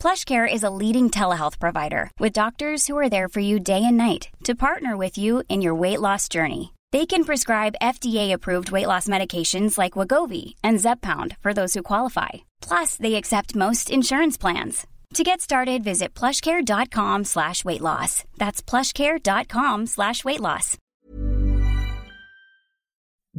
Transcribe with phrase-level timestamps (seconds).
[0.00, 3.98] PlushCare is a leading telehealth provider with doctors who are there for you day and
[3.98, 6.72] night to partner with you in your weight loss journey.
[6.90, 12.30] They can prescribe FDA-approved weight loss medications like Wagovi and Zepbound for those who qualify.
[12.62, 14.86] Plus, they accept most insurance plans.
[15.14, 18.24] To get started, visit plushcare.com slash weight loss.
[18.38, 20.78] That's plushcare.com slash weight loss.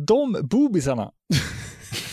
[0.06, 1.12] De boobisarna,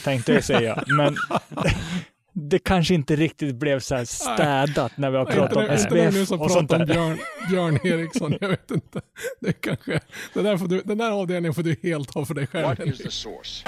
[0.05, 1.17] tänkte jag säga, men
[2.41, 6.51] det kanske inte riktigt blev så här städat när vi har pratat om SBF och
[6.51, 6.87] sånt där.
[6.87, 7.19] Björn,
[7.51, 9.01] Björn Eriksson, jag vet inte.
[9.41, 10.01] Det kanske,
[10.35, 12.67] det där får du, den där avdelningen får du helt ha för dig själv.
[12.67, 13.65] What is the source?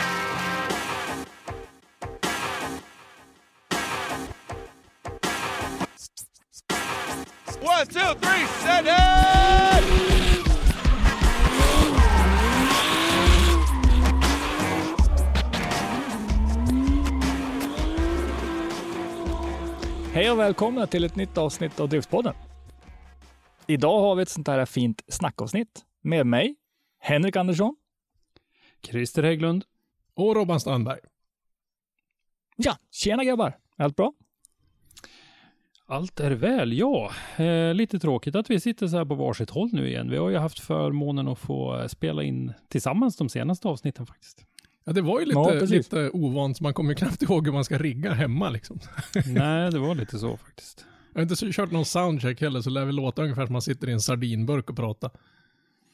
[7.62, 10.20] One, two, three, set it!
[20.12, 22.34] Hej och välkomna till ett nytt avsnitt av Driftspodden.
[23.66, 26.56] Idag har vi ett sånt här fint snackavsnitt med mig,
[26.98, 27.77] Henrik Andersson.
[28.83, 29.64] Christer Hägglund.
[30.14, 30.98] Och Robban Strandberg.
[32.56, 33.56] Ja, tjena grabbar!
[33.77, 34.12] Allt bra?
[35.86, 37.11] Allt är väl, ja.
[37.36, 40.11] Eh, lite tråkigt att vi sitter så här på varsitt håll nu igen.
[40.11, 44.47] Vi har ju haft förmånen att få eh, spela in tillsammans de senaste avsnitten faktiskt.
[44.91, 47.64] Ja, det var ju lite, Ja, lite ovant, så man kommer knappt ihåg hur man
[47.64, 48.80] ska rigga hemma liksom.
[49.27, 50.84] Nej, det var lite så faktiskt.
[51.12, 53.88] Jag har inte kört någon soundcheck heller, så lär vi låta ungefär som man sitter
[53.88, 55.11] i en sardinburk och pratar.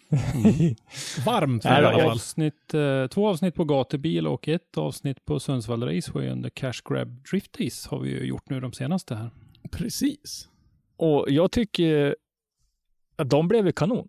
[1.27, 2.11] Varmt för Nej, i då, alla fall.
[2.11, 7.23] Avsnitt, eh, två avsnitt på gatubil och ett avsnitt på Sundsvall Raceway under Cash Grab
[7.31, 9.31] Drift Days har vi ju gjort nu de senaste här.
[9.71, 10.49] Precis.
[10.97, 12.17] Och jag tycker
[13.17, 14.09] att de blev ju kanon.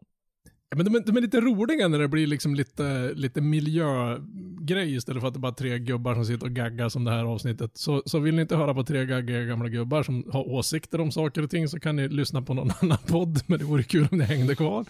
[0.70, 4.96] Ja, men de, är- de är lite roliga när det blir liksom lite, lite miljögrej
[4.96, 7.24] istället för att det bara är tre gubbar som sitter och gaggar som det här
[7.24, 7.72] avsnittet.
[7.78, 11.12] Så, så vill ni inte höra på tre gaggiga gamla gubbar som har åsikter om
[11.12, 14.08] saker och ting så kan ni lyssna på någon annan podd, men det vore kul
[14.12, 14.86] om ni hängde kvar.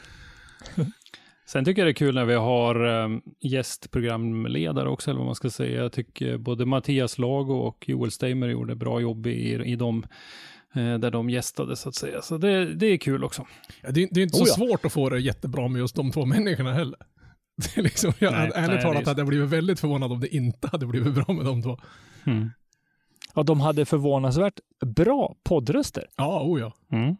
[1.45, 5.35] Sen tycker jag det är kul när vi har um, gästprogramledare också, eller vad man
[5.35, 5.81] ska säga.
[5.81, 10.03] Jag tycker både Mattias Lago och Joel Steimer gjorde bra jobb i, i de
[10.73, 12.21] där de gästade så att säga.
[12.21, 13.47] Så det, det är kul också.
[13.81, 14.67] Ja, det, det är inte Oh, så ja.
[14.67, 16.99] svårt att få det jättebra med just de två människorna heller.
[17.57, 20.11] Det är liksom, jag, Nej, ärligt nej, talat det är- hade jag blivit väldigt förvånad
[20.11, 21.77] om det inte hade blivit bra med de två.
[22.25, 22.49] Mm.
[23.35, 26.73] Ja, de hade förvånansvärt bra poddröster, Ja, oh ja.
[26.91, 27.15] Mm.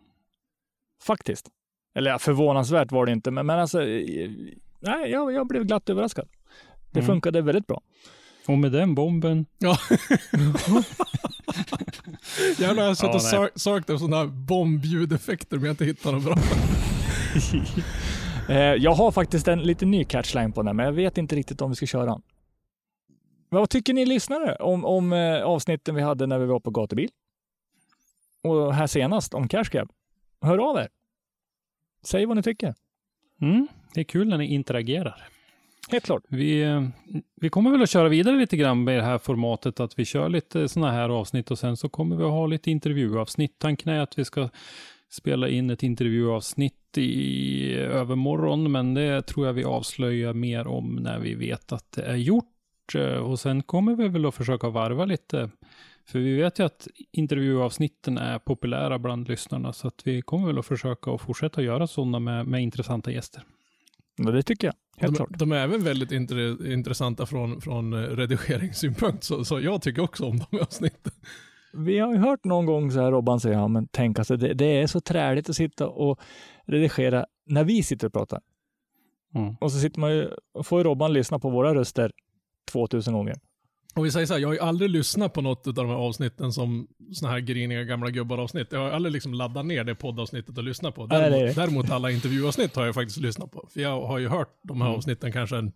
[1.03, 1.47] faktiskt.
[1.95, 4.31] Eller ja, förvånansvärt var det inte, men, men alltså, eh,
[4.79, 6.27] nej, jag, jag blev glatt överraskad.
[6.91, 7.07] Det Mm.
[7.07, 7.81] funkade väldigt bra.
[8.47, 9.77] Och med den bomben ja.
[12.57, 16.13] Jävlar, jag har suttit och sökt efter sådana här bombljudeffekter men jag har inte hittat
[16.13, 16.35] något bra.
[18.49, 21.61] Eh, jag har faktiskt en lite ny catchline på den, men jag vet inte riktigt
[21.61, 22.21] om vi ska köra den.
[23.49, 26.71] Men vad tycker ni lyssnare om, om eh, avsnitten vi hade när vi var på
[26.71, 27.09] gatubil?
[28.43, 29.91] Och här senast om Cash Grab.
[30.41, 30.87] Hör av er.
[32.03, 32.75] Säg vad ni tycker.
[33.41, 33.67] Mm.
[33.93, 35.27] Det är kul när ni interagerar.
[35.91, 36.23] Helt klart.
[36.29, 36.87] Vi, eh,
[37.41, 40.29] vi kommer väl att köra vidare lite grann med det här formatet att vi kör
[40.29, 43.55] lite sådana här avsnitt och sen så kommer vi att ha lite intervjuavsnitt.
[43.59, 44.49] Tanken är att vi ska
[45.09, 51.19] spela in ett intervjuavsnitt i övermorgon, men det tror jag vi avslöjar mer om när
[51.19, 52.45] vi vet att det är gjort.
[52.95, 55.49] Eh, Och sen kommer vi väl att försöka varva lite,
[56.05, 60.59] för vi vet ju att intervjuavsnitten är populära bland lyssnarna, så att vi kommer väl
[60.59, 63.43] att försöka att fortsätta göra sådana med, med intressanta gäster.
[64.17, 64.75] Ja, det tycker jag.
[64.97, 65.39] Helt De, klart.
[65.39, 70.25] de är även väldigt intre, intressanta från, från eh, redigeringssynpunkt, så, så jag tycker också
[70.25, 71.13] om de avsnitten.
[71.73, 74.53] Vi har ju hört någon gång så här Robban säga, ja, men tänk alltså det,
[74.53, 76.19] det är så träligt att sitta och
[76.65, 78.41] redigera när vi sitter och pratar.
[79.35, 79.55] Mm.
[79.59, 80.29] Och så sitter man ju,
[80.63, 82.11] får ju Robban lyssna på våra röster
[82.71, 83.35] 2000 gånger.
[83.97, 85.95] Och vi säger så här, jag har ju aldrig lyssnat på något av de här
[85.95, 88.67] avsnitten som såna här griniga gamla gubbar-avsnitt.
[88.71, 91.05] Jag har aldrig liksom laddat ner det poddavsnittet och lyssnat på.
[91.05, 93.67] Däremot, nej, däremot alla intervjuavsnitt har jag faktiskt lyssnat på.
[93.73, 94.97] För jag har ju hört de här Mm.
[94.97, 95.71] avsnitten kanske en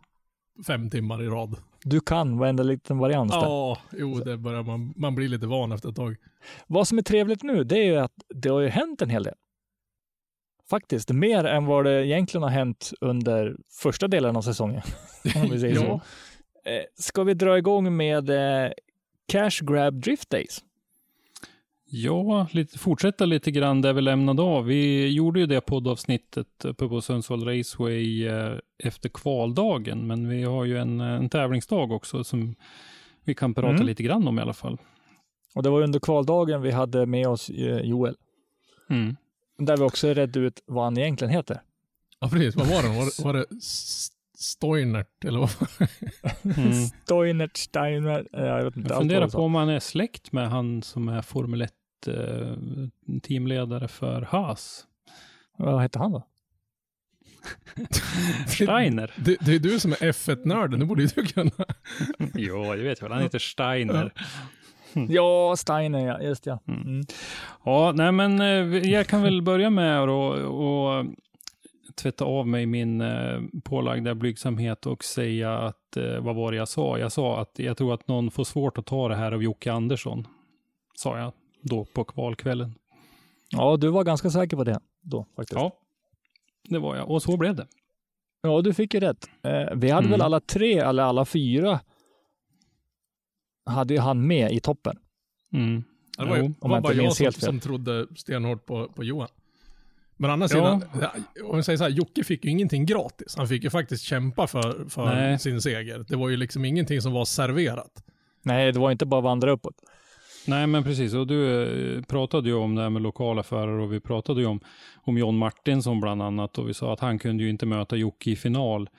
[0.68, 1.56] fem timmar i rad.
[1.84, 3.32] Du kan varenda liten variant.
[3.32, 3.38] där.
[3.40, 6.16] Ja, jo, det börjar man, man blir lite van efter ett tag.
[6.68, 9.24] Vad som är trevligt nu, det är ju att det har ju hänt en hel
[9.24, 9.36] del.
[10.70, 14.82] Faktiskt, mer än vad det egentligen har hänt under första delen av säsongen.
[15.36, 16.02] Om vi säger så.
[16.64, 18.72] Eh, Ska vi dra igång med eh,
[19.28, 20.64] Cash Grab Drift Days?
[21.94, 24.66] Ja, lite, fortsätta lite grann där vi lämnade av.
[24.66, 28.54] Vi gjorde ju det poddavsnittet uppe på Sundsvall Raceway eh,
[28.84, 32.56] efter kvaldagen, men vi har ju en, en tävlingsdag också som
[33.24, 33.86] vi kan prata Mm.
[33.86, 34.78] lite grann om i alla fall.
[35.56, 38.16] Och det var under kvaldagen vi hade med oss eh, Joel.
[38.90, 39.16] Mm.
[39.58, 41.62] Där vi också redde ut vad han egentligen heter.
[42.20, 42.56] Ja, precis.
[42.56, 42.90] Vad var det?
[42.90, 43.46] Var, var det
[44.42, 45.52] Stoinert eller vad?
[46.58, 46.74] Mm.
[47.04, 48.90] Stoinert, Steiner, eh, jag vet inte.
[48.90, 51.72] Jag funderar på om han är släkt med han som är Formel 1
[52.08, 52.56] eh,
[53.24, 54.86] teamledare för Haas.
[55.58, 56.28] Vad hette han då?
[58.48, 59.14] Steiner.
[59.16, 61.52] Det, det är du som är F1-nörden, det borde ju du kunna.
[62.36, 63.14] jo, det vet jag väl.
[63.14, 64.14] Han heter Steiner.
[65.10, 66.60] Ja, Steiner ja, just ja.
[66.68, 66.82] Mm.
[66.82, 67.04] Mm.
[67.66, 71.06] Ja, nej men eh, jag kan väl börja med att och
[71.96, 76.68] tvätta av mig min eh, pålagda blygsamhet och säga att, eh, vad var det jag
[76.68, 76.98] sa?
[77.00, 79.72] Jag sa att jag tror att någon får svårt att ta det här av Jocke
[79.72, 80.28] Andersson.
[80.96, 82.76] Sa jag då på kvalkvällen.
[83.50, 85.60] Ja, du var ganska säker på det då faktiskt.
[85.62, 85.72] Ja,
[86.70, 87.10] det var jag.
[87.12, 87.68] Och så blev det.
[88.42, 89.30] Ja, du fick ju rätt.
[89.44, 90.12] Eh, vi hade Mm.
[90.12, 91.80] väl alla tre, eller alla fyra,
[93.66, 94.98] hade ju han med i toppen.
[95.54, 95.84] Mm.
[96.18, 99.04] Det var, ju, det om var jag bara jag som, som trodde stenhårt på, på
[99.04, 99.28] Johan.
[100.22, 100.48] Men å andra Ja.
[100.48, 101.12] sidan, ja,
[101.44, 103.36] om vi säger så här, Jocke fick ju ingenting gratis.
[103.38, 105.40] Han fick ju faktiskt kämpa för, för Nej.
[105.40, 106.06] sin seger.
[106.08, 107.92] Det var ju liksom ingenting som var serverat.
[108.44, 109.76] Nej, det var inte bara att vandra uppåt.
[110.48, 111.14] Nej, men precis.
[111.14, 111.64] Och du
[111.98, 114.60] eh, pratade ju om det här med lokala förare och vi pratade ju om,
[115.04, 118.32] om John Martinsson bland annat och vi sa att han kunde ju inte möta Jocke
[118.32, 118.90] i final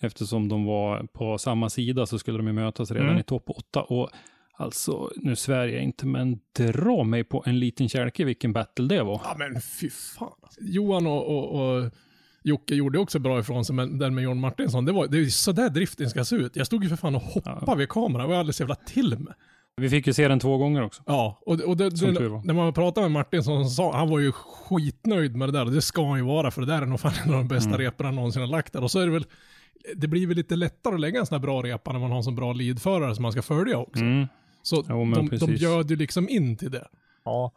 [0.00, 3.20] eftersom de var på samma sida så skulle de ju mötas redan Mm.
[3.20, 3.82] i topp åtta.
[3.82, 4.10] Och
[4.58, 9.02] alltså, nu svär jag inte, men dra mig på en liten kälke vilken battle det
[9.02, 9.20] var.
[9.24, 10.32] Ja men fy fan.
[10.60, 11.90] Johan och, och, och
[12.44, 15.24] Jocke gjorde också bra ifrån sig, men den med John Martinsson, det, var, det är
[15.26, 16.56] sådär driften ska se ut.
[16.56, 17.74] Jag stod ju för fan och hoppade Ja.
[17.74, 19.34] vid kameran, det var alldeles jävla till med.
[19.76, 21.02] Vi fick ju se den två gånger också.
[21.06, 22.10] Ja, och, och det, det,
[22.44, 25.82] när man pratade med Martinsson så sa han var ju skitnöjd med det där det
[25.82, 27.80] ska han ju vara för det där är nog fan en av de bästa Mm.
[27.80, 28.82] reporna han någonsin har lagt där.
[28.82, 29.24] Och så är det väl,
[29.96, 32.18] det blir väl lite lättare att lägga en sån här bra repa när man har
[32.18, 34.00] en sån bra leadförare som man ska följa också.
[34.02, 34.26] Mm.
[34.62, 36.88] Så Jo, de, de bjöd ju liksom in till det.
[37.24, 37.52] Ja.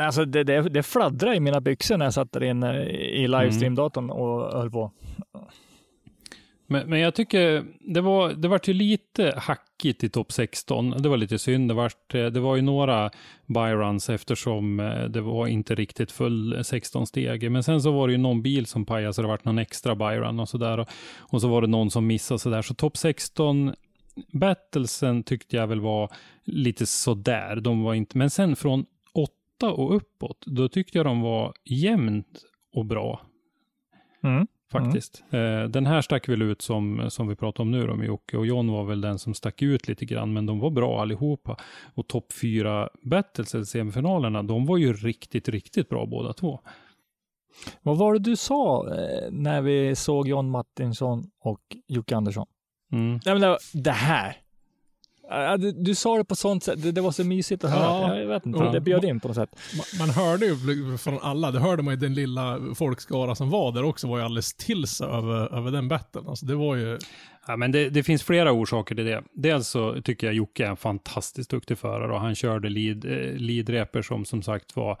[0.00, 4.10] Alltså det, det, det fladdrade i mina byxor när jag satt där inne i livestream-datorn
[4.10, 4.92] och höll på.
[6.66, 10.90] Men, men jag tycker det var, det var ju lite hackigt i topp 16.
[10.90, 11.70] Det var lite synd.
[11.70, 11.92] Det var,
[12.30, 13.10] det var ju några
[13.46, 17.50] byruns eftersom eh, det var inte riktigt full 16 steg.
[17.50, 19.94] Men sen så var det ju någon bil som pajade så det var någon extra
[19.94, 20.78] byrun och sådär.
[20.78, 22.62] Och, och så var det någon som missade sådär.
[22.62, 23.74] Så topp 16
[24.32, 26.10] battlesen tyckte jag väl var
[26.44, 27.56] lite sådär.
[27.56, 32.44] De var inte, men sen från 8 och uppåt, då tyckte jag de var jämnt
[32.74, 33.20] och bra
[34.22, 34.46] Mm.
[34.72, 35.24] faktiskt.
[35.30, 38.36] Eh, den här stack väl ut som, som vi pratade om nu då med Jocke
[38.36, 41.56] och John var väl den som stack ut lite grann, men de var bra allihopa.
[41.94, 46.60] Och topp fyra battles, eller semifinalerna, de var ju riktigt, riktigt bra båda två.
[47.82, 52.46] Vad var det du sa eh, när vi såg John Martinsson och Jocke Andersson?
[52.92, 53.20] Mm.
[53.24, 54.36] Nej, men det, här.
[55.58, 57.82] Du, du sa det på sånt sätt, det, det var så mysigt att höra.
[58.08, 58.18] Ja.
[58.18, 58.70] Jag vet inte, Ja.
[58.70, 59.50] det bjöd in på något sätt.
[59.76, 63.72] Man, man hörde ju från alla, det hörde man ju den lilla folkskara som var
[63.72, 66.28] där också var ju alldeles till sig över, över den battlen.
[66.28, 66.98] Alltså det var ju,
[67.46, 69.22] Ja, men det, det finns flera orsaker till det.
[69.32, 73.36] Dels så tycker jag Jocke är en fantastiskt duktig förare och han körde lead, eh,
[73.36, 74.98] leadreper som som sagt var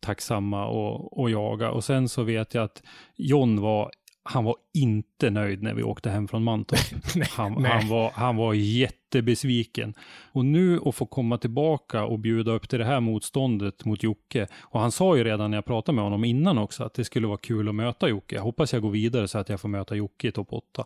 [0.00, 1.70] tacksamma och, och jaga.
[1.70, 2.82] Och sen så vet jag att
[3.16, 3.90] John var
[4.28, 7.26] han var inte nöjd när vi åkte hem från Mantorp.
[7.30, 9.94] Han, han, var, han var jättebesviken.
[10.32, 14.46] Och nu att få komma tillbaka och bjuda upp till det här motståndet mot Jocke.
[14.62, 17.26] Och han sa ju redan när jag pratade med honom innan också att det skulle
[17.26, 18.34] vara kul att möta Jocke.
[18.34, 20.84] Jag hoppas jag går vidare så att jag får möta Jocke i topp 8.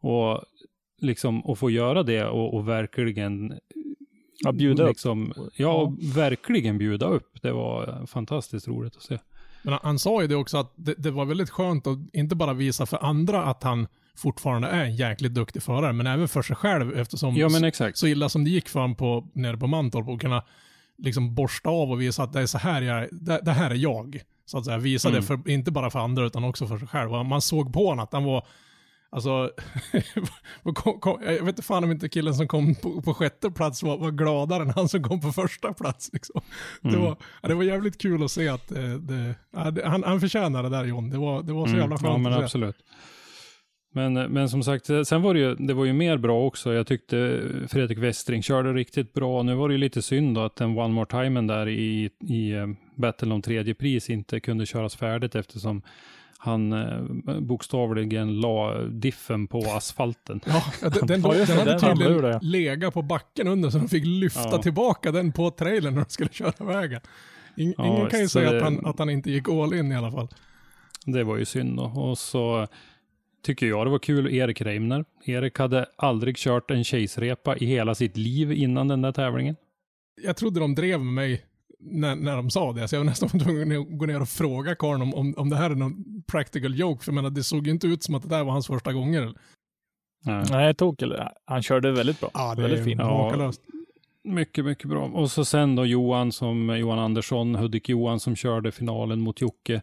[0.00, 0.40] Och
[1.00, 3.58] liksom att få göra det och, och verkligen
[4.40, 4.88] Ja, bjuda upp.
[4.88, 7.42] liksom, Ja, och verkligen bjuda upp.
[7.42, 9.18] Det var fantastiskt roligt att se.
[9.62, 12.52] Men han, sa ju det också att det, det var väldigt skönt att inte bara
[12.52, 13.86] visa för andra att han
[14.16, 17.48] fortfarande är en jäkligt duktig förare, men även för sig själv eftersom Ja,
[17.94, 20.44] så illa som det gick för honom på, nere på Mantorp och kunna
[20.98, 23.74] liksom borsta av och visa att det är så här jag, det, det här är
[23.74, 24.20] jag.
[24.46, 25.20] Så att säga, visa Mm.
[25.20, 27.14] det för, inte bara för andra utan också för sig själv.
[27.14, 28.46] Och man såg på honom att han var,
[29.10, 29.28] alltså,
[31.20, 34.10] jag vet inte fan om inte killen som kom på, på sjätte plats var, var
[34.10, 36.10] gladare än han som kom på första plats.
[36.12, 36.40] Liksom.
[36.82, 37.00] Det, Mm.
[37.00, 40.20] var, ja, det var jävligt kul att se att eh, det, ja, det, han, han
[40.20, 41.10] förtjänar det där John.
[41.10, 42.12] Det var, det var så jävla skönt Mm.
[42.12, 42.44] Ja, men att se.
[42.44, 42.76] absolut.
[43.94, 46.72] Men, men som sagt, sen var det ju, det var ju mer bra också.
[46.74, 49.42] Jag tyckte Fredrik Westring körde riktigt bra.
[49.42, 52.50] Nu var det ju lite synd då att den One More Timen där i, i
[52.52, 55.82] eh, Battle om tredje pris inte kunde köras färdigt eftersom
[56.40, 57.02] han eh,
[57.40, 60.40] bokstavligen la diffen på asfalten.
[60.46, 64.04] Ja, den, den, den hade den ju tydligen legat på backen under så de fick
[64.06, 64.62] lyfta Ja.
[64.62, 67.00] tillbaka den på trailern när de skulle köra vägen.
[67.56, 69.92] In, Ja, ingen kan ju säga det- att, han, att han inte gick all in
[69.92, 70.28] i alla fall.
[71.06, 71.82] Det var ju synd då.
[71.84, 72.66] Och så
[73.44, 75.04] tycker jag det var kul, Erik Reimner.
[75.24, 79.56] Erik hade aldrig kört en chase-repa i hela sitt liv innan den där tävlingen.
[80.22, 81.42] Jag trodde de drev med mig
[81.80, 84.74] när, när de sa det, så jag var nästan tvungen att gå ner och fråga
[84.74, 87.66] karln om, om, om det här är någon practical joke, för jag menar, det såg
[87.66, 89.34] ju inte ut som att det där var hans första gånger.
[90.24, 90.44] Nej.
[90.50, 92.30] Nej, tok, eller, han körde väldigt bra.
[92.34, 93.00] Ja, det väldigt är fint.
[93.00, 93.24] Ja.
[93.24, 93.62] makalöst.
[94.24, 95.04] Mycket, mycket bra.
[95.04, 99.82] Och så sen då Johan som Johan Andersson, Hudik-Johan som körde finalen mot Jocke.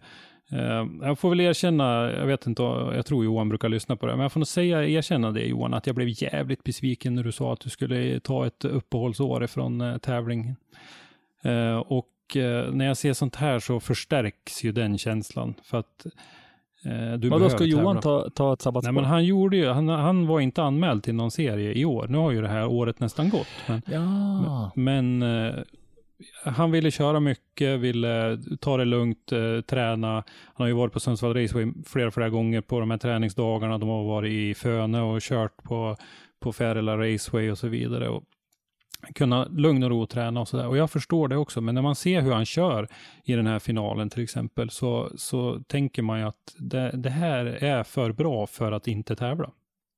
[0.51, 4.11] Eh, jag får väl erkänna, jag vet inte, jag tror Johan brukar lyssna på det,
[4.11, 7.31] men jag får nog säga, erkänna det Johan, att jag blev jävligt besviken när du
[7.31, 10.55] sa att du skulle ta ett uppehållsår ifrån eh, tävlingen.
[11.45, 16.05] Eh, och eh, när jag ser sånt här så förstärks ju den känslan, för att
[16.85, 18.91] eh, du Vad då behöver ska Johan ta, ta ett Nej, sabbatsår?
[18.91, 22.07] men han gjorde ju, han, han var inte anmäld till någon serie i år.
[22.07, 23.47] Nu har ju det här året nästan gått.
[23.67, 24.71] Men, Ja.
[24.75, 25.53] men eh,
[26.45, 29.25] han ville köra mycket, ville ta det lugnt,
[29.67, 30.13] träna.
[30.13, 30.23] Han
[30.55, 33.77] har ju varit på Sundsvall Raceway flera, flera gånger på de här träningsdagarna.
[33.77, 35.95] De har varit i Föne och kört på,
[36.39, 38.09] på Färila Raceway och så vidare.
[38.09, 38.23] Och
[39.15, 40.67] kunna lugn och ro träna och sådär.
[40.67, 42.87] Och jag förstår det också, men när man ser hur han kör
[43.23, 47.45] i den här finalen till exempel, så, så tänker man ju att det, det här
[47.45, 49.51] är för bra för att inte tävla.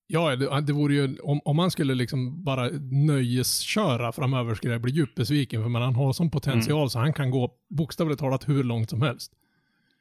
[0.07, 4.81] Ja, det, det vore ju, om, om man skulle liksom bara nöjesköra framöver skulle jag
[4.81, 6.89] bli djupt besviken, för man, han har sån potential Mm.
[6.89, 9.31] så han kan gå bokstavligt talat hur långt som helst.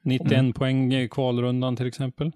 [0.03, 2.33] 91 poäng i kvalrundan till exempel.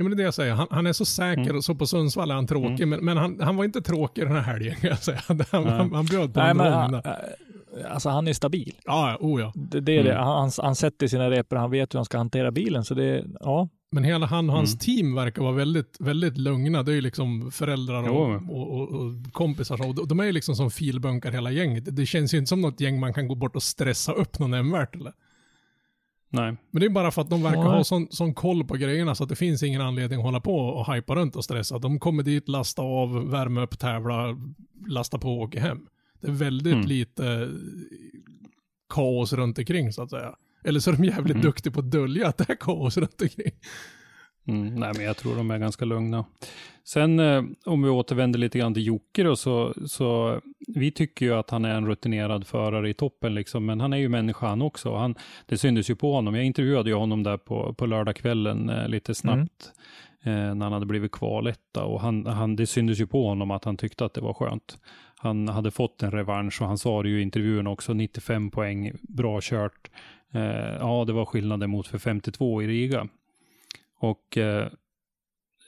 [0.00, 0.54] Ja, men det är det jag säger.
[0.54, 1.56] Han, han är så säker Mm.
[1.56, 4.32] och så på Sundsvall är han tråkig, men, men han, han var inte tråkig den
[4.32, 5.20] här helgen kan jag säga.
[5.28, 7.06] Han, han, han, bjöd på Nej, men han, där.
[7.06, 8.74] äh, alltså han är stabil.
[8.84, 9.52] Ja, oh ja.
[9.54, 10.10] Det, det är det.
[10.12, 10.22] Mm.
[10.24, 12.84] Han, han, han sätter sina repor, han vet hur han ska hantera bilen.
[12.84, 13.68] Så det, ja.
[13.92, 14.78] Men hela han och hans Mm.
[14.78, 16.82] team verkar vara väldigt, väldigt lugna.
[16.82, 19.86] Det är ju liksom föräldrar och, och, och, och kompisar.
[19.88, 21.84] Och de- är ju liksom som filbunkar hela gänget.
[21.84, 24.38] Det- Det känns ju inte som något gäng man kan gå bort och stressa upp
[24.38, 25.12] någon nämnvärt eller?
[26.32, 26.56] Nej.
[26.70, 27.66] Men det är bara för att de verkar Nej.
[27.68, 30.56] ha sån, sån koll på grejerna så att det finns ingen anledning att hålla på
[30.56, 31.78] och hypa runt och stressa.
[31.78, 34.36] De kommer dit, lasta av, värma upp, tävla,
[34.88, 35.78] lasta på och åka hem.
[36.20, 36.86] Det är väldigt Mm.
[36.86, 37.48] lite eh,
[38.94, 40.34] kaos runt omkring så att säga.
[40.64, 41.42] Eller så är de jävligt Mm.
[41.42, 43.52] duktiga på att dölja att det är kaos runt omkring.
[44.48, 46.24] Mm, nej, men jag tror de är ganska lugna.
[46.84, 51.34] Sen eh, om vi återvänder lite grann till Jocke då, så, så vi tycker ju
[51.34, 54.62] att han är en rutinerad förare i toppen, liksom, men han är ju människa han
[54.62, 54.94] också.
[54.94, 55.14] Han,
[55.46, 56.34] det syndes ju på honom.
[56.34, 59.72] Jag intervjuade ju honom där på, på lördagskvällen eh, lite snabbt
[60.22, 63.64] eh, när han hade blivit kvaletta och han, han, det syndes ju på honom att
[63.64, 64.78] han tyckte att det var skönt.
[65.16, 68.92] Han hade fått en revansch och han sa det ju i intervjun också, 95 poäng,
[69.02, 69.90] bra kört.
[70.32, 73.08] Eh, ja, det var skillnaden mot för 52 i Riga.
[74.00, 74.68] Och eh,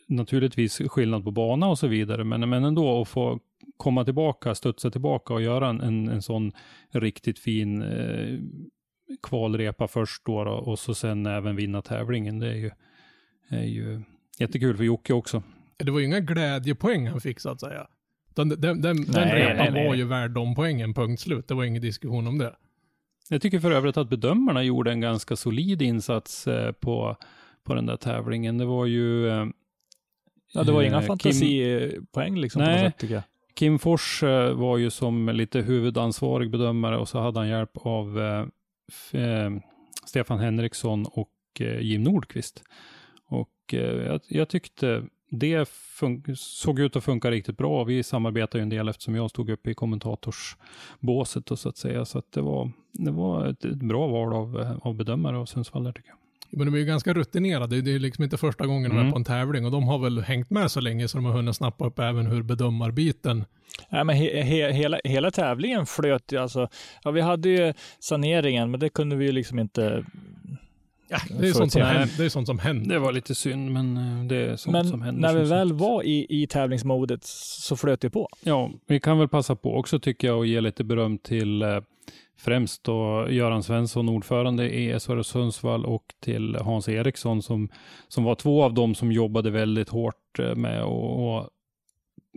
[0.08, 3.40] naturligtvis skillnad på bana och så vidare, men, men ändå att få
[3.76, 6.52] komma tillbaka, studsa tillbaka och göra en, en, en sån
[6.90, 8.38] riktigt fin eh,
[9.22, 12.38] kvalrepa först då, och så sen även vinna tävlingen.
[12.38, 12.70] Det är ju,
[13.48, 14.02] är ju
[14.38, 15.42] jättekul för Jocke också.
[15.76, 17.86] Det var ju inga glädjepoäng han fick så att säga.
[18.34, 19.86] Den, den, den, den Nej, repan nej, nej.
[19.88, 21.48] var ju värd de poängen, punkt slut.
[21.48, 22.56] Det var ingen diskussion om det.
[23.28, 27.16] Jag tycker för övrigt att bedömarna gjorde en ganska solid insats eh, på,
[27.64, 28.58] på den där tävlingen.
[28.58, 29.46] Det var ju eh,
[30.54, 32.82] Ja, det var eh, inga Kim- fantasipoäng liksom på Nej.
[32.82, 33.22] något sätt tycker jag.
[33.54, 38.20] Kim Fors eh, var ju som lite huvudansvarig bedömare och så hade han hjälp av
[38.20, 39.50] eh, eh,
[40.06, 42.62] Stefan Henriksson och eh, Jim Nordqvist.
[43.26, 45.68] Och eh, jag, jag tyckte det
[46.36, 47.84] såg ut att funka riktigt bra.
[47.84, 52.04] Vi samarbetar ju en del eftersom jag stod uppe i kommentatorsbåset och så att säga.
[52.04, 55.46] Så att det var, det var ett, ett bra val av, eh, av bedömare av
[55.46, 56.18] Sundsvall där tycker jag.
[56.52, 57.80] Men de är ju ganska rutinerade.
[57.80, 59.12] Det är liksom inte första gången de är Mm.
[59.12, 61.56] på en tävling och de har väl hängt med så länge så de har hunnit
[61.56, 63.44] snappa upp även hur bedömarbiten.
[63.90, 66.68] Nej, men he, he, hela, hela tävlingen flöt ju alltså.
[67.04, 70.04] Ja, vi hade ju saneringen, men det kunde vi ju liksom inte.
[71.08, 72.94] Ja, det, är sånt som händer, det är sånt som händer.
[72.94, 75.20] Det var lite synd, men eh, det är sånt Men som händer.
[75.32, 75.50] när vi sagt.
[75.58, 78.28] väl var i, i tävlingsmodet så flöt det på.
[78.44, 81.68] Ja, vi kan väl passa på också tycker jag att ge lite beröm till eh,
[82.36, 87.68] främst då Göran Svensson, ordförande i SHR Sundsvall och till Hans Eriksson som,
[88.08, 91.48] som var två av dem som jobbade väldigt hårt eh, med att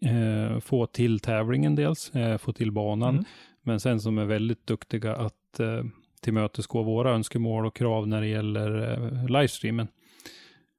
[0.01, 3.25] eh, få till tävlingen dels, eh, få till banan, Mm.
[3.61, 5.83] men sen som är väldigt duktiga att eh,
[6.21, 9.87] tillmötesgå våra önskemål och krav när det gäller eh, livestreamen.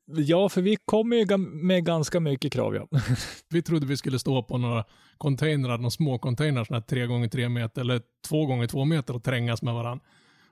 [0.07, 2.75] Ja, för vi kommer ju med ganska mycket krav.
[2.75, 2.89] Ja.
[3.49, 4.85] Vi trodde vi skulle stå på några
[5.19, 9.17] containrar, några små containrar, sådana här 3 gånger 3 meter eller 2 gånger 2 meter
[9.17, 10.05] och trängas med varandra.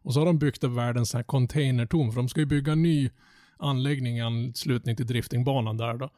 [0.03, 2.83] Och så har de byggt upp världens här containertorn, för de ska ju bygga en
[2.83, 3.11] ny
[3.57, 6.11] anläggning i anslutning till driftingbanan där då.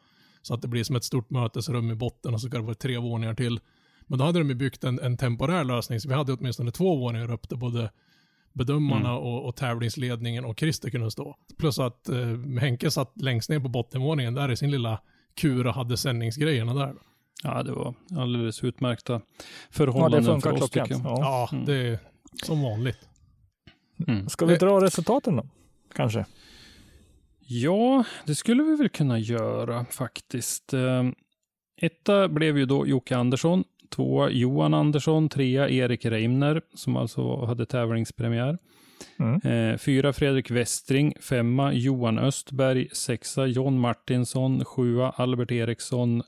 [0.43, 2.75] Så att det blir som ett stort mötesrum i botten och så ska det vara
[2.75, 3.61] tre våningar till.
[4.07, 6.97] Men då hade de ju byggt en, en temporär lösning, så vi hade åtminstone två
[6.97, 7.91] våningar upp där både
[8.57, 9.23] bedömarna Mm.
[9.23, 11.37] och, och tävlingsledningen och Christer kunde stå.
[11.59, 15.01] Plus att eh, Henke satt längst ner på bottenvåningen där i sin lilla
[15.35, 16.95] kur och hade sändningsgrejerna där.
[17.43, 19.21] Ja, det var alldeles utmärkta Ja,
[19.71, 21.01] förhållanden det funkar för oss tycker jag.
[21.05, 21.49] Ja.
[21.53, 21.99] Ja, det är
[22.45, 22.99] som vanligt.
[24.09, 24.29] Mm.
[24.29, 25.47] Ska vi dra resultaten då?
[25.95, 26.27] Kanske?
[27.49, 30.75] Ja, det skulle vi väl kunna göra faktiskt.
[30.75, 31.05] Eh,
[31.81, 37.67] Etta blev ju då Jocke Andersson, tvåa Johan Andersson, trea Erik Reimner som alltså hade
[37.67, 38.59] tävlingspremiär.
[39.19, 39.41] Mm.
[39.45, 46.23] Eh, fyra Fredrik Westring, femma Johan Östberg, sexa John Martinsson, sjua Albert Eriksson,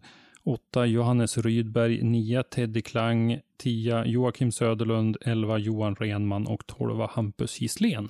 [0.44, 6.46] åtta Johannes Rydberg, nia Teddy Klang, tia Joakim Söderlund, elva Johan Renman.
[6.46, 8.08] Och tolva Hampus Gisslén.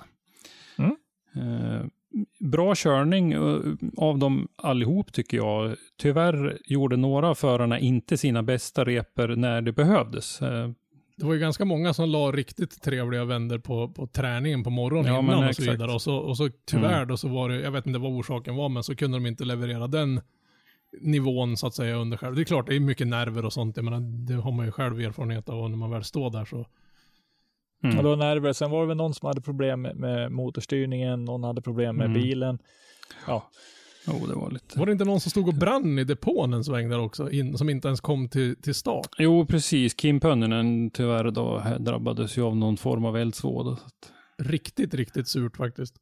[0.77, 0.95] Mm.
[1.35, 1.85] Eh,
[2.39, 3.59] bra körning eh,
[3.97, 5.75] av dem allihop tycker jag.
[6.01, 10.41] Tyvärr gjorde några av förarna inte sina bästa reper när det behövdes.
[10.41, 10.69] Eh,
[11.17, 15.13] Det var ju ganska många som la riktigt trevliga vänder på, på träningen på morgonen
[15.13, 15.91] Ja, innan och så vidare.
[15.91, 17.07] Och så, och så tyvärr Mm.
[17.07, 19.43] då så var det, jag vet inte vad orsaken var, men så kunde de inte
[19.45, 20.21] leverera den
[21.01, 22.35] nivån så att säga under själv.
[22.35, 23.75] Det är klart, det är mycket nerver och sånt.
[23.77, 26.45] Jag menar, det har man ju själv erfarenhet av och när man väl står där
[26.45, 26.65] så.
[27.83, 27.95] Mm.
[27.97, 28.53] Det var nerver.
[28.53, 32.21] Sen var det väl någon som hade problem med, motorstyrningen, någon hade problem med Mm.
[32.21, 32.59] bilen.
[33.27, 33.49] Ja,
[34.07, 34.79] Jo, det var lite...
[34.79, 37.57] Var det inte någon som stod och brann i depån en sväng där också, in,
[37.57, 39.07] som inte ens kom till, till start?
[39.17, 39.93] Jo, precis.
[39.93, 43.71] Kim Pönninen tyvärr då drabbades ju av någon form av eldsvåda.
[43.71, 45.95] att- Riktigt, riktigt surt faktiskt.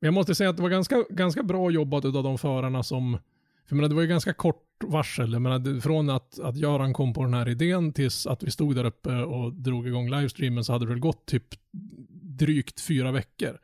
[0.00, 3.18] Men jag måste säga att det var ganska, ganska bra jobbat av de förarna som,
[3.66, 5.32] för menar, det var ju ganska kort varsel.
[5.32, 8.76] Jag menar, från att, att Göran kom på den här idén tills att vi stod
[8.76, 11.44] där uppe och drog igång livestreamen så hade det väl gått typ
[12.22, 13.58] drygt fyra veckor.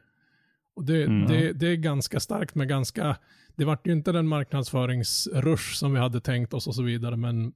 [0.76, 1.28] Och det, Mm.
[1.28, 3.16] det, det är ganska starkt med ganska,
[3.56, 7.52] det vart ju inte den marknadsföringsrush som vi hade tänkt oss och så vidare, men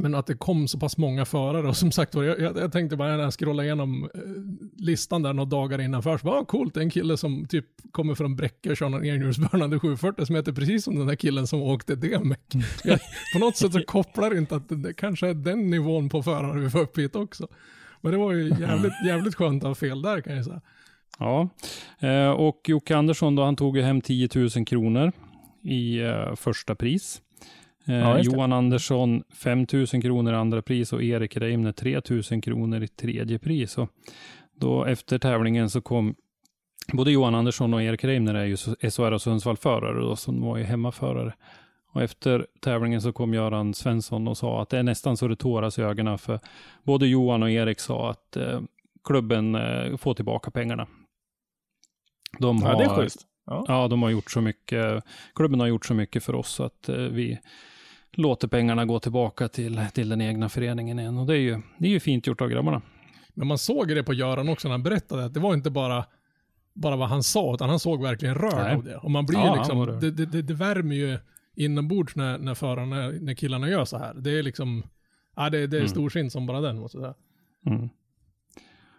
[0.00, 2.96] men att det kom så pass många förare och som sagt var, jag, jag, tänkte
[2.96, 4.20] bara när jag scrollade igenom eh,
[4.76, 8.70] listan där några dagar innan först, vad coolt, en kille som typ kommer från Bräcke
[8.70, 12.38] och kör någon enhjulsburnande 740 som heter precis som den där killen som åkte DMEC.
[12.84, 13.00] Jag,
[13.32, 16.22] på något sätt så kopplar det inte att det, det kanske är den nivån på
[16.22, 17.48] förare vi får upp hit också.
[18.00, 20.60] Men det var ju jävligt, jävligt skönt att ha fel där kan jag säga.
[21.18, 21.48] Ja,
[21.98, 25.12] eh, och Jocke Andersson då, han tog ju hem 10 000 kronor
[25.62, 27.22] i eh, första pris.
[27.88, 28.18] Eh, Ja.
[28.18, 32.88] Johan Andersson 5 000 kronor i andra pris och Erik Reimner 3 000 kronor i
[32.88, 33.78] tredje pris.
[33.78, 33.88] Och
[34.54, 36.14] då efter tävlingen så kom
[36.92, 38.56] både Johan Andersson och Erik Reimner är ju
[38.90, 41.34] SHR och Sundsvall-förare då, som var ju hemmaförare.
[41.92, 45.36] Och efter tävlingen så kom Göran Svensson och sa att det är nästan så det
[45.36, 46.40] tåras i ögonen för
[46.82, 48.60] både Johan och Erik sa att eh,
[49.04, 50.86] klubben eh, får tillbaka pengarna.
[52.38, 53.26] De ja har, det är schysst.
[53.46, 53.64] Ja.
[53.68, 55.04] Ja, de har gjort så mycket.
[55.34, 57.38] Klubben har gjort så mycket för oss att eh, vi
[58.12, 61.18] låter pengarna gå tillbaka till, till den egna föreningen igen.
[61.18, 62.82] Och det är ju, det är ju fint gjort av grabbarna.
[63.34, 66.04] Men man såg det på Göran också när han berättade att det var inte bara,
[66.74, 68.96] bara vad han sa, utan han såg verkligen rörd av det.
[68.96, 71.18] Och man blir Ja, liksom, det, det, det värmer ju
[71.56, 74.14] inombords när, när förarna, när killarna gör så här.
[74.14, 74.82] Det är liksom,
[75.36, 75.88] ja det, det är Mm.
[75.88, 77.14] storsint som bara den måste jag säga.
[77.76, 77.88] Mm.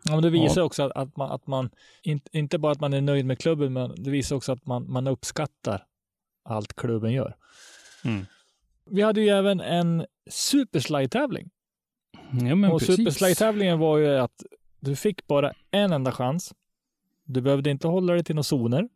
[0.04, 1.70] Ja, men det visar också att, att man, att man
[2.04, 4.92] inte, inte bara att man är nöjd med klubben, men det visar också att man,
[4.92, 5.86] man uppskattar
[6.44, 7.36] allt klubben gör.
[8.04, 8.26] Mm.
[8.86, 11.50] Vi hade ju även en superslide-tävling.
[12.32, 14.44] Ja, men och superslide-tävlingen var ju att
[14.80, 16.54] du fick bara en enda chans.
[17.24, 18.90] Du behövde inte hålla dig till några zoner,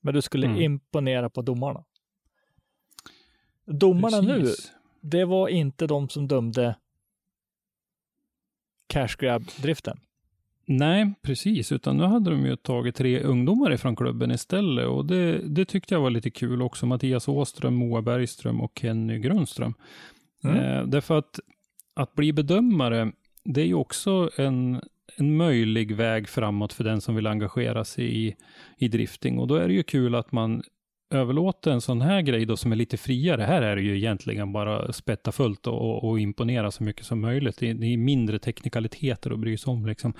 [0.00, 0.62] men du skulle Mm.
[0.62, 1.84] imponera på domarna.
[3.66, 4.72] Domarna nu, Precis.
[5.00, 6.76] det var inte de som dömde
[8.86, 10.00] cash grab-driften.
[10.78, 11.72] Nej, precis.
[11.72, 14.86] Utan nu hade de ju tagit tre ungdomar ifrån klubben istället.
[14.86, 16.86] Och det, det tyckte jag var lite kul också.
[16.86, 19.74] Mattias Åström, Moa Bergström och Kenny Grundström.
[20.44, 20.56] Mm.
[20.56, 21.40] Eh, därför att,
[21.94, 23.12] att bli bedömare,
[23.44, 24.80] det är ju också en,
[25.16, 28.36] en möjlig väg framåt för den som vill engagera sig i,
[28.78, 29.38] i drifting.
[29.38, 30.62] Och då är det ju kul att man
[31.12, 33.42] överlåter en sån här grej då som är lite friare.
[33.42, 37.56] Här är det ju egentligen bara spätta fullt och, och, imponera så mycket som möjligt.
[37.58, 40.12] Det, är- det är mindre teknikaliteter att bry sig om liksom.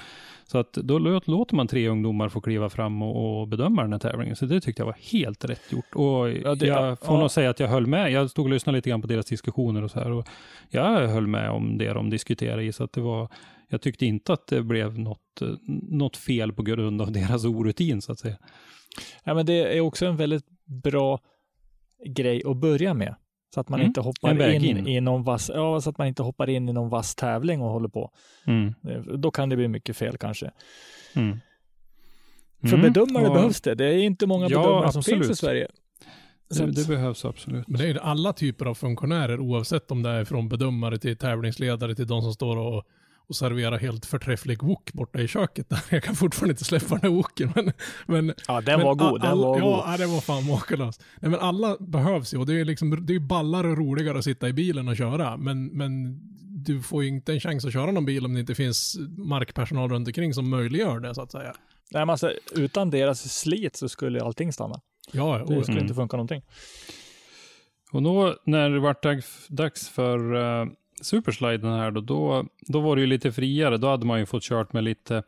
[0.45, 3.93] Så att då låt, låter man tre ungdomar få kliva fram och, och bedöma den
[3.93, 4.37] här tävlingen.
[4.37, 5.95] Så det tyckte jag var helt rätt gjort.
[5.95, 7.21] Och Ja, det- jag får ja.
[7.21, 8.13] nog säga att jag höll med.
[8.13, 10.11] Jag stod och lyssnade lite grann på deras diskussioner och så här.
[10.11, 10.27] Och
[10.71, 12.73] jag höll med om det de diskuterade i.
[12.73, 13.29] Så att det var,
[13.69, 15.43] jag tyckte inte att det blev något,
[15.89, 18.37] något fel på grund av deras orutin så att säga.
[19.25, 21.21] Ja, men det är också en väldigt bra
[22.07, 23.15] grej att börja med.
[23.55, 24.87] Så att man Mm, inte hoppar in, in.
[24.87, 27.71] i någon vass, ja, så att man inte hoppar in i någon vass tävling och
[27.71, 28.11] håller på.
[28.47, 28.75] Mm.
[28.89, 30.51] Eh, Då kan det bli mycket fel kanske.
[31.15, 31.39] Mm.
[32.61, 33.75] För Mm, bedömare och behövs det.
[33.75, 35.27] Det är inte många Ja, bedömare som absolut.
[35.27, 35.69] finns i Sverige.
[36.51, 37.69] Så Det, det behövs absolut.
[37.69, 41.17] Men det är ju alla typer av funktionärer oavsett om det är från bedömare till
[41.17, 42.85] tävlingsledare till de som står och,
[43.33, 45.69] och serverar helt förträfflig wok borta i köket.
[45.69, 45.81] Där.
[45.91, 47.53] Jag kan fortfarande inte släppa den här woken.
[47.55, 47.73] Men,
[48.07, 49.21] men, ja, den men var god.
[49.21, 49.83] Den all- var god.
[49.87, 51.01] Ja, den var fan makalös.
[51.21, 54.25] Nej, men alla behövs ju och det är liksom, det är ballare och roligare att
[54.25, 55.37] sitta i bilen och köra.
[55.37, 56.21] Men, men
[56.65, 59.91] du får ju inte en chans att köra någon bil om det inte finns markpersonal
[59.91, 61.53] runt omkring som möjliggör det så att säga.
[61.91, 64.81] Nej, men alltså, utan deras slit så skulle allting stanna.
[65.13, 65.85] Ja, Det oh, skulle Mm.
[65.85, 66.43] inte funka någonting.
[67.93, 70.67] Och då när det var dags, dags för uh,
[71.03, 73.77] Supersliden här då, då, då var det ju lite friare.
[73.77, 75.23] Då hade man ju fått kört med lite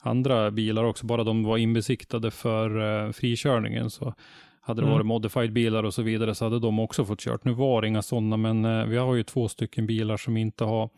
[0.00, 1.06] andra bilar också.
[1.06, 4.14] Bara de var inbesiktade för uh, frikörningen så
[4.60, 4.94] hade det Mm.
[4.94, 7.44] varit modified bilar och så vidare så hade de också fått kört.
[7.44, 10.64] Nu var det inga sådana men eh, vi har ju två stycken bilar som inte
[10.64, 10.90] har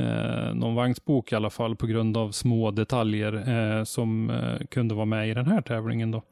[0.00, 4.94] eh, någon vagnsbok i alla fall på grund av små detaljer eh, som eh, kunde
[4.94, 6.10] vara med i den här tävlingen.
[6.10, 6.22] Då.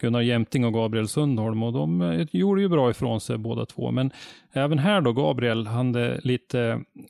[0.00, 3.90] Gunnar Jämting och Gabriel Sundholm och de eh, gjorde ju bra ifrån sig båda två.
[3.90, 4.10] Men
[4.52, 6.60] även här då, Gabriel, han hade lite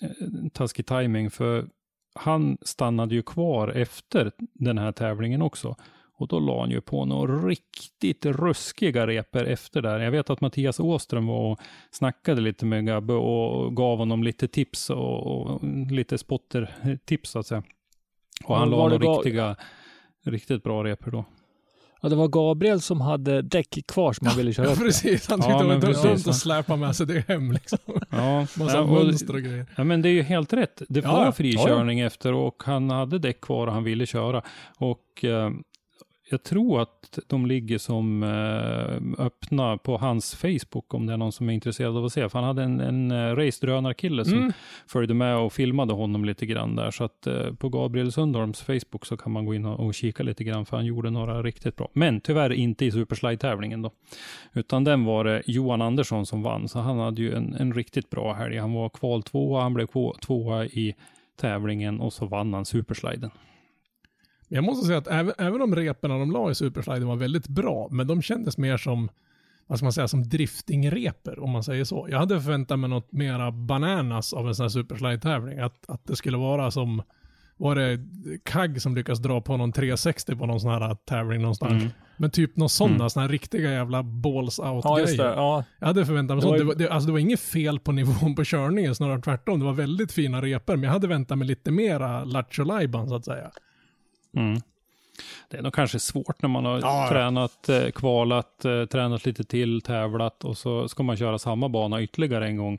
[0.01, 0.09] eh,
[0.53, 1.67] taskig timing för
[2.15, 5.77] han stannade ju kvar efter den här tävlingen också.
[6.19, 9.99] Och då la han ju på några riktigt ruskiga reper efter där.
[10.01, 11.59] Jag vet att Mattias Åström var och
[11.91, 17.47] snackade lite med Gabbe och gav honom lite tips och, och lite spotter-tips så att
[17.47, 17.63] säga.
[18.45, 19.57] Och han Ja, la var det några Ga- riktiga,
[20.25, 21.25] riktigt bra reper då.
[22.03, 24.79] Ja, det var Gabriel som hade däck kvar som han ville köra Ja, upp.
[24.79, 25.29] precis.
[25.31, 26.31] Han Ja, tyckte det men var dumt ja.
[26.31, 27.79] att släpa med sig det hem liksom.
[28.11, 29.67] Ja, Massa ja, och- mönster och grejer.
[29.77, 30.83] Ja, men det är ju helt rätt.
[30.89, 31.33] Det Ja, var ja.
[31.33, 34.43] frikörning efter och han hade däck kvar och han ville köra.
[34.79, 35.51] Och eh,
[36.31, 41.33] jag tror att de ligger som eh, öppna på hans Facebook om det är någon
[41.33, 42.29] som är intresserad av att se.
[42.29, 44.53] För han hade en, en eh, racedrönarkille som Mm.
[44.87, 46.91] följde med och filmade honom lite grann där.
[46.91, 50.45] Så att eh, på Gabriel Sundholms Facebook så kan man gå in och, kika lite
[50.45, 51.89] grann för han gjorde några riktigt bra.
[51.93, 53.91] Men tyvärr inte i Superslide-tävlingen då.
[54.53, 56.69] Utan den var det Johan Andersson som vann.
[56.69, 58.59] Så han hade ju en, en riktigt bra helg.
[58.59, 59.87] Han var kval tvåa, han blev
[60.27, 60.95] tvåa i
[61.41, 63.31] tävlingen och så vann han Supersliden.
[64.49, 67.89] Jag måste säga att även, även om reporna de la i Supersliden var väldigt bra,
[67.91, 69.09] men de kändes mer som,
[69.67, 72.07] vad ska man säga, som driftingreper om man säger så.
[72.11, 75.59] Jag hade förväntat mig något mera bananas av en sån här Superslide-tävling.
[75.59, 77.03] Att, att det skulle vara som,
[77.57, 77.99] var det
[78.45, 81.73] Kagg som lyckas dra på någon 360 på någon sån här tävling någonstans.
[81.83, 81.89] Mm.
[82.17, 83.11] Men typ någon sådana, Mm.
[83.11, 85.25] såna här riktiga jävla balls Ja, out-grejer.
[85.25, 86.59] Ja, Jag hade förväntat mig sånt.
[86.59, 89.59] Det var, det, alltså det var inget fel på nivån på körningen, snarare tvärtom.
[89.59, 92.65] Det var väldigt fina repor, men jag hade väntat mig lite mera lattjo
[93.09, 93.51] så att säga.
[94.37, 94.61] Mm.
[95.49, 99.45] Det är nog kanske svårt när man har Ja, tränat, eh, kvalat, eh, tränat lite
[99.45, 102.79] till, tävlat och så ska man köra samma bana ytterligare en gång.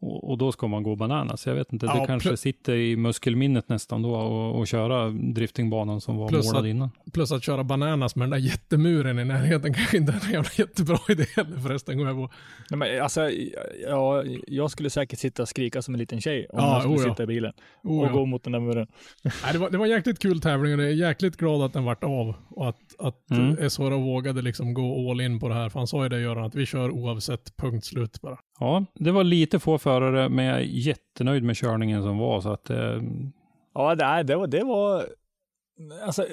[0.00, 1.46] Och, och då ska man gå bananas.
[1.46, 6.00] Jag vet inte, det Ja, kanske sitter i muskelminnet nästan då och, och köra driftingbanan
[6.00, 6.90] som var målad att- innan.
[7.12, 10.50] Plus att köra bananas med den där jättemuren i närheten kanske inte är en jävla
[10.56, 11.98] jättebra idé heller förresten.
[11.98, 12.30] Går jag på.
[12.70, 13.30] Nej, men alltså,
[13.88, 16.96] ja, jag skulle säkert sitta och skrika som en liten tjej om Ja, jag skulle
[16.98, 17.12] oh ja.
[17.14, 17.52] sitta i bilen
[17.84, 18.12] och ja.
[18.12, 18.86] gå mot den där muren.
[19.22, 21.72] Nej, det, var, det var en jäkligt kul tävling och jag är jäkligt glad att
[21.72, 22.34] den vart av.
[22.50, 23.56] Och att, att Mm.
[23.70, 25.68] SHR vågade liksom gå all in på det här.
[25.68, 28.38] För han sa ju det Göran, att vi kör oavsett punkt slut bara.
[28.58, 32.40] Ja, det var lite få förare, men jag är jättenöjd med körningen som var.
[32.40, 33.02] Så att, eh,
[33.74, 35.06] Ja, det, det var, det var,
[36.06, 36.26] alltså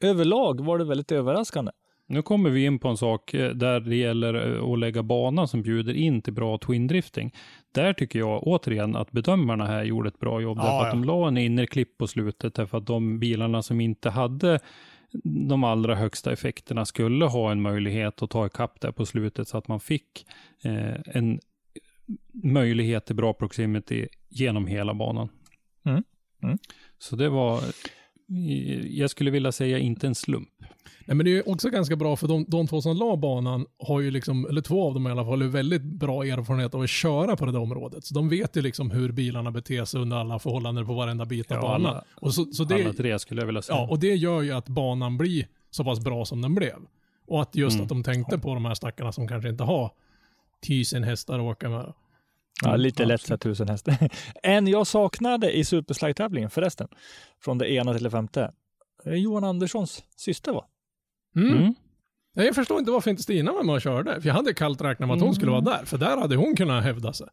[0.00, 1.72] överlag var det väldigt överraskande.
[2.08, 5.48] Nu kommer vi in på en sak eh, där det gäller eh, att lägga banan
[5.48, 7.34] som bjuder in till bra twin-drifting.
[7.74, 10.58] Där tycker jag återigen att bedömarna här gjorde ett bra jobb.
[10.58, 10.86] Ja, därför ja.
[10.86, 12.54] att de la en innerklipp på slutet.
[12.54, 14.60] Därför att de bilarna som inte hade
[15.24, 19.48] de allra högsta effekterna skulle ha en möjlighet att ta ikapp där på slutet.
[19.48, 20.26] Så att man fick
[20.62, 21.40] eh, en
[22.32, 25.28] möjlighet till bra proximity genom hela banan.
[25.84, 26.02] Mm.
[26.42, 26.58] Mm.
[26.98, 27.60] Så det var,
[28.90, 30.48] jag skulle vilja säga inte en slump.
[31.08, 34.00] Nej, men det är också ganska bra för de, de två som la banan har
[34.00, 36.90] ju liksom, eller två av dem i alla fall, har väldigt bra erfarenhet av att
[36.90, 38.04] köra på det där området.
[38.04, 41.50] Så de vet ju liksom hur bilarna beter sig under alla förhållanden på varenda bit
[41.50, 41.86] av Ja, banan.
[41.86, 43.78] alla- Och, så, så Alla det, tre skulle jag vilja säga.
[43.78, 46.76] ja, och det gör ju att banan blir så pass bra som den blev.
[47.26, 47.82] Och att just Mm.
[47.82, 49.90] att de tänkte på de här stackarna som kanske inte har
[50.66, 51.92] tusen hästar att åka med.
[52.62, 53.42] Ja, Mm, lite lätt absolut.
[53.42, 53.96] så tusen hästar.
[54.42, 56.88] En jag saknade i Superslide-tävlingen förresten,
[57.40, 58.52] från det ena till det femte,
[59.04, 60.64] är Johan Anderssons syster va?
[61.36, 61.56] Mm.
[61.56, 61.74] Mm.
[62.34, 64.20] Jag förstår inte varför inte Stina var med och körde.
[64.20, 65.84] För jag hade kallt räknat med att hon skulle vara där.
[65.84, 67.26] För där hade hon kunnat hävda sig.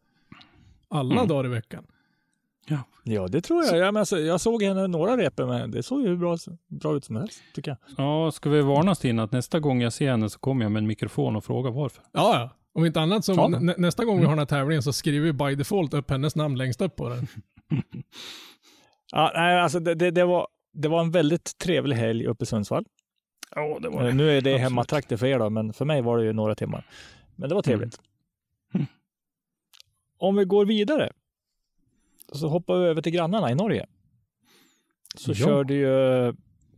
[0.89, 1.27] Alla Mm.
[1.27, 1.85] dagar i veckan.
[3.05, 3.77] Ja, det tror jag.
[3.77, 6.95] Jag, men alltså, jag såg henne några repor, men det såg ju hur bra, bra
[6.95, 7.77] ut som helst, tycker jag.
[8.05, 10.79] Ja, ska vi varna Stina att nästa gång jag ser henne så kommer jag med
[10.79, 12.03] en mikrofon och frågar varför.
[12.11, 12.49] Ja, ja.
[12.73, 15.33] Om inte annat så nä, nästa gång vi har den här tävlingen så skriver vi
[15.33, 17.27] by default upp hennes namn längst upp på den.
[19.11, 22.45] Ja, nej, alltså det, det, det, var, det var en väldigt trevlig helg uppe i
[22.45, 22.85] Sundsvall.
[23.55, 26.17] Ja, det var Eh, Nu är det hemmatrakter för er då, men för mig var
[26.17, 26.85] det ju några timmar.
[27.35, 27.99] Men det var trevligt.
[28.73, 28.85] Mm.
[30.17, 31.11] Om vi går vidare
[32.31, 33.85] så hoppar vi över till grannarna i Norge.
[35.15, 35.35] Så Ja.
[35.35, 36.33] körde ju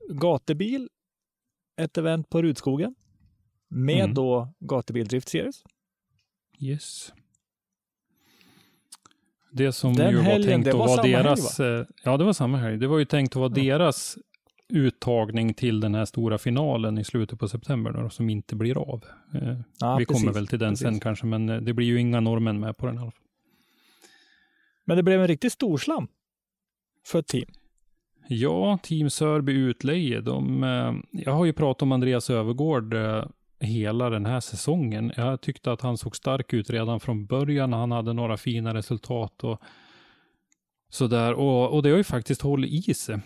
[0.09, 0.89] Gatebil
[1.81, 2.95] ett event på Rudskogen
[3.67, 4.13] med Mm.
[4.13, 5.63] då Gatebil Drift Series.
[6.59, 7.13] Yes.
[9.51, 11.85] Det som Den ju var helgen, tänkt det att var vara samma helg, deras, eh,
[12.03, 12.77] ja det var samma helg.
[12.77, 13.63] Det var ju tänkt att vara Ja.
[13.77, 14.17] deras
[14.69, 19.03] uttagning till den här stora finalen i slutet på september då, som inte blir av.
[19.33, 21.03] Eh, Ja, vi kommer precis, väl till den sen precis.
[21.03, 23.21] kanske, men eh, det blir ju inga norrmän med på den i alla fall.
[24.85, 26.07] Men det blev en riktig storslam
[27.07, 27.49] för ett team.
[28.27, 30.63] Ja, Team Sörby Utleje, de,
[31.11, 32.93] jag har ju pratat om Andreas Övergård
[33.65, 35.11] hela den här säsongen.
[35.17, 37.73] Jag tyckte att han såg stark ut redan från början.
[37.73, 39.61] Han hade några fina resultat och
[40.89, 41.33] sådär.
[41.33, 43.19] Och, och det har ju faktiskt hållit i sig.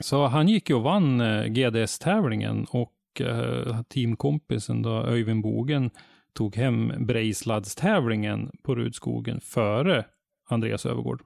[0.00, 5.90] Så han gick ju och vann eh, GDS-tävlingen och eh, teamkompisen då, Öyvind Bogen,
[6.32, 10.04] tog hem Brejsladstävlingen på Rudskogen före
[10.48, 11.22] Andreas Övergård.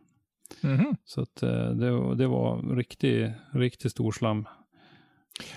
[0.60, 0.96] Mhm.
[1.04, 4.46] Så att eh, det, det var riktigt, riktigt stor slam.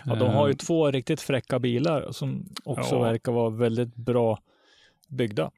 [0.06, 3.02] Ja, de har ju Eh, två riktigt fräcka bilar som också Ja.
[3.02, 4.40] verkar vara väldigt bra
[5.08, 5.52] byggda.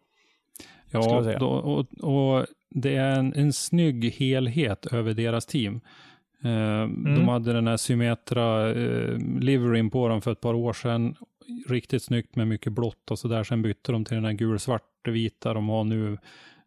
[0.92, 5.82] Ja, då, och, och det är en, en snygg helhet över deras team.
[6.44, 6.50] Eh,
[6.82, 7.16] Mm.
[7.16, 11.16] De hade den här Symmetra eh, liveryn på dem för ett par år sedan.
[11.68, 13.44] Riktigt snyggt med mycket blått och så där.
[13.44, 16.18] Sen bytte de till den här gul-svart-vita de har nu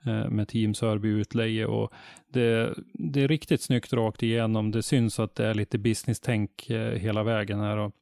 [0.06, 1.66] Eh, med Team Sörby utleje.
[1.66, 1.92] Och
[2.32, 4.70] det, det är riktigt snyggt rakt igenom.
[4.70, 7.76] Det syns att det är lite business-tänk eh, hela vägen här.
[7.76, 7.92] Och,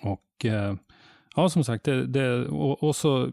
[0.00, 0.74] och eh,
[1.36, 3.32] ja, som sagt, det, det, och, och så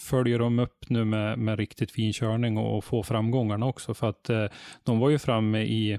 [0.00, 3.94] följer de upp nu med, med riktigt fin körning och, och får framgångarna också.
[3.94, 4.30] För att
[4.84, 5.98] de var ju framme i,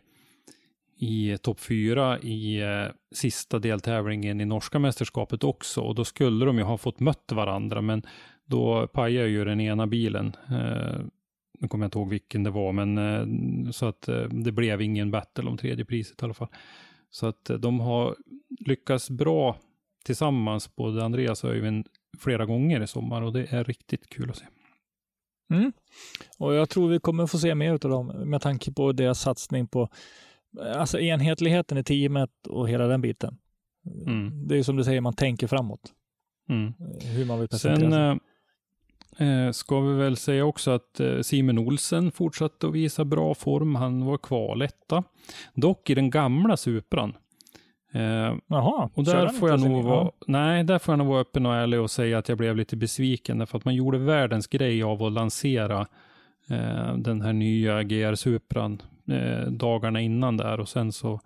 [0.99, 5.81] i topp fyra i eh, sista deltävlingen i norska mästerskapet också.
[5.81, 8.03] Och då skulle de ju ha fått mött varandra, men
[8.45, 10.35] då pajade ju den ena bilen.
[10.49, 10.99] Eh,
[11.57, 14.81] nu kommer jag inte ihåg vilken det var, men eh, så att eh, det blev
[14.81, 16.47] ingen battle om tredje priset i alla fall.
[17.09, 18.15] Så att eh, de har
[18.59, 19.57] lyckats bra
[20.05, 21.87] tillsammans, både Andreas och Öyvind,
[22.19, 24.45] flera gånger i sommar och det är riktigt kul att se.
[25.53, 25.71] Mm.
[26.37, 29.67] Och jag tror vi kommer få se mer av dem med tanke på deras satsning
[29.67, 29.89] på
[30.75, 33.37] alltså enhetligheten i teamet och hela den biten.
[34.05, 34.47] Mm.
[34.47, 35.93] Det är som du säger, man tänker framåt.
[36.49, 36.73] Mm.
[37.01, 38.19] Hur man vill presentera Sen sig.
[39.17, 43.75] Eh, ska vi väl säga också att eh, Simon Olsen fortsatte att visa bra form.
[43.75, 45.03] Han var kvaletta.
[45.53, 47.13] Dock i den gamla Supran.
[47.93, 51.45] Eh, Jaha, och där får jag nog vara, nej, där får jag nog vara öppen
[51.45, 53.37] och ärlig och säga att jag blev lite besviken.
[53.37, 55.87] Därför att man gjorde världens grej av att lansera
[56.49, 61.19] eh, den här nya GR Supran eh, dagarna innan där och sen så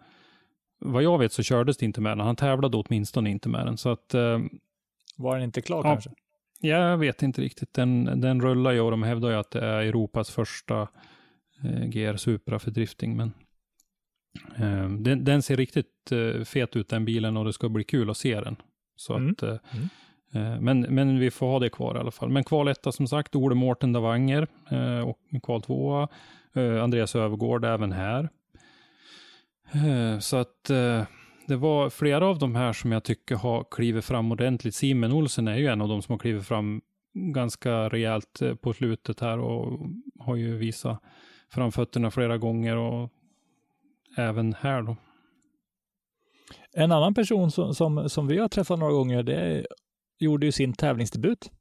[0.80, 2.26] vad jag vet så kördes det inte med den.
[2.26, 3.78] Han tävlade åtminstone inte med den.
[3.78, 4.40] Så att eh,
[5.18, 5.84] Var den inte klar Ja.
[5.84, 6.10] kanske?
[6.62, 7.74] Jag vet inte riktigt.
[7.74, 10.88] Den, den rullar ju och de hävdar ju att det är Europas första
[11.64, 13.18] eh, GR Supra för drifting.
[13.18, 13.34] Men
[14.56, 18.10] eh, den, den ser riktigt eh, fet ut den bilen och det ska bli kul
[18.10, 18.56] att se den.
[18.96, 19.32] Så Mm.
[19.32, 19.54] att, eh,
[20.34, 22.30] eh, men, men vi får ha det kvar i alla fall.
[22.30, 26.08] Men kval etta som sagt, Ole Mårten Davanger eh, och kval tvåa.
[26.54, 28.30] Eh, Andreas Övergård även här.
[30.20, 30.70] Så att
[31.52, 34.76] det var flera av de här som jag tycker har klivit fram ordentligt.
[34.76, 36.82] Simon Olsen är ju en av de som har klivit fram
[37.14, 39.80] ganska rejält eh, på slutet här och
[40.20, 41.04] har ju visat
[41.50, 43.10] framfötterna flera gånger och
[44.18, 44.96] även här då.
[46.74, 49.66] En annan person som, som, som vi har träffat några gånger, det
[50.20, 51.52] gjorde ju sin tävlingsdebut.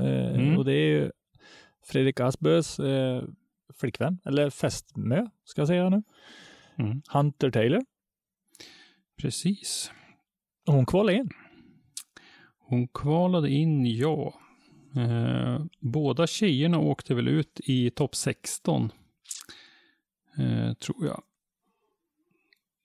[0.00, 0.58] Eh, Mm.
[0.58, 1.10] Och det är ju
[1.82, 3.22] Fredrik Asbøs eh,
[3.80, 6.02] flickvän, eller fästmö ska jag säga nu.
[6.78, 7.02] Mm.
[7.12, 7.80] Hunter Taylor.
[9.16, 9.90] Precis.
[10.66, 11.30] Hon kvalade in.
[12.58, 14.34] Hon kvalade in, ja.
[14.96, 18.92] Eh, båda tjejerna åkte väl ut i topp 16.
[20.38, 21.22] Eh, tror jag.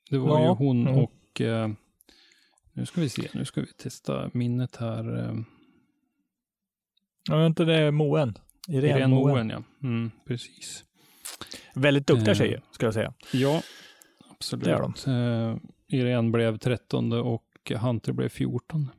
[0.09, 0.99] Det var Ja, ju hon mm.
[1.03, 1.41] och...
[1.41, 1.69] Eh,
[2.73, 5.17] nu ska vi se, nu ska vi testa minnet här.
[5.17, 5.35] Eh,
[7.29, 8.37] Jag vet inte, det är Moen.
[8.67, 9.31] Irene, Irene Moen.
[9.33, 9.63] Moen, ja.
[9.87, 10.83] Mm, precis.
[11.73, 13.13] Väldigt duktiga Eh, tjejer, ska jag säga.
[13.33, 13.61] Ja,
[14.29, 14.65] absolut.
[14.65, 14.93] Det är de.
[15.89, 17.45] Irene blev 13 och
[17.79, 18.89] Hunter blev 14.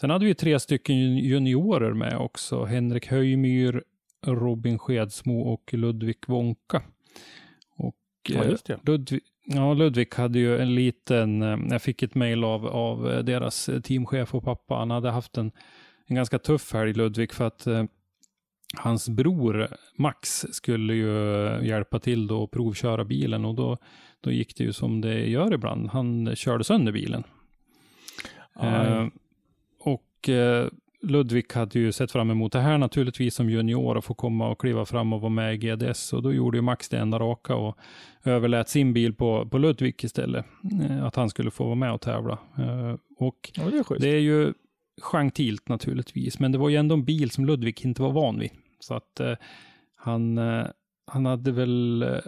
[0.00, 2.64] Sen hade vi tre stycken jun- juniorer med också.
[2.64, 3.82] Henrik Höjmyr,
[4.26, 6.82] Robin Skedsmo och Ludvig Wonka.
[7.76, 7.96] Och
[8.28, 8.78] Ja, eh, just det.
[8.86, 13.18] Ludvig, ja, Ludvig hade ju en liten, eh, jag fick ett mejl av, av eh,
[13.18, 14.74] deras teamchef och pappa.
[14.74, 15.52] Han hade haft en,
[16.06, 17.66] en ganska tuff helg, Ludvig, för att
[18.76, 21.14] hans bror Max skulle ju
[21.66, 23.78] hjälpa till då och provköra bilen och då,
[24.20, 25.88] då gick det ju som det gör ibland.
[25.88, 27.24] Han körde sönder bilen.
[28.62, 29.06] Eh,
[29.80, 30.66] och eh,
[31.02, 34.60] Ludvig hade ju sett fram emot det här naturligtvis som junior och få komma och
[34.60, 36.12] kliva fram och vara med i GDS.
[36.12, 37.78] Och då gjorde ju Max det enda raka och
[38.24, 40.46] överlät sin bil på, på Ludvig istället.
[40.82, 42.38] Eh, att han skulle få vara med och tävla.
[42.58, 44.52] Eh, och Ja, det är det är ju
[45.00, 48.50] gentilt naturligtvis, men det var ju ändå en bil som Ludvig inte var van vid.
[48.78, 49.34] Så att eh,
[49.96, 50.66] han, eh,
[51.06, 52.18] han hade väl, eh,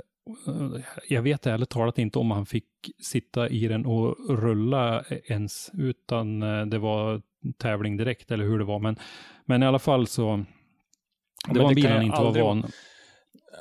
[1.08, 2.64] jag vet ärligt talat inte om han fick
[3.02, 7.22] sitta i den och rulla ens, utan eh, det var
[7.58, 8.78] tävling direkt eller hur det var.
[8.78, 8.96] Men,
[9.44, 10.44] men i alla fall så,
[11.46, 12.66] det men var en bil han inte var van.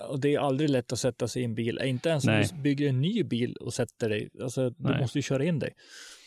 [0.10, 1.80] Och det är aldrig lätt att sätta sig i en bil.
[1.84, 4.30] Inte ens om du bygger en ny bil och sätter dig.
[4.42, 5.02] Alltså, du Nej.
[5.02, 5.74] måste ju köra in dig.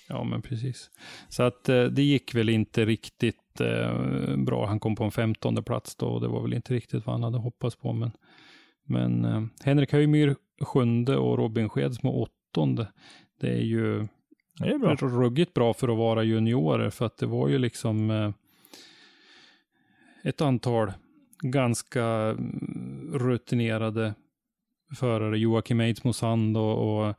[0.09, 0.91] Ja, men precis.
[1.29, 4.67] Så att eh, det gick väl inte riktigt eh, bra.
[4.67, 7.23] Han kom på en femtonde plats då och det var väl inte riktigt vad han
[7.23, 7.93] hade hoppats på.
[7.93, 8.11] Men,
[8.85, 12.93] men eh, Henrik Höjmyr sjunde och Robin Skedsmo åttonde.
[13.41, 14.09] Det är ju
[14.59, 14.95] Det är bra.
[14.95, 18.31] ruggigt bra för att vara juniorer för att det var ju liksom eh,
[20.25, 20.93] ett antal
[21.43, 24.15] ganska mm, rutinerade
[24.97, 27.15] förare, Joakim Eidsmo Sand och, och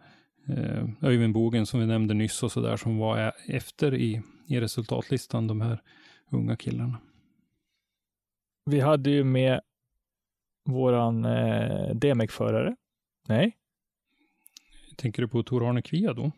[0.49, 4.59] eh, Öyvind Bogen som vi nämnde nyss och så där som var efter i, i
[4.59, 5.81] resultatlistan, de här
[6.31, 6.97] unga killarna.
[8.65, 9.61] Vi hade ju med
[10.65, 12.75] våran eh, DMEC-förare.
[13.27, 13.57] Nej,
[14.95, 16.31] Tänker du på Tor Arne Kvia då?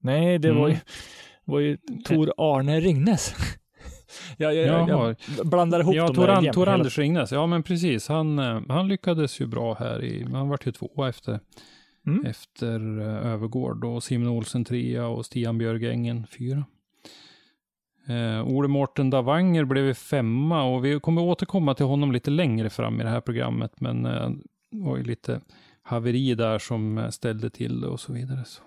[0.00, 0.60] nej, det Mm.
[0.60, 0.76] var ju,
[1.44, 3.34] var ju Tor Arne Ringnes.
[4.36, 7.32] jag, jag, jag, blandar ihop Ja, dem Tor, där Tor Anders Ringnes.
[7.32, 8.08] Ja, men precis.
[8.08, 10.04] Han, eh, han lyckades ju bra här.
[10.04, 11.40] I, han vart ju tvåa efter,
[12.06, 12.26] Mm.
[12.26, 16.64] efter eh, Övergård och Simon Olsen trea och Stian Björgängen fyra.
[18.08, 23.00] Eh, Ole Mårten Davanger blev femma och vi kommer återkomma till honom lite längre fram
[23.00, 23.80] i det här programmet.
[23.80, 24.30] Men eh,
[24.70, 25.40] det var ju lite
[25.82, 28.44] haveri där som eh, ställde till det och så vidare.
[28.44, 28.62] Så.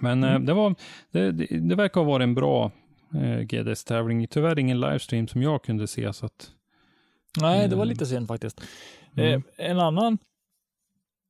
[0.00, 0.46] Men eh, Mm.
[0.46, 0.74] det, var,
[1.10, 2.70] det, det, det verkar ha varit en bra
[3.14, 4.26] eh, GDS-tävling.
[4.26, 6.12] Tyvärr ingen livestream som jag kunde se.
[6.12, 6.50] Så att,
[7.40, 7.88] Nej, det var Mm.
[7.92, 8.60] lite synd faktiskt.
[9.16, 9.42] Mm.
[9.58, 10.18] Eh, en annan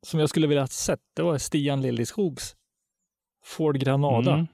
[0.02, 2.56] som jag skulle vilja ha sett, det var Stian Liljeskogs
[3.44, 4.46] Ford Granada Mm.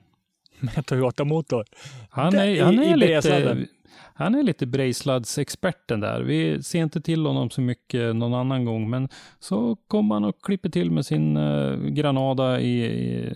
[0.76, 1.64] med Toyota-motor.
[2.10, 3.66] Han är, han i- är lite,
[4.14, 6.20] han är lite Brejslads-experten där.
[6.22, 9.08] Vi ser inte till honom så mycket någon annan gång, men
[9.38, 13.32] så kommer han och klipper till med sin eh, Granada i, i,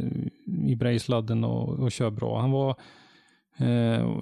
[0.66, 2.40] i Brejsladden och, och kör bra.
[2.40, 2.76] Han var
[3.56, 4.16] eh,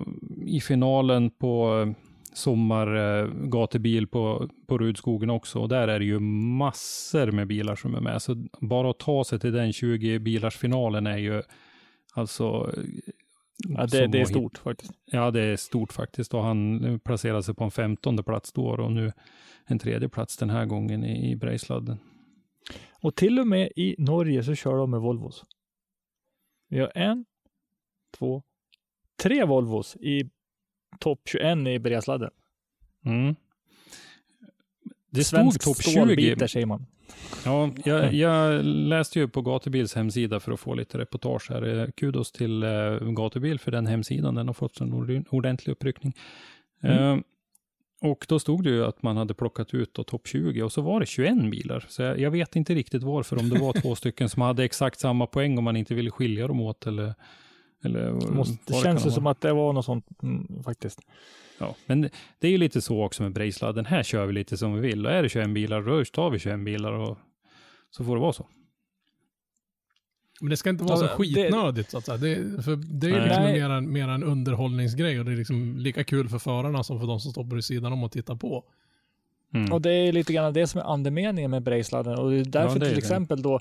[0.47, 1.95] i finalen på
[2.33, 5.59] sommargatubil på, på Rudskogen också.
[5.59, 6.19] Och där är det ju
[6.59, 8.23] massor med bilar som är med.
[8.23, 11.43] Så bara att ta sig till den 20 bilars finalen är ju
[12.15, 12.75] alltså
[13.69, 14.93] Ja, det, det är stort faktiskt.
[15.05, 16.35] Ja, det är stort faktiskt.
[16.35, 19.13] Och han placerade sig på en femtonde plats då och nu
[19.65, 21.99] en tredje plats den här gången i, i Brejsladden.
[23.03, 25.45] Och till och med i Norge så kör de med Volvos.
[26.69, 27.25] Vi har en,
[28.19, 28.43] två,
[29.23, 30.31] tre Volvos i
[31.01, 32.31] topp 21 i Brejsladden.
[33.05, 33.35] Mm.
[35.11, 35.91] Det stod topp 20.
[35.91, 36.87] stålbitar säger man.
[37.45, 41.79] Ja, jag, jag läste ju på Gatubils hemsida för att få lite reportage här.
[41.79, 44.35] Eh, Kudos till eh, Gatubil för den hemsidan.
[44.35, 46.13] Den har fått en ord- ordentlig uppryckning.
[46.83, 46.99] Mm.
[46.99, 47.23] Eh,
[48.03, 51.01] och då stod det ju att man hade plockat ut topp 20 och så var
[51.01, 51.85] det 21 bilar.
[51.89, 55.01] Så jag, jag vet inte riktigt varför, om det var två stycken som hade exakt
[55.01, 57.15] samma poäng om man inte ville skilja dem åt eller...
[57.85, 61.01] eller Det, måste, det känns ju som att det var något sånt mm, faktiskt.
[61.59, 63.87] Ja, men det- det är ju lite så också med Brejsladden.
[63.87, 65.07] Här kör vi lite som vi vill.
[65.07, 67.19] Och är det 21 bilar, då tar vi 21 bilar och
[67.91, 68.47] så får det vara så.
[70.41, 72.17] Men det ska inte vara så Ja, det- skitnödigt så att säga.
[72.19, 73.53] Det, för det är liksom Nej.
[73.61, 77.07] mer en, mer en underhållningsgrej och det är liksom lika kul för förarna som för
[77.07, 78.65] de som står på sidan om och tittar på.
[79.55, 79.73] Mm.
[79.73, 82.19] Och det är lite grann det som är andemeningen med Brejsladden.
[82.19, 82.99] Och det är därför det är till det.
[82.99, 83.61] exempel då,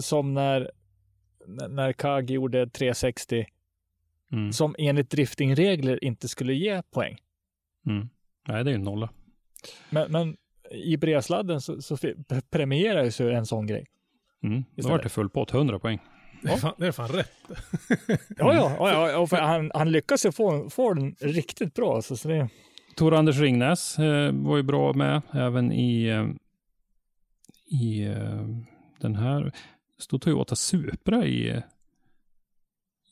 [0.00, 0.70] som när,
[1.46, 3.46] när- Kag gjorde 360,
[4.32, 4.52] Mm.
[4.52, 7.16] som enligt driftingregler inte skulle ge poäng.
[7.86, 8.08] Mm.
[8.48, 9.10] Nej, det är ju nolla.
[9.90, 10.36] Men, men
[10.70, 11.96] i Brejsladden så, så
[12.50, 13.86] premieras ju en sån grej.
[14.42, 14.64] Mm.
[14.76, 15.98] Då var det full pott, 100 poäng.
[16.42, 17.32] Det är fan, det är fan rätt.
[18.08, 22.02] Ja, ja, ja, ja och för han, han lyckas ju få, få den riktigt bra.
[22.02, 22.48] Så, så det,
[22.96, 26.26] Tor Anders Ringnäs eh, var ju bra med även i, eh,
[27.80, 28.46] i eh,
[29.00, 29.52] den här.
[29.98, 31.62] Stod Toyota Supra i,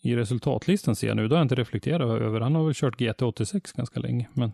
[0.03, 1.29] i resultatlistan ser jag nu.
[1.29, 2.41] Det har jag inte reflekterat över.
[2.41, 4.29] Han har väl kört GT86 ganska länge.
[4.33, 4.53] Men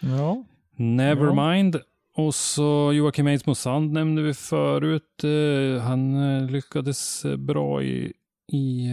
[0.00, 0.44] ja.
[0.76, 1.80] nevermind.
[2.14, 5.24] Och så Joakim Eidsmo Sand nämnde vi förut.
[5.24, 8.12] Eh, han eh, lyckades eh, bra i,
[8.52, 8.88] i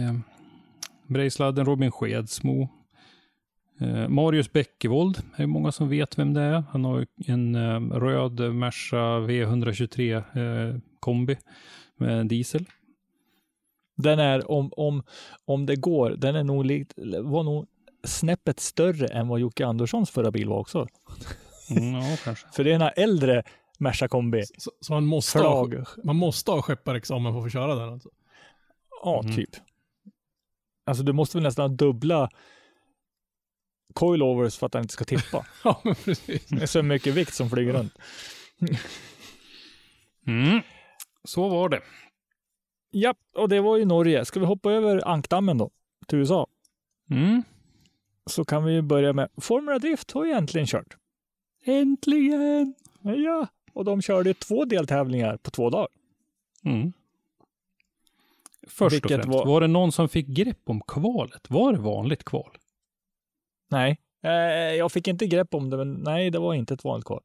[1.06, 1.64] Brejsladden.
[1.66, 2.68] Robin Skedsmo.
[4.08, 6.64] Marius Bäckevold är det många som vet vem det är.
[6.70, 7.56] Han har en
[7.92, 11.36] röd Merca V123 eh, kombi
[12.00, 12.64] med diesel.
[13.96, 15.02] Den är, om, om,
[15.44, 16.92] om det går, den är nog likt,
[17.22, 17.66] var nog
[18.04, 20.86] snäppet större än vad Jocke Anderssons förra bil var också.
[21.70, 22.48] Mm, ja, kanske.
[22.52, 23.42] För det är en äldre
[23.78, 24.42] Merca kombi.
[24.58, 25.68] Så, så man, måste ha,
[26.04, 28.08] man måste ha skepparexamen för att få köra den alltså?
[29.04, 29.36] Ja, Mm.
[29.36, 29.50] typ.
[30.86, 32.30] Alltså du måste väl nästan dubbla
[33.94, 35.46] coilovers för att den inte ska tippa.
[35.64, 36.46] Ja, men precis.
[36.46, 37.92] Det är så mycket vikt som flyger runt.
[41.28, 41.80] Så var det.
[42.90, 44.24] Ja, och det var ju Norge.
[44.24, 45.70] Ska vi hoppa över ankdammen då
[46.06, 46.46] till USA?
[47.10, 47.42] Mm.
[48.26, 50.96] Så kan vi ju börja med Formula Drift har ju äntligen kört.
[51.64, 52.74] Äntligen!
[53.02, 55.88] Ja, och de körde två deltävlingar på två dagar.
[56.64, 56.92] Mm.
[58.68, 59.60] Först Vilket och främst, var- var...
[59.60, 61.50] det någon som fick grepp om kvalet?
[61.50, 62.58] Var det vanligt kval?
[63.68, 64.30] Nej, eh,
[64.76, 67.22] jag fick inte grepp om det, men nej, det var inte ett vanligt kval.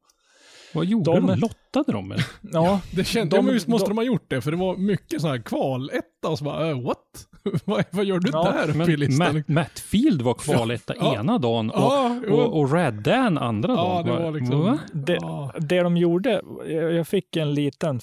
[0.74, 1.39] Vad gjorde De- de?
[1.39, 2.11] Lottade de?
[2.11, 2.26] Eller?
[2.53, 4.57] Ja, Det kände, De- ja, men visst måste de- de ha gjort det, för det
[4.57, 7.28] var mycket så här kvaletta och så bara, äh, what?
[7.65, 9.36] vad, vad gör du Ja, där uppe i Men listan?
[9.36, 11.15] Matt, Matt Field var kvaletta Ja.
[11.19, 14.05] ena dagen och, Ja, och, och Rad Dan andra Ja, dagen.
[14.17, 14.80] det var liksom...
[14.93, 15.19] Det,
[15.67, 17.99] det de gjorde, jag jag fick en liten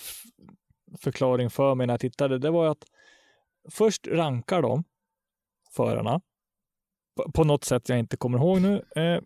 [0.99, 2.85] förklaring för mig när jag tittade, det var att
[3.71, 4.85] först rankar de
[5.77, 6.21] förarna
[7.17, 8.83] på, på något sätt jag inte kommer ihåg nu.
[8.97, 9.21] Eh,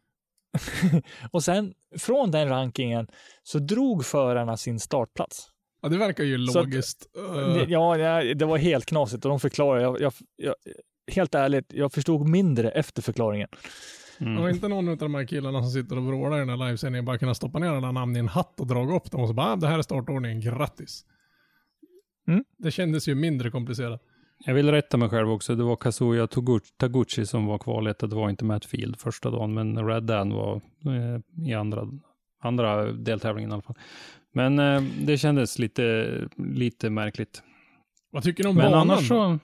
[1.30, 3.06] och sen från den rankingen
[3.42, 5.48] så drog förarna sin startplats.
[5.82, 7.06] ja, det verkar ju att- logiskt.
[7.18, 9.82] Uh, Ja, det, det var helt knasigt och de förklarade.
[9.82, 10.54] Jag, jag, jag,
[11.12, 13.48] helt ärligt, jag förstod mindre efter förklaringen.
[14.18, 14.36] Mm.
[14.36, 17.04] Har inte någon av de här killarna som sitter och vrålar i den här livesändningen
[17.04, 19.34] bara kunnat stoppa ner alla namn i en hatt och dra upp dem och så
[19.34, 21.04] bara, ah, det här är startordningen, grattis.
[22.28, 22.44] Mm.
[22.58, 24.02] Det kändes ju mindre komplicerat.
[24.38, 25.54] Jag vill rätta mig själv också.
[25.54, 26.26] Det var Kazuya
[26.76, 28.06] Taguchi som var kvaletta.
[28.06, 30.54] Det var inte Matt Field första dagen, men Red Dan var
[30.86, 31.88] eh, i andra,
[32.42, 33.76] andra deltävlingen i alla fall.
[34.32, 37.42] Men eh, det kändes lite, lite märkligt.
[38.10, 38.90] Vad tycker ni om Men banan?
[38.90, 39.38] annars så...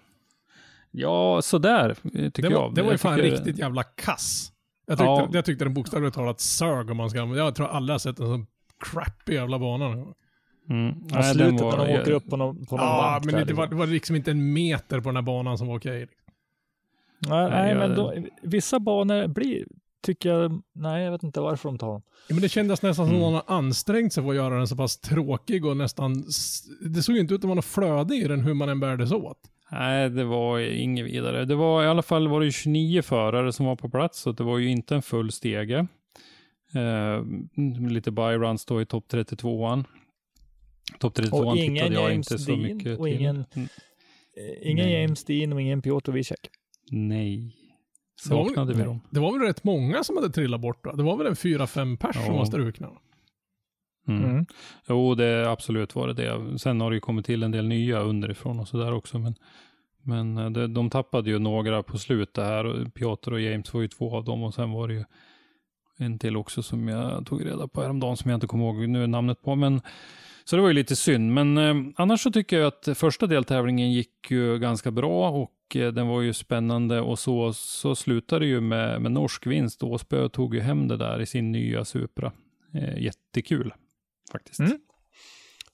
[0.90, 2.74] Ja, sådär eh, tycker det var, jag.
[2.74, 4.52] det var ju fan tycker- riktigt jävla kass.
[4.86, 5.28] Jag tyckte, Ja.
[5.32, 7.18] jag tyckte den bokstavligt talat sög om man ska.
[7.18, 8.46] Jag tror alla har sett en sån
[8.90, 10.06] crappy jävla bana.
[10.70, 10.94] Mm.
[11.12, 13.38] Nej, slutet var- när de åker upp på någon, på någon Ja, bank men där,
[13.40, 13.78] det, det, var, liksom.
[13.78, 16.06] det var liksom inte en meter på den här banan som var okej.
[17.28, 19.64] Nej, nej jag- men då, vissa banor blir,
[20.02, 22.02] tycker jag, nej jag vet inte varför de tar dem.
[22.28, 23.20] Ja, men det kändes nästan som Mm.
[23.20, 26.24] någon har ansträngt sig för att göra den så pass tråkig och nästan...
[26.90, 29.12] Det såg ju inte ut att vara något flöde i den hur man än bärdes
[29.12, 29.38] åt.
[29.72, 31.44] Nej, det var inget vidare.
[31.44, 34.32] Det var i alla fall var det ju 29 förare som var på plats, så
[34.32, 35.86] det var ju inte en full stege.
[36.74, 37.24] Eh,
[37.90, 39.84] lite byruns då i topp 32an.
[40.98, 43.14] Topp 32an Och ingen tittade jag James inte så Dean mycket och till.
[43.16, 43.68] ingen- Mm,
[44.36, 45.02] Eh, Ingen Nej.
[45.02, 46.38] James Dean och ingen Piotr Wiesek.
[46.90, 47.56] Nej.
[48.28, 49.00] Det var väl- Saknade vi dem.
[49.10, 50.92] Det var väl rätt många som hade trillat bort då?
[50.92, 52.32] Det var väl en fyra, fem pers som Ja.
[52.38, 52.90] var strukna?
[54.08, 54.24] Mm.
[54.24, 54.46] Mm.
[54.88, 56.58] Jo, det absolut var det det.
[56.58, 59.18] Sen har det ju kommit till en del nya underifrån och sådär också.
[59.18, 59.34] Men,
[60.02, 62.64] men eh, det, de tappade ju några på slutet här.
[62.66, 65.04] och Piotr och James var ju två av dem och sen var det ju
[65.98, 69.06] en till också som jag tog reda på häromdagen som jag inte kommer ihåg nu
[69.06, 69.54] namnet på.
[69.54, 69.80] Men,
[70.50, 71.32] så det var ju lite synd.
[71.32, 75.92] Men eh, annars så tycker jag att första deltävlingen gick ju ganska bra och eh,
[75.92, 79.82] den var ju spännande och så, så slutade det ju med, med norsk vinst.
[79.82, 82.32] Åsbö tog ju hem det där i sin nya Supra.
[82.74, 83.74] Eh, jättekul
[84.32, 84.60] faktiskt.
[84.60, 84.78] Mm.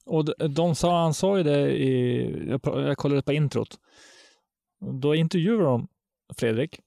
[0.07, 3.79] Och de, de sa, han sa ju det i, jag, jag kollade på introt.
[5.03, 5.89] Då intervjuade de
[6.39, 6.81] Fredrik.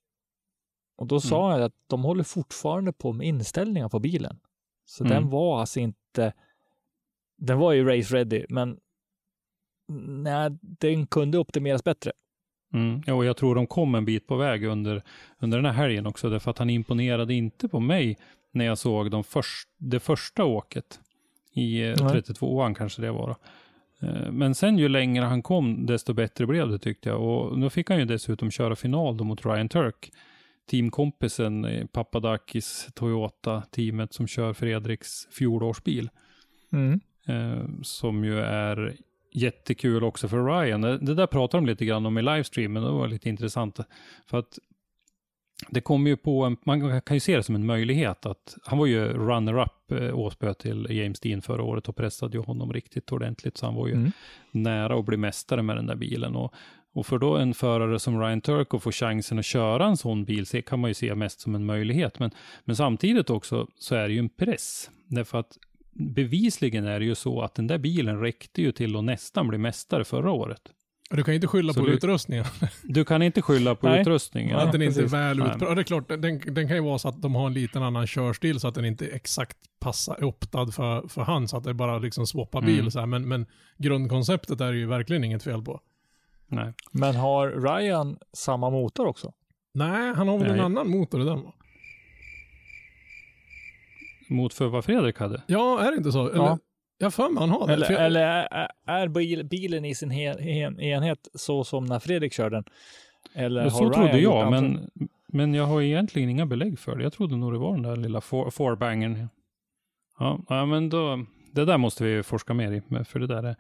[0.98, 1.60] Och då sa Mm.
[1.60, 4.40] jag att de håller fortfarande på med inställningar på bilen.
[4.86, 5.14] Så Mm.
[5.16, 6.34] den var alltså inte,
[7.40, 8.78] den var ju race ready, men
[10.24, 12.12] nej, den kunde optimeras bättre.
[12.74, 13.02] Mm.
[13.06, 15.04] Ja, och jag tror de kom en bit på väg under,
[15.40, 18.18] under den här helgen också, därför att han imponerade inte på mig
[18.52, 21.00] när jag såg de först, det första åket
[21.54, 22.22] i eh, Nej.
[22.22, 23.28] 32an kanske det var.
[23.28, 23.36] Då.
[24.08, 27.22] Eh, Men sen ju längre han kom, desto bättre blev det tyckte jag.
[27.22, 30.12] Och då fick han ju dessutom köra final då mot Ryan Turk.
[30.70, 36.10] Teamkompisen eh, Papadakis Toyota-teamet som kör Fredriks fjolårsbil.
[36.72, 37.00] Mm.
[37.30, 38.96] Eh, som ju är
[39.34, 40.82] jättekul också för Ryan.
[40.82, 43.80] Det, där pratar de lite grann om i livestreamen och det var lite intressant.
[44.28, 44.60] För att
[45.70, 48.78] det kommer ju på en, man kan ju se det som en möjlighet att han
[48.78, 53.12] var ju runner-up eh, Åsbö till James Dean förra året och pressade ju honom riktigt
[53.12, 54.12] ordentligt så han var ju Mm.
[54.52, 56.54] nära att bli mästare med den där bilen och,
[56.94, 60.26] och för då en förare som Ryan Turk att få chansen att köra en sån
[60.26, 62.32] bil så kan man ju se mest som en möjlighet men,
[62.66, 65.58] men samtidigt också så är det ju en press därför att
[65.94, 69.58] bevisligen är det ju så att den där bilen räckte ju till att nästan bli
[69.58, 70.62] mästare förra året.
[71.12, 72.46] Du kan inte skylla Så på du- utrustningen.
[72.84, 74.02] Du kan inte skylla på Nej.
[74.02, 74.56] utrustningen.
[74.58, 75.78] att den inte är väl utprövad.
[75.78, 78.08] Det är klart, den, den kan ju vara så att de har en liten annan
[78.08, 82.00] körstil så att den inte exakt passar upptad för, för han så att det bara
[82.00, 82.92] liksom swappar bil Mm.
[82.92, 83.06] så här.
[83.06, 83.46] Men, men
[83.78, 85.80] grundkonceptet är ju verkligen inget fel på.
[86.48, 86.74] Nej.
[86.92, 87.48] Men har
[87.80, 89.34] Ryan samma motor också?
[89.74, 90.66] Nej, han har väl en Nej.
[90.66, 91.54] annan motor i den va?
[94.30, 95.42] Mot för vad Fredrik hade.
[95.48, 96.28] Ja, är det inte så?
[96.30, 96.60] Eller, Ja.
[97.02, 97.74] Jag för mig han har det.
[97.74, 102.00] Eller, jag- eller är, är bil, bilen i sin he, en, enhet så som när
[102.00, 102.64] Fredrik körde den?
[103.34, 104.90] Eller så Ryan trodde jag, men,
[105.28, 107.04] men jag har egentligen inga belägg för det.
[107.04, 109.28] Jag trodde nog det var den där lilla four- fourbangern.
[110.20, 113.44] Ja, ja, men då, det där måste vi forska mer i, men för det där
[113.44, 113.56] är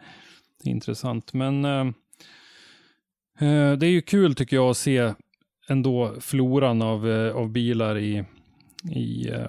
[0.63, 1.34] intressant.
[1.34, 1.82] Men eh,
[3.39, 5.13] eh, det är ju kul tycker jag att se
[5.70, 8.24] ändå floran av, eh, av bilar i,
[8.91, 9.45] i eh,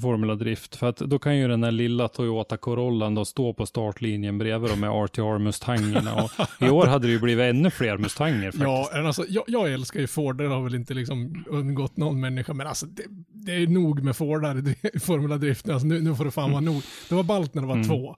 [0.00, 0.76] Formula Drift.
[0.76, 4.70] För att då kan ju den där lilla Toyota Corollan då stå på startlinjen bredvid
[4.70, 6.14] de med RTR Mustangerna.
[6.14, 6.30] Och
[6.66, 8.62] I år hade det ju blivit ännu fler Mustanger faktiskt.
[8.64, 12.52] Ja, alltså, jag, jag älskar ju Ford, det har väl inte liksom undgått någon människa,
[12.54, 15.68] men alltså det, det är nog med Fordar i Formula Drift.
[15.68, 16.82] Alltså, nu, nu får det fan vara nog.
[17.08, 17.88] Det var ballt när det var Mm.
[17.88, 18.16] två.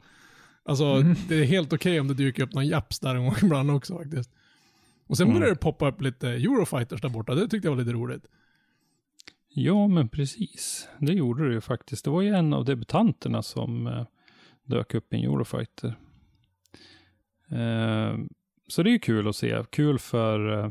[0.69, 3.71] Alltså det är helt okej om det dyker upp någon Japs där en gång ibland
[3.71, 4.31] också faktiskt.
[5.07, 5.39] Och sen Mm.
[5.39, 8.23] började det poppa upp lite Eurofighters där borta, det tyckte jag var lite roligt.
[9.59, 10.89] Ja, men precis.
[10.99, 12.05] Det gjorde det ju faktiskt.
[12.05, 14.07] Det var ju en av debutanterna som eh,
[14.65, 15.95] dök upp i en Eurofighter.
[17.51, 18.19] Eh,
[18.69, 19.65] så det är ju kul att se.
[19.71, 20.71] Kul för, eh,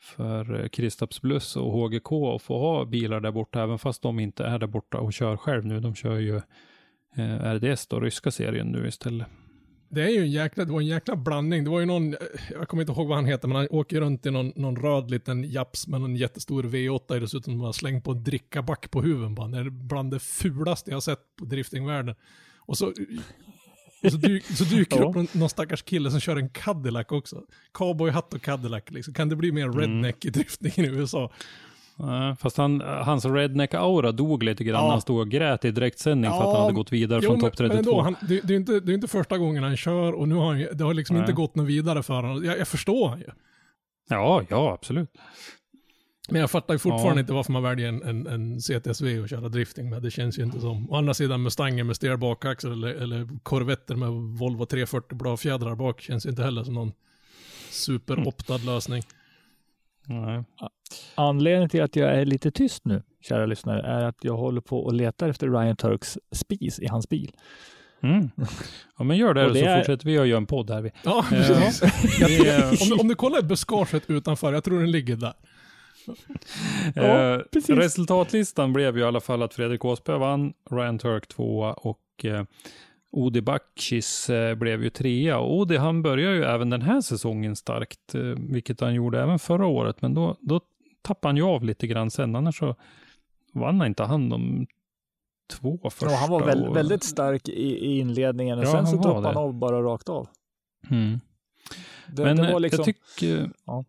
[0.00, 4.18] för eh, Kristaps Bluss och HGK att få ha bilar där borta, även fast de
[4.18, 5.80] inte är där borta och kör själv nu.
[5.80, 6.36] De kör ju
[7.16, 9.28] eh, RDS då, ryska serien nu istället.
[9.94, 11.64] Det är ju en jäkla, det var en jäkla blandning.
[11.64, 12.14] Det var ju någon,
[12.50, 15.10] jag kommer inte ihåg vad han heter, men han åker runt i någon, någon röd
[15.10, 17.52] liten Japs med en jättestor V8 i dessutom.
[17.54, 19.52] som har slängt på en drickaback på huven på honom.
[19.64, 22.14] Det är bland det fulaste jag har sett på driftingvärlden.
[22.58, 22.86] Och så,
[24.02, 25.08] och så, dyk, så dyker det Ja.
[25.08, 27.42] upp någon, någon stackars kille som kör en Cadillac också.
[27.72, 29.14] Cowboyhatt och Cadillac liksom.
[29.14, 31.30] Kan det bli mer redneck i driftningen i USA?
[32.38, 34.90] Fast han, hans redneck-aura dog lite grann Ja.
[34.90, 37.40] han stod och grät i direktsändning för att Ja, han hade gått vidare från men,
[37.40, 37.68] topp 32.
[37.68, 40.28] men ändå, han, det, det, är inte, det är inte första gången han kör och
[40.28, 41.22] nu har han, det har liksom Nej.
[41.22, 42.44] inte gått något vidare för honom.
[42.44, 43.26] Jag, jag förstår han ju.
[44.08, 45.10] Ja, ja, absolut.
[46.30, 47.20] Men jag fattar ju fortfarande Ja.
[47.20, 50.02] inte varför man väljer en, en, en CTSV och köra drifting med.
[50.02, 50.90] Det känns ju inte som.
[50.90, 56.00] Å andra sidan Mustanger med stel bakaxel eller, eller Corvetter med Volvo 340 bladfjädrar bak
[56.00, 56.92] känns ju inte heller som någon
[57.70, 59.02] superoptad lösning.
[60.06, 60.44] Nej.
[61.14, 64.78] Anledningen till att jag är lite tyst nu, kära lyssnare, är att jag håller på
[64.84, 67.32] och letar efter Ryan Turks spis i hans bil.
[68.02, 68.30] Mm.
[68.98, 70.82] Ja, men gör det, Och det så är- fortsätter vi att göra en podd här.
[70.82, 70.90] Vi.
[71.04, 71.82] Ja, Eh, precis.
[72.28, 75.32] vi, eh, om, du, om du kollar buskaget utanför, jag tror den ligger där.
[76.94, 81.72] Ja, eh, resultatlistan blev ju i alla fall att Fredrik Åsberg vann, Ryan Turk tvåa
[81.72, 82.44] och eh,
[83.12, 85.38] Odi Bakcis eh, blev ju trea.
[85.38, 88.20] Och Odi han börjar ju även den här säsongen starkt, eh,
[88.52, 90.02] vilket han gjorde även förra året.
[90.02, 90.60] Men då, då
[91.02, 92.76] tappade han ju av lite grann sen, annars så
[93.54, 94.66] vann han inte han de
[95.52, 96.10] två första.
[96.10, 97.52] Ja, han var väl, och- väldigt stark i,
[97.86, 99.28] i inledningen och Ja, sen så det.
[99.28, 100.28] han av bara rakt av.
[100.90, 101.20] Mm.
[102.06, 103.50] Det, men det eh, liksom, jag tycker...
[103.66, 103.84] Ja.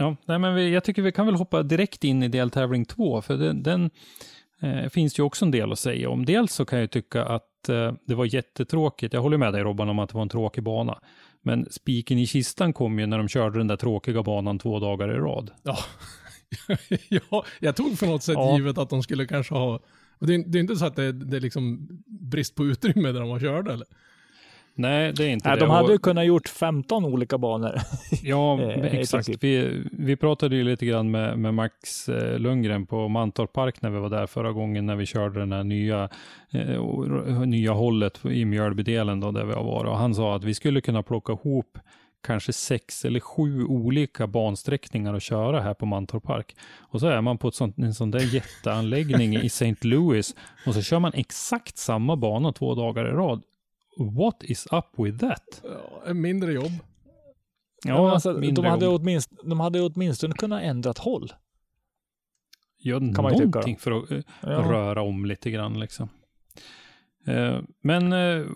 [0.00, 3.22] Ja, nej, men vi, jag tycker vi kan väl hoppa direkt in i deltävling två,
[3.22, 3.90] för den, den
[4.62, 6.24] eh, finns ju också en del att säga om.
[6.24, 9.14] Dels så kan jag tycka att eh, det var jättetråkigt.
[9.14, 10.98] Jag håller med dig Robban om att det var en tråkig bana.
[11.42, 15.14] Men spiken i kistan kom ju när de körde den där tråkiga banan två dagar
[15.14, 15.50] i rad.
[15.62, 15.76] Ja.
[17.08, 18.56] ja, jag tog för något sätt Ja.
[18.56, 19.80] givet att de skulle kanske ha...
[20.20, 23.20] Det är, det är inte så att det, det är liksom brist på utrymme där
[23.20, 23.86] de körde eller?
[24.74, 25.64] Nej, det är inte nej, det.
[25.64, 27.74] de hade ju kunnat gjort 15 olika banor.
[28.22, 29.28] Ja, Eh, exakt.
[29.40, 33.90] Vi, vi pratade ju lite grann med, med Max eh, Lundgren på Mantorp Park när
[33.90, 36.08] vi var där förra gången när vi körde den här nya,
[36.50, 39.88] eh, nya hållet i Mjölbydelen då där vi har varit.
[39.88, 41.78] Och han sa att vi skulle kunna plocka ihop
[42.22, 46.56] kanske sex eller sju olika bansträckningar att köra här på Mantorp Park.
[46.78, 49.74] Och så är man på ett sånt, en sån där jätteanläggning i St.
[49.82, 50.34] Louis
[50.66, 53.42] och så kör man exakt samma bana två dagar i rad.
[53.98, 55.62] What is up with that?
[56.06, 56.72] Ja, mindre jobb.
[57.84, 59.00] Ja, alltså, mindre de, hade jobb.
[59.00, 61.32] åtminstone, de hade åtminstone kunnat ändrat håll.
[62.80, 64.48] Gör kan man ju tycka någonting för att eh, Ja.
[64.50, 66.08] röra om lite grann liksom.
[67.26, 68.46] Eh, men eh,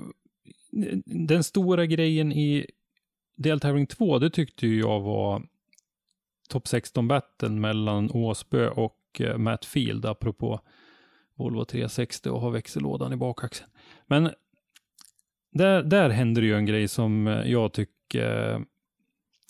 [1.06, 2.66] den stora grejen i
[3.42, 5.42] deltävling två, det tyckte ju jag var
[6.48, 10.60] topp 16 batten mellan Åsbö och eh, Matt Field, apropå
[11.34, 13.70] Volvo 360 och ha växellådan i bakaxeln.
[14.06, 14.30] Men
[15.52, 18.60] där, där hände det ju en grej som eh, jag tycker eh,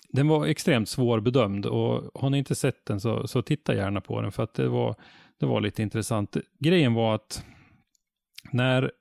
[0.09, 4.21] den var extremt svårbedömd och har ni inte sett den så, så titta gärna på
[4.21, 4.95] den för att det var,
[5.39, 6.37] det var lite intressant.
[6.59, 7.45] Grejen var att
[8.51, 8.93] när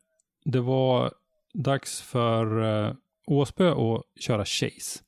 [0.46, 1.14] det var
[1.54, 2.96] dags för
[3.26, 5.00] Åsbö att köra Chase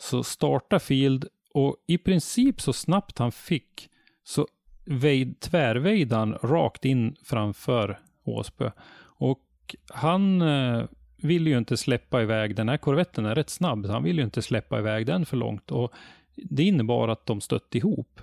[0.00, 3.88] så startade Field och i princip så snabbt han fick
[4.24, 4.46] så
[4.84, 8.70] väjd, tvärväjde han rakt in framför Åsbö.
[9.00, 10.84] Och han eh,
[11.16, 14.24] vill ju inte släppa iväg, den här korvetten är rätt snabb, så han vill ju
[14.24, 15.70] inte släppa iväg den för långt.
[15.70, 15.92] Och
[16.36, 18.20] det innebar att de stötte ihop.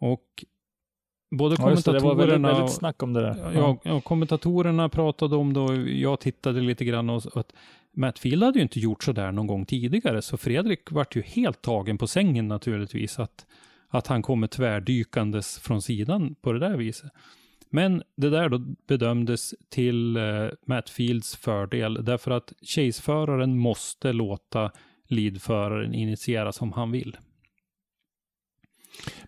[0.00, 0.44] Och
[1.30, 2.48] både Ja, just det, det var kommentatorerna...
[2.48, 3.52] väldigt, väldigt snack om det där.
[3.54, 7.52] Ja, ja, kommentatorerna pratade om det och jag tittade lite grann och att
[7.92, 11.22] Matt Field hade ju inte gjort så där någon gång tidigare, så Fredrik vart ju
[11.22, 13.46] helt tagen på sängen naturligtvis, att,
[13.88, 17.10] att han kommer tvärdykandes från sidan på det där viset.
[17.70, 24.70] Men det där då bedömdes till eh, Matt Fields fördel, därför att chaseföraren måste låta
[25.08, 27.16] leadföraren initiera som han vill.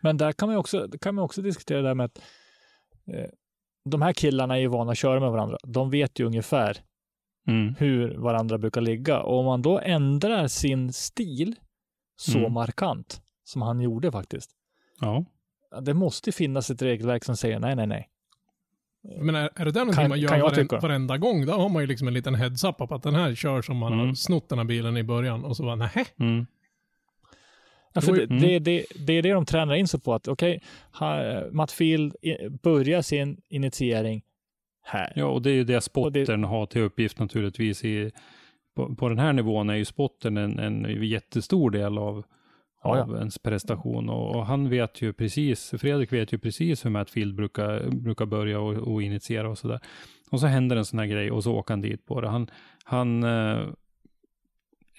[0.01, 2.19] Men där kan man också, kan man också diskutera det där med att
[3.07, 3.31] eh,
[3.85, 5.59] de här killarna är ju vana att köra med varandra.
[5.65, 6.77] De vet ju ungefär
[7.49, 7.75] Mm.
[7.79, 9.21] hur varandra brukar ligga.
[9.21, 11.55] Och om man då ändrar sin stil
[12.17, 12.53] så Mm.
[12.53, 14.51] markant som han gjorde faktiskt.
[15.01, 15.25] Ja.
[15.81, 18.09] Det måste finnas ett regelverk som säger nej, nej, nej.
[19.21, 20.79] Men är, är det där någonting Kan- man gör kan jag varen, tycka.
[20.79, 23.63] varenda gång, då har man ju liksom en liten heads-up på att den här kör
[23.63, 24.17] som man har Mm.
[24.17, 26.05] snott den här bilen i början och så bara nähä.
[26.19, 26.47] Mm.
[27.93, 28.41] Ja, för det, Mm.
[28.41, 30.15] det, det, det är det de tränar in sig på.
[30.15, 30.61] att Okej,
[30.95, 32.17] okay, Matt Field
[32.63, 34.23] börjar sin initiering
[34.83, 35.13] här.
[35.17, 35.81] Ja, och det är ju det Och
[36.13, 37.85] det- spottern har till uppgift naturligtvis.
[37.85, 38.11] I,
[38.77, 42.25] på, på den här nivån är ju spottern en, en jättestor del av,
[42.85, 43.03] Ja, ja.
[43.03, 44.09] av ens prestation.
[44.09, 48.27] Och, och han vet ju precis, Fredrik vet ju precis hur Matt Field brukar, brukar
[48.27, 49.81] börja och, och initiera och sådär.
[50.31, 52.29] Och så händer en sån här grej och så åker han dit på det.
[52.29, 52.51] Han,
[52.85, 53.67] han, eh,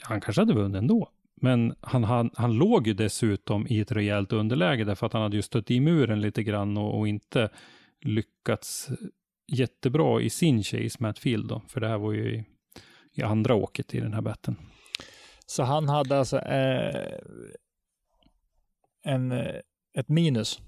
[0.04, 1.10] han kanske hade vunnit ändå.
[1.42, 5.36] Men han, han, han låg ju dessutom i ett rejält underläge därför att han hade
[5.36, 7.50] ju stött i muren lite grann och, och inte
[8.02, 8.90] lyckats
[9.48, 11.62] jättebra i sin chase, Matt Field då.
[11.68, 12.46] För det här var ju i,
[13.14, 14.56] i andra åket i den här batten.
[15.46, 17.12] Så han hade alltså eh,
[19.04, 19.56] en, eh,
[19.98, 20.60] ett minus.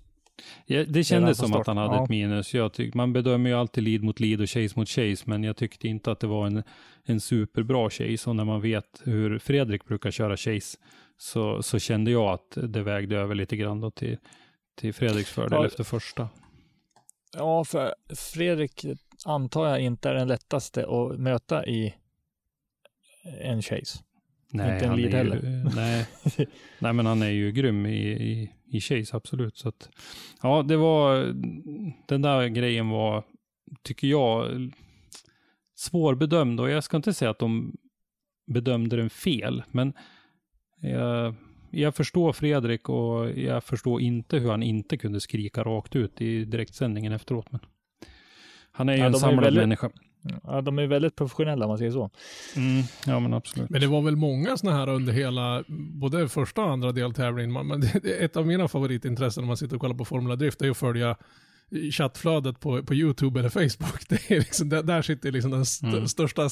[0.66, 2.04] Ja, det kändes som att han hade Ja.
[2.04, 2.54] ett minus.
[2.54, 5.58] Jag tyck, man bedömer ju alltid lead mot lead och chase mot chase, men jag
[5.58, 6.64] tyckte inte att det var en,
[7.04, 8.30] en superbra chase.
[8.30, 10.78] Och när man vet hur Fredrik brukar köra chase,
[11.18, 14.18] så, så kände jag att det vägde över lite grann till,
[14.76, 15.66] till Fredriks fördel Ja.
[15.66, 16.30] efter första.
[17.34, 18.86] Ja, för Fredrik
[19.26, 21.96] antar jag inte är den lättaste att möta i
[23.42, 24.00] en chase.
[24.52, 25.72] Nej, Inte en lead ju, heller.
[25.76, 26.08] nej.
[26.80, 29.58] nej, men han är ju grym i, i, i chase, absolut.
[29.58, 29.90] Så att,
[30.42, 31.34] ja, det var,
[32.08, 33.24] den där grejen var,
[33.84, 34.48] tycker jag,
[35.76, 36.60] svårbedömd.
[36.60, 37.76] Och jag ska inte säga att de
[38.48, 39.94] bedömde den fel, men
[40.82, 41.36] jag,
[41.76, 46.46] jag förstår Fredrik och jag förstår inte hur han inte kunde skrika rakt ut i
[46.46, 47.52] direktsändningen efteråt.
[47.52, 47.62] Men
[48.72, 49.90] han är ju Ja, en de är samlad väldigt- människa.
[50.44, 52.10] Ja, de är väldigt professionella om man säger så.
[52.56, 53.70] Mm, ja, men absolut.
[53.70, 55.64] Men det var väl många sådana här under hela,
[56.02, 57.68] både första och andra deltävlingen.
[57.68, 60.70] Men det ett av mina favoritintressen när man sitter och kollar på Formula Drift är
[60.70, 61.16] att följa
[61.92, 64.00] chattflödet på, på YouTube eller Facebook.
[64.10, 66.08] Det är liksom, där, där sitter liksom den st Mm.
[66.08, 66.50] största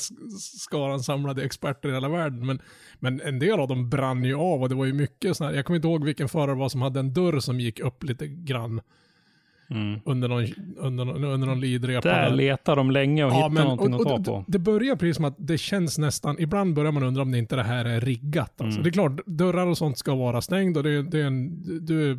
[0.59, 2.45] skaran samlade experter i hela världen.
[2.45, 2.59] Men,
[2.99, 5.55] men en del av dem brann ju av och det var ju mycket sådana här,
[5.57, 8.27] jag kommer inte ihåg vilken förare var som hade en dörr som gick upp lite
[8.27, 8.81] grann
[9.69, 9.99] Mm.
[10.05, 10.45] under någon,
[10.77, 12.09] under, någon- under någon lidrepa.
[12.09, 14.43] Där letar de länge och hittar någonting och, att ta och, på.
[14.47, 17.37] Det, det börjar precis som att det känns nästan, ibland börjar man undra om det
[17.37, 18.61] inte det här är riggat.
[18.61, 18.79] Alltså.
[18.79, 18.83] Mm.
[18.83, 22.17] Det är klart, dörrar och sånt ska vara stängd och det, det är en, det,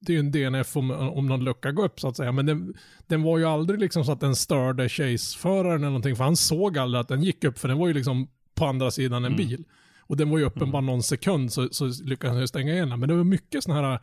[0.00, 2.32] det är en DNF om, om någon lucka går upp så att säga.
[2.32, 2.74] Men den,
[3.06, 6.78] den var ju aldrig liksom så att den störde chaseföraren eller någonting, för han såg
[6.78, 9.36] aldrig att den gick upp, för den var ju liksom på andra sidan en Mm.
[9.48, 9.64] bil.
[10.00, 12.88] Och den var ju öppen bara någon sekund så, så lyckades han ju stänga igen
[12.90, 13.00] den.
[13.00, 13.98] Men det var mycket sådana här eh,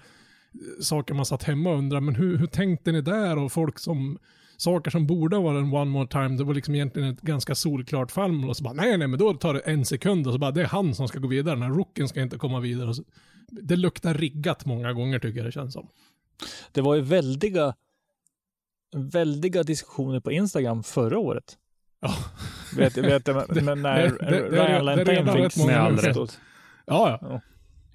[0.81, 3.37] saker man satt hemma och undrade, men hur, hur tänkte ni där?
[3.37, 4.17] Och folk som,
[4.57, 8.11] saker som borde vara en one more time, det var liksom egentligen ett ganska solklart
[8.11, 8.49] fall.
[8.49, 10.61] Och så bara, nej, nej, men då tar det en sekund och så bara, det
[10.61, 12.89] är han som ska gå vidare, den här rocken ska inte komma vidare.
[12.89, 13.03] Och så,
[13.51, 15.87] det luktar riggat många gånger tycker jag det känns som.
[16.71, 17.75] Det var ju väldiga,
[18.95, 21.57] väldiga diskussioner på Instagram förra året.
[21.99, 22.13] Ja,
[22.77, 23.27] Vet, vet,
[23.63, 24.81] men när det- det- det Ryan det är
[25.23, 26.39] Lantain fick Med all rätt.
[26.85, 27.19] ja.
[27.21, 27.41] ja.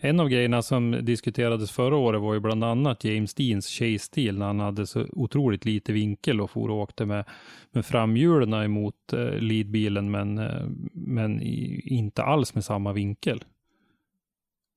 [0.04, 4.46] En av grejerna som diskuterades förra året var ju bland annat James Deans chase-stil när
[4.46, 7.24] han hade så otroligt lite vinkel och for och åkte med,
[7.70, 13.44] med framhjulen emot eh, leadbilen men, eh, men i, inte alls med samma vinkel.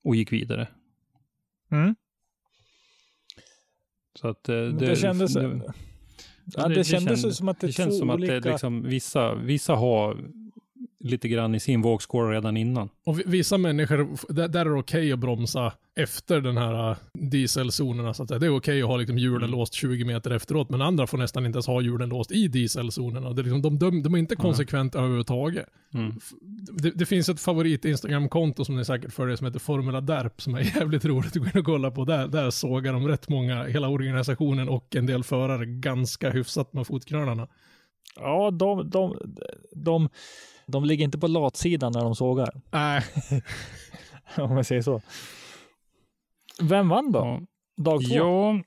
[0.06, 0.68] Och gick vidare.
[1.72, 1.95] Mm.
[4.20, 5.62] Så att eh, Det, det kändes, det-
[6.56, 8.39] ja, det, kändes kände- som att det, det känns som att olika...
[8.39, 10.18] det liksom, vissa, vissa har
[11.06, 12.89] lite grann i sin vågskål redan innan.
[13.06, 16.97] Och vi- vissa människor, där, där är det okej att bromsa efter den här äh,
[17.14, 18.14] dieselzonerna.
[18.14, 18.39] Så att säga.
[18.39, 19.51] det är okej att ha liksom hjulen Mm.
[19.60, 23.34] låst 20 meter efteråt, men andra får nästan inte ens ha hjulen låst i dieselzonerna.
[23.34, 25.66] Det är liksom, de, de, de är inte konsekvent överhuvudtaget.
[25.93, 26.14] Mm.
[26.72, 30.56] Det, det finns ett favorit Instagram-konto som ni säkert följer som heter Formula Derp som
[30.56, 32.06] är jävligt roligt att gå in och kolla på.
[32.06, 36.88] Där, där sågar de rätt många, hela organisationen och en del förare ganska hyfsat med
[36.88, 37.47] fotknölarna.
[38.16, 39.18] Ja, de, de,
[39.76, 40.10] de,
[40.68, 43.03] de ligger inte på latsidan när de sågar, Nej,
[44.38, 45.01] om jag säger så.
[46.61, 47.20] Vem vann då?
[47.20, 47.41] Ja.
[47.84, 48.16] Dag två?
[48.16, 48.61] Ja,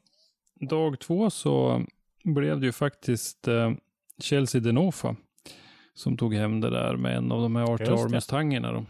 [0.69, 1.85] dag två så
[2.25, 3.73] blev det ju faktiskt eh,
[4.23, 5.17] Chelsea Denofa
[5.95, 7.65] som tog hem det där med en av de här.
[7.67, 8.73] RTR-mustangerna.
[8.73, 8.85] Då.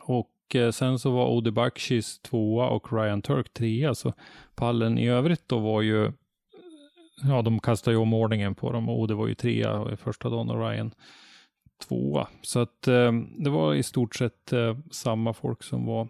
[0.00, 3.94] Och eh, sen så var Odi Bakshis tvåa och Ryan Turk trea.
[3.94, 4.12] Så
[4.54, 6.12] pallen i övrigt då var ju,
[7.22, 10.28] ja de kastade ju om ordningen på dem och Odi var ju trea i första
[10.28, 10.94] dagen och Ryan
[11.78, 12.28] tvåa.
[12.42, 16.08] Så att eh, det var i stort sett eh, samma folk som var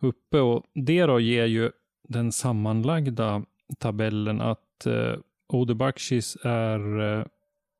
[0.00, 1.70] uppe och det då ger ju
[2.08, 3.42] den sammanlagda
[3.78, 5.14] tabellen att eh,
[5.48, 7.24] Ode Bakshis är eh,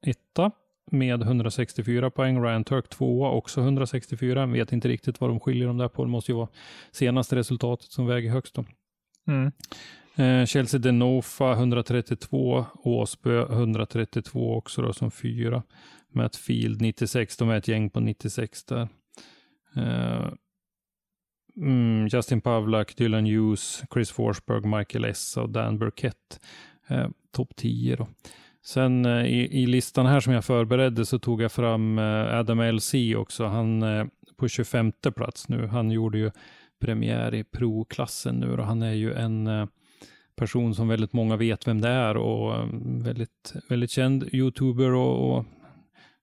[0.06, 0.50] etta
[0.90, 2.44] med 164 poäng.
[2.44, 4.40] Ryan Turk tvåa, också 164.
[4.40, 6.04] Jag vet inte riktigt vad de skiljer dem där på.
[6.04, 6.48] Det måste ju vara
[6.92, 8.54] senaste resultatet som väger högst.
[8.54, 8.64] Då.
[9.26, 9.52] Mm.
[10.16, 15.62] Eh, Chelsea Denofa 132, Åsbö 132 också då som fyra.
[16.14, 18.88] Matt Field 96, de är ett gäng på 96 där.
[19.76, 20.32] Uh,
[21.56, 26.40] mm, Justin Pavlak, Dylan Hughes, Chris Forsberg, Michael Essa och Dan Burkett.
[26.90, 28.08] Uh, Topp 10 då.
[28.64, 32.94] Sen uh, i, i listan här som jag förberedde så tog jag fram Adam LC
[33.16, 33.44] också.
[33.44, 34.06] Han eh,
[34.36, 35.66] på 25 plats nu.
[35.66, 36.30] Han gjorde ju
[36.80, 39.68] premiär i pro-klassen nu och han är ju en
[40.36, 45.44] person som väldigt många vet vem det är och väldigt, väldigt känd youtuber och, och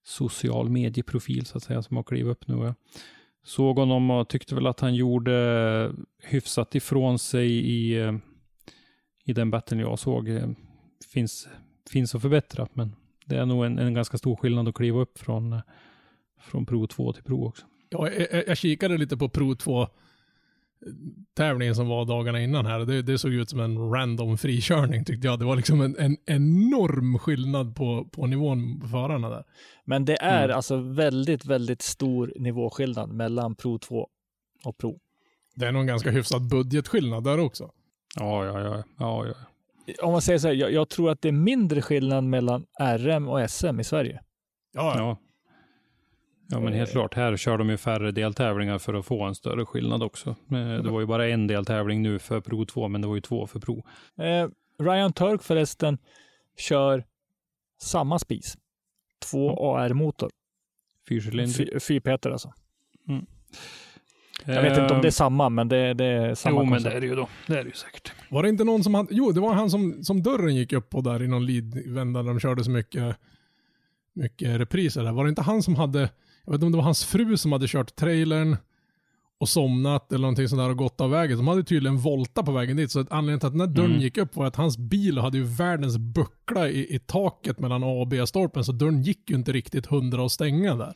[0.04, 2.56] social medieprofil så att säga som har klivit upp nu.
[2.56, 2.74] Jag
[3.43, 5.91] såg honom och tyckte väl att han gjorde
[6.24, 8.14] hyfsat ifrån sig i, eh,
[9.26, 10.30] i den battlen jag såg.
[10.30, 10.47] Eh,
[11.14, 11.47] finns,
[11.91, 12.95] finns att förbättra, men
[13.26, 15.60] det är nog en, en ganska stor skillnad att kliva upp från, eh,
[16.41, 17.66] från Pro 2 till Pro också.
[17.89, 19.88] Ja, jag, jag- jag kikade lite på Pro 2
[21.38, 22.80] tävlingen som var dagarna innan här.
[22.80, 25.40] Det, det såg ut som en random frikörning tyckte jag.
[25.40, 29.44] Det var liksom en, en enorm skillnad på, på nivån på förarna där.
[29.86, 30.56] Men det är Mm.
[30.56, 34.08] alltså väldigt, väldigt stor nivåskillnad mellan Pro 2
[34.66, 35.00] och Pro.
[35.56, 37.72] Det är nog en ganska hyfsad budgetskillnad där också.
[38.20, 38.84] Ja, ja, ja.
[39.00, 39.34] ja, ja.
[40.02, 42.66] Om man säger så här, jag, jag tror att det är mindre skillnad mellan
[42.98, 44.22] RM och SM i Sverige.
[44.74, 45.18] Ja, Ja.
[46.52, 47.14] Ja, men helt klart.
[47.14, 50.30] Här kör de ju färre deltävlingar för att få en större skillnad också.
[50.30, 53.22] Eh, Det var ju bara en deltävling nu för Pro 2, men det var ju
[53.22, 53.86] två för Pro.
[54.18, 54.47] Eh,
[54.84, 55.97] Ryan Turk förresten
[56.58, 57.04] kör
[57.82, 58.58] samma spis.
[59.32, 60.30] Två AR-motor.
[61.10, 61.68] Fyrcylindrig.
[61.74, 62.54] Fy- Fyrpeter alltså.
[63.08, 63.26] Mm.
[64.45, 66.70] Jag vet inte om det är Eh, samma, men det, det är samma Jo, men
[66.74, 66.91] koncept.
[66.93, 67.28] det är det ju då.
[67.47, 68.12] Det är det ju säkert.
[68.30, 70.89] Var det inte någon som hade, jo det var han som, som dörren gick upp
[70.89, 73.18] på där i någon lead-vända de körde så mycket,
[74.14, 75.12] mycket repriser där.
[75.12, 76.10] Var det inte han som hade,
[76.46, 78.58] jag vet inte om det var hans fru som hade kört trailern
[79.39, 81.38] och somnat eller någonting sånt där och gått av vägen.
[81.38, 82.92] De hade tydligen volta på vägen dit.
[82.92, 84.02] Så att anledningen till att den här dörren Mm.
[84.02, 87.88] gick upp var att hans bil hade ju världens buckla i, i taket mellan A
[87.88, 88.64] och B-stolpen.
[88.64, 90.94] Så dörren gick ju inte riktigt hundra att stänga där.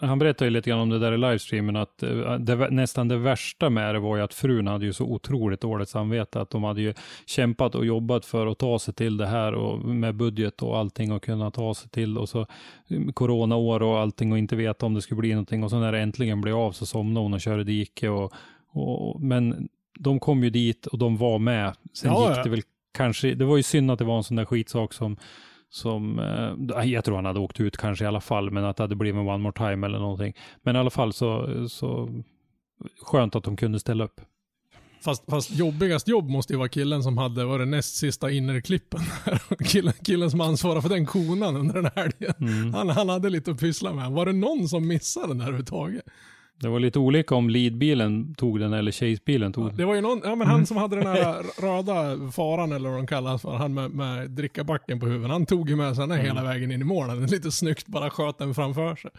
[0.00, 3.16] Han berättade ju lite grann om det där i livestreamen, att eh, det, nästan det
[3.16, 6.64] värsta med det var ju att frun hade ju så otroligt dåligt samvete, att de
[6.64, 6.94] hade ju
[7.26, 11.12] kämpat och jobbat för att ta sig till det här och med budget och allting
[11.12, 12.46] och kunna ta sig till och så
[12.90, 15.92] mm, coronaår och allting och inte veta om det skulle bli någonting och så när
[15.92, 18.32] det äntligen blev av så somnade hon och körde dike och,
[18.68, 19.68] och men
[19.98, 21.74] de kom ju dit och de var med.
[21.92, 22.62] Sen Ja, gick det väl
[22.94, 25.16] kanske, det var ju synd att det var en sån där skitsak som
[25.70, 28.82] som, eh, jag tror han hade åkt ut kanske i alla fall, men att det
[28.82, 30.34] hade blivit en one more time eller någonting.
[30.62, 32.08] Men i alla fall så, så
[33.02, 34.20] skönt att de kunde ställa upp.
[35.02, 39.00] Fast, fast jobbigast jobb måste ju vara killen som hade, var det näst sista innerklippen?
[39.64, 42.34] killen, killen som ansvarar för den konan under den här helgen.
[42.40, 42.74] Mm.
[42.74, 44.10] Han, han hade lite att pyssla med.
[44.10, 46.04] Var det någon som missade den här överhuvudtaget?
[46.60, 49.76] Det var lite olika om leadbilen tog den eller chase-bilen tog den.
[49.76, 52.98] Det var ju någon, ja men han som hade den här röda faran eller vad
[52.98, 55.30] de kallas för, han med, med drickabacken på huvudet.
[55.30, 57.08] Han tog ju med sig den här hela vägen in i mål.
[57.08, 59.10] Han Lite snyggt bara sköt den framför sig.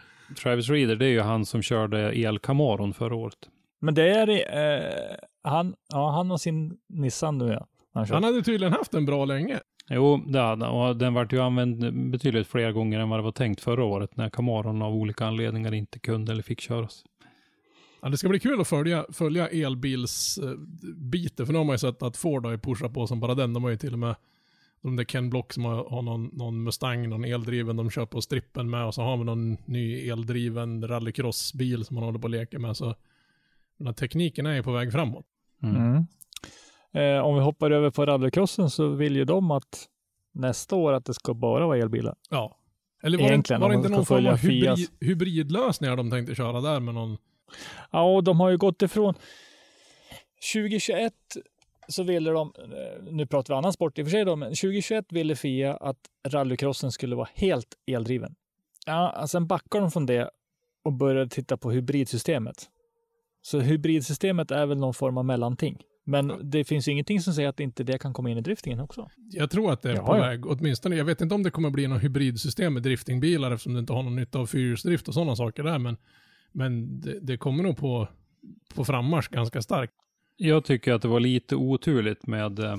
[0.42, 3.38] Travis Reader, det är ju han som körde el-Camaron förra året.
[3.80, 7.66] Men det är eh, han, ja, han och sin Nissan nu ja.
[7.94, 8.06] Han.
[8.10, 9.58] Han hade tydligen haft den bra länge.
[9.88, 10.74] Jo, det hade han.
[10.74, 14.16] Och den vart ju använd betydligt fler gånger än vad det var tänkt förra året
[14.16, 17.02] när Camaron av olika anledningar inte kunde eller fick köras.
[18.02, 22.02] Ja, det ska bli kul att följa, följa elbilsbiten, för nu har man ju sett
[22.02, 23.54] att Ford har ju pushat på som bara den.
[23.54, 24.14] De har ju till och med
[24.82, 28.20] de där Ken Block som har, har någon, någon Mustang, någon eldriven, de kör på
[28.20, 32.30] strippen med och så har vi någon ny eldriven rallycrossbil som man håller på att
[32.30, 32.76] leka med.
[32.76, 32.94] Så
[33.78, 35.26] den här tekniken är ju på väg framåt.
[35.62, 35.76] Mm.
[35.76, 36.06] Mm.
[36.92, 39.88] Eh, om vi hoppar över på rallycrossen så vill ju de att
[40.32, 42.14] nästa år att det ska bara vara elbilar.
[42.30, 42.56] Ja.
[43.02, 46.34] Eller var Egentligen, det, var det inte någon form av följa hybrid, hybridlösningar de tänkte
[46.34, 47.18] köra där med någon...
[47.90, 49.14] Ja, och de har ju gått ifrån
[50.54, 51.12] 2021
[51.88, 54.48] så ville de, eh, nu pratar vi annan sport i och för sig då, men
[54.48, 55.98] 2021 ville FIA att
[56.28, 58.34] rallycrossen skulle vara helt eldriven.
[58.86, 60.30] Ja, sen backade de från det
[60.84, 62.56] och började titta på hybridsystemet.
[63.42, 65.82] Så hybridsystemet är väl någon form av mellanting.
[66.04, 68.80] Men det finns ju ingenting som säger att inte det kan komma in i driftingen
[68.80, 69.10] också.
[69.30, 70.20] Jag tror att det är Ja, på ja.
[70.20, 70.96] väg, åtminstone.
[70.96, 74.02] Jag vet inte om det kommer bli något hybridsystem med driftingbilar eftersom det inte har
[74.02, 75.78] någon nytta av fyrhjulsdrift och sådana saker där.
[75.78, 75.96] Men,
[76.52, 78.08] men det, det kommer nog på,
[78.74, 79.92] på frammarsch ganska starkt.
[80.36, 82.76] Jag tycker att det var lite oturligt med, eh,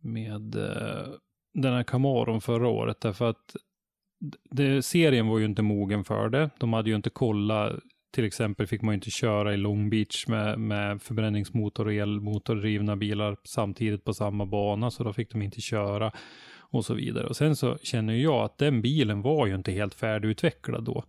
[0.00, 1.08] med eh,
[1.54, 3.00] den här Camaron förra året.
[3.00, 3.56] Därför att
[4.50, 6.50] det, serien var ju inte mogen för det.
[6.58, 7.72] De hade ju inte kollat.
[8.10, 12.96] Till exempel fick man ju inte köra i Long Beach med, med förbränningsmotor och elmotordrivna
[12.96, 14.90] bilar samtidigt på samma bana.
[14.90, 16.12] Så då fick de inte köra
[16.58, 17.26] och så vidare.
[17.26, 21.04] Och sen så känner jag att den bilen var ju inte helt färdigutvecklad då.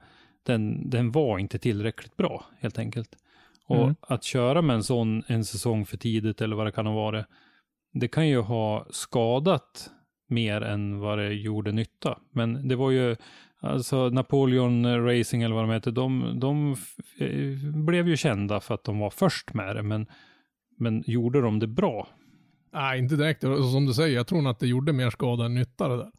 [0.47, 3.09] Den, den var inte tillräckligt bra helt enkelt.
[3.65, 3.95] Och Mm.
[4.01, 7.25] att köra med en sån en säsong för tidigt eller vad det kan ha varit.
[7.93, 9.89] Det kan ju ha skadat
[10.29, 12.19] mer än vad det gjorde nytta.
[12.31, 13.15] Men det var ju,
[13.59, 16.75] alltså Napoleon Racing eller vad de heter, de, de
[17.19, 19.83] eh, blev ju kända för att de var först med det.
[19.83, 20.07] Men,
[20.77, 22.07] men gjorde de det bra?
[22.73, 23.41] Nej, inte direkt.
[23.41, 26.11] Som du säger, jag tror nog att det gjorde mer skada än nytta det där.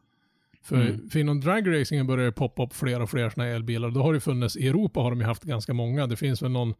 [0.63, 1.11] För, Mm.
[1.11, 3.91] för inom dragracingen börjar det poppa upp fler och fler sådana elbilar.
[3.91, 6.07] Då har det funnits, i Europa har de ju haft ganska många.
[6.07, 6.75] Det finns väl någon,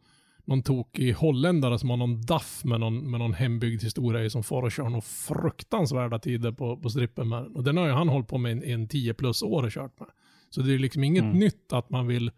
[0.45, 4.43] någon tokig holländare som har någon DAF med någon, med någon hembyggd historia i som
[4.43, 7.55] far och kör några fruktansvärda tider på, på strippen med den.
[7.55, 9.99] Och den har ju han hållit på med en, en 10 plus år och kört
[9.99, 10.09] med.
[10.49, 11.39] Så det är liksom inget Mm.
[11.39, 12.31] nytt att man vill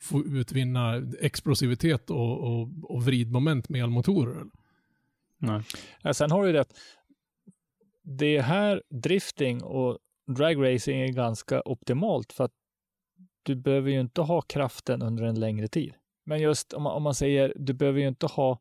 [0.00, 4.44] få utvinna explosivitet och, och, och vridmoment med elmotorer.
[5.38, 5.62] Nej.
[6.02, 6.74] Ja, sen har du ju rätt.
[8.02, 9.98] Det här drifting och
[10.28, 12.52] dragracing är ganska optimalt för att
[13.42, 15.94] du behöver ju inte ha kraften under en längre tid.
[16.24, 18.58] Men just om man, om man säger, du behöver ju inte ha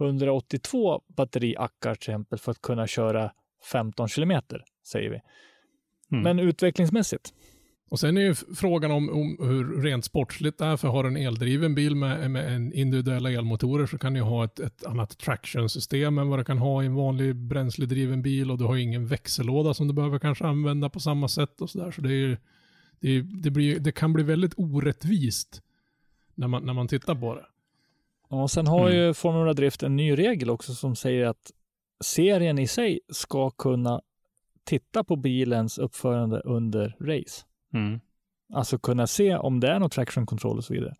[0.00, 3.32] 182 batteriackar till exempel för att kunna köra
[3.72, 5.20] 15 kilometer, säger vi.
[6.12, 6.22] Mm.
[6.22, 7.34] Men utvecklingsmässigt,
[7.90, 11.08] Och sen är ju frågan om, om hur rent sportsligt det är, för har du
[11.08, 14.86] en eldriven bil med, med en individuella elmotorer så kan du ju ha ett, ett
[14.86, 18.76] annat traction-system än vad du kan ha i en vanlig bränsledriven bil och du har
[18.76, 21.90] ingen växellåda som du behöver kanske använda på samma sätt och sådär.
[21.90, 22.38] Så det är
[23.00, 25.62] det, det, blir, det kan bli väldigt orättvist
[26.34, 27.46] när man, när man tittar på det.
[28.28, 29.00] Och sen har Mm.
[29.00, 31.50] ju Formula Drift en ny regel också som säger att
[32.04, 34.00] serien i sig ska kunna
[34.64, 37.44] titta på bilens uppförande under race.
[37.74, 38.00] Mm.
[38.52, 40.94] Alltså kunna se om det är något traction control och så vidare.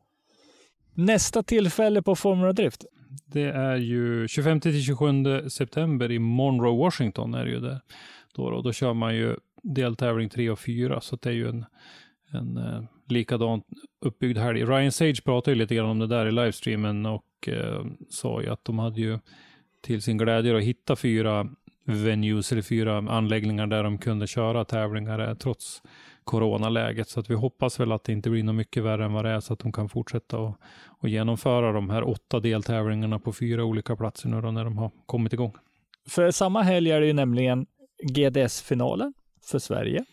[0.95, 2.85] Nästa tillfälle på Formula Drift.
[3.27, 7.81] Det är ju 25 till 27 september i Monroe, Washington är det ju det.
[8.35, 11.65] Då, då, då kör man ju deltävling 3 och 4, så det är ju en,
[12.31, 13.65] en eh, likadant
[14.01, 14.65] uppbyggd helg.
[14.65, 18.49] Ryan Sage pratade ju lite grann om det där i livestreamen och eh, sa ju
[18.49, 19.19] att de hade ju
[19.81, 21.49] till sin glädje att hitta fyra
[21.85, 25.83] venues eller fyra anläggningar där de kunde köra tävlingar eh, trots
[26.29, 27.09] coronaläget.
[27.09, 29.31] Så att vi hoppas väl att det inte blir något mycket värre än vad det
[29.31, 30.55] är så att de kan fortsätta och,
[30.87, 34.91] och genomföra de här åtta deltävlingarna på fyra olika platser nu då när de har
[35.07, 35.53] kommit igång.
[36.09, 37.67] För samma helg är det ju nämligen
[38.03, 39.15] GDS-finalen
[39.51, 40.05] för Sverige,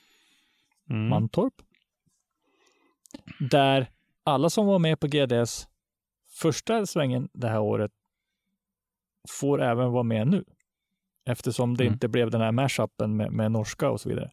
[0.89, 1.09] Mm.
[1.09, 1.53] Mantorp.
[3.39, 3.87] Där
[4.23, 5.67] alla som var med på GDS
[6.41, 7.91] första svängen det här året
[9.29, 10.43] får även vara med nu.
[11.25, 11.93] Eftersom det Mm.
[11.93, 14.31] inte blev den här mashupen med, med norska och så vidare.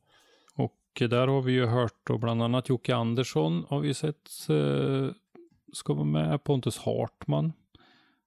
[1.01, 5.09] Och där har vi ju hört då bland annat Jocke Andersson har vi sett eh,
[5.72, 6.45] ska vara med.
[6.45, 7.53] Pontus Hartman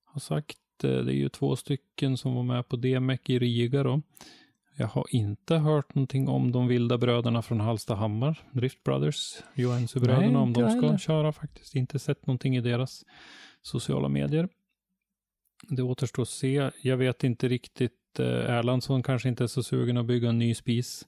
[0.05, 0.57] har sagt.
[0.83, 4.01] Eh, det är ju två stycken som var med på DMEC i Riga då.
[4.77, 10.53] Jag har inte hört någonting om de vilda bröderna från Hallstahammar, Drift Brothers, Johansson-bröderna, om
[10.53, 10.97] de ska heller.
[10.97, 11.75] köra faktiskt.
[11.75, 13.05] Inte sett någonting i deras
[13.61, 14.49] sociala medier.
[15.69, 16.71] Det återstår att se.
[16.81, 18.19] Jag vet inte riktigt.
[18.19, 21.07] eh, Erlandsson kanske inte är så sugen att bygga en ny spis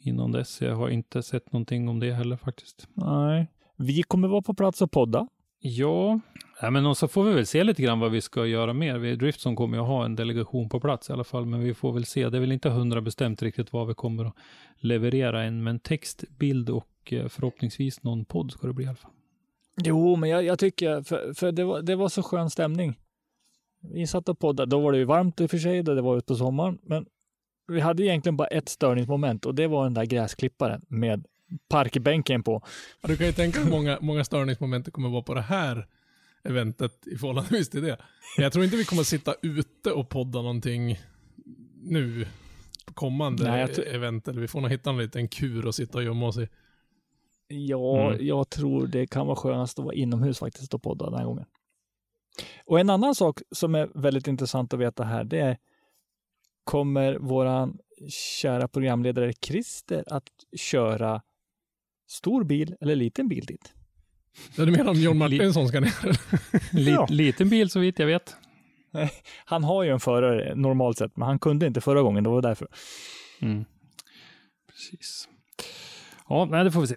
[0.00, 0.60] innan dess.
[0.62, 2.88] Jag har inte sett någonting om det heller faktiskt.
[2.94, 3.46] Nej.
[3.76, 5.28] Vi kommer vara på plats och podda.
[5.58, 6.20] Ja,
[6.60, 8.98] ja men och så får vi väl se lite grann vad vi ska göra mer.
[8.98, 11.92] Vi Driftson kommer ju ha en delegation på plats i alla fall, men vi får
[11.92, 12.28] väl se.
[12.28, 14.34] Det är väl inte hundra bestämt riktigt vad vi kommer att
[14.76, 18.96] leverera än, men text, bild och eh, förhoppningsvis någon podd ska det bli i alla
[18.96, 19.10] fall.
[19.84, 22.98] Jo, men jag, jag tycker, för, för det, var, det var så skön stämning.
[23.80, 26.02] Vi satt och poddade, då var det ju varmt i och för sig, då det
[26.02, 27.06] var ute på sommaren, men
[27.68, 31.26] vi hade egentligen bara ett störningsmoment och det var den där gräsklipparen med
[31.68, 32.62] parkbänken på.
[33.00, 35.86] Ja, du kan ju tänka hur många, många störningsmoment det kommer vara på det här
[36.42, 37.98] eventet i förhållande till det.
[38.36, 40.98] Jag tror inte vi kommer sitta ute och podda någonting
[41.82, 42.26] nu
[42.86, 44.28] på kommande Nej, event.
[44.28, 46.48] Eller vi får nog hitta en liten kur och sitta och gömma oss i.
[47.48, 48.26] Ja, Mm.
[48.26, 51.44] jag tror det kan vara skönast att vara inomhus faktiskt och podda den här gången.
[52.64, 55.56] Och en annan sak som är väldigt intressant att veta här, det är
[56.66, 57.78] kommer våran
[58.40, 61.22] kära programledare Christer att köra
[62.08, 63.72] stor bil eller liten bil dit?
[64.56, 65.92] Ja, du menar om John Martinsson ska ner?
[66.90, 67.06] Ja.
[67.10, 68.36] Liten bil så vitt jag vet.
[69.44, 72.42] Han har ju en förare normalt sett, men han kunde inte förra gången, det var
[72.42, 72.68] därför.
[73.40, 73.64] Mm.
[74.68, 75.28] Precis.
[76.28, 76.96] Ja, nej, det får vi se.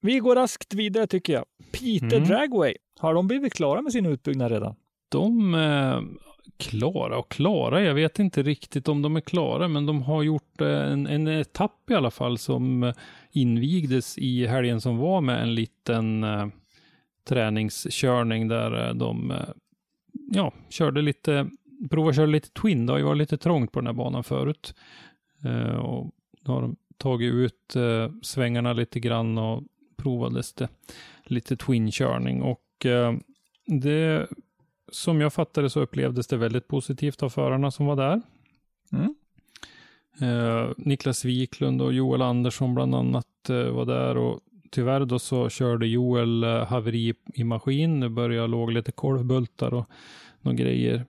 [0.00, 1.44] Vi går raskt vidare tycker jag.
[1.72, 2.28] Peter Mm.
[2.28, 4.76] Dragway, har de blivit klara med sin utbyggnad redan?
[5.08, 6.02] De är
[6.56, 7.82] klara och klara.
[7.82, 11.28] Jag vet inte riktigt om de är klara, men de har gjort eh, en, en
[11.28, 12.94] etapp i alla fall som eh,
[13.32, 16.46] invigdes i helgen som var med en liten eh,
[17.28, 19.48] träningskörning där eh, de eh,
[20.30, 21.48] ja, körde lite,
[21.90, 22.86] provade köra lite twin.
[22.86, 24.74] Det har ju varit lite trångt på den här banan förut.
[25.44, 29.62] Eh, och då har de tagit ut eh, svängarna lite grann och
[29.96, 30.68] provades det
[31.24, 33.14] lite twin-körning och eh,
[33.66, 34.28] det
[34.94, 38.22] som jag fattade så upplevdes det väldigt positivt av förarna som var där.
[38.92, 39.14] Mm.
[40.20, 44.40] Eh, Niklas Wiklund och Joel Andersson bland annat eh, var där och
[44.70, 48.00] tyvärr då så körde Joel eh, haveri i maskin.
[48.00, 49.88] Det började låg lite kolvbultar och
[50.40, 51.04] några grejer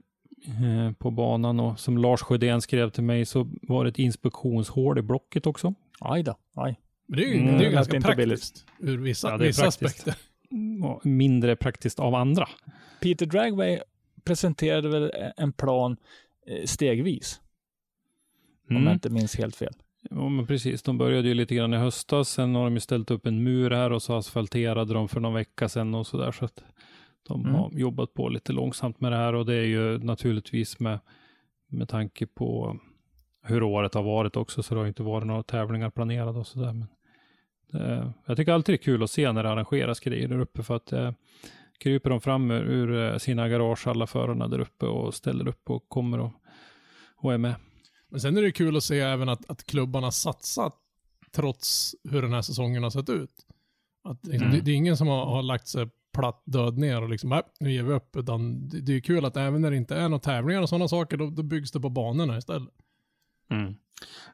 [0.46, 4.98] eh, på banan och som Lars Sjödén skrev till mig så var det ett inspektionshål
[4.98, 5.74] i blocket också.
[6.00, 6.80] Aj då, aj.
[7.08, 9.62] Men det är ju, Mm, det är ju ganska inte praktiskt ur vissa, Ja, vissa
[9.62, 9.84] praktiskt.
[9.86, 10.16] aspekter.
[11.04, 12.48] Mindre praktiskt av andra.
[13.02, 13.80] Peter Dragway
[14.24, 15.98] presenterade väl en plan
[16.48, 17.42] eh, stegvis,
[18.70, 18.88] om Mm.
[18.88, 19.74] jag inte minns helt fel.
[20.10, 20.82] Ja, men precis.
[20.84, 22.30] De började ju lite grann i höstas.
[22.30, 25.34] Sen har de ju ställt upp en mur här och så asfalterade de för någon
[25.34, 26.32] vecka sedan och så där.
[26.32, 26.64] Så att
[27.28, 27.54] de Mm.
[27.56, 31.00] har jobbat på lite långsamt med det här och det är ju naturligtvis med,
[31.68, 32.80] med tanke på
[33.44, 34.64] hur året har varit också.
[34.64, 36.74] Så det har inte varit några tävlingar planerade och så där.
[36.74, 36.88] Men
[38.26, 40.76] jag tycker alltid det är kul att se när det arrangeras grejer där uppe för
[40.76, 41.12] att eh,
[41.80, 45.90] kryper de fram ur, eh, sina garage, alla förarna där uppe och ställer upp och
[45.90, 46.32] kommer och,
[47.16, 47.56] och är med.
[48.10, 50.76] Men sen är det kul att se även att, att klubbarna satsat
[51.32, 53.32] trots hur den här säsongen har sett ut.
[54.04, 54.58] Att liksom, Mm.
[54.60, 57.42] det, det är ingen som har, har lagt sig platt död ner och liksom, "Nej,
[57.60, 58.16] nu ger vi upp.
[58.16, 60.88] Utan det, det är kul att även när det inte är några tävlingar och sådana
[60.88, 62.74] saker, då, då byggs det på banorna istället.
[63.50, 63.74] Mm.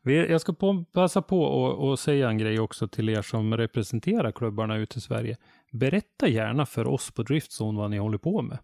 [0.04, 4.32] Jag ska på, passa på och, och säga en grej också till er som representerar
[4.32, 5.38] klubbarna ute i Sverige.
[5.72, 8.58] Berätta gärna för oss på Driftzone vad ni håller på med.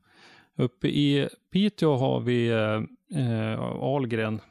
[0.57, 4.41] Uppe i Piteå har vi eh, Algren Ahlgren,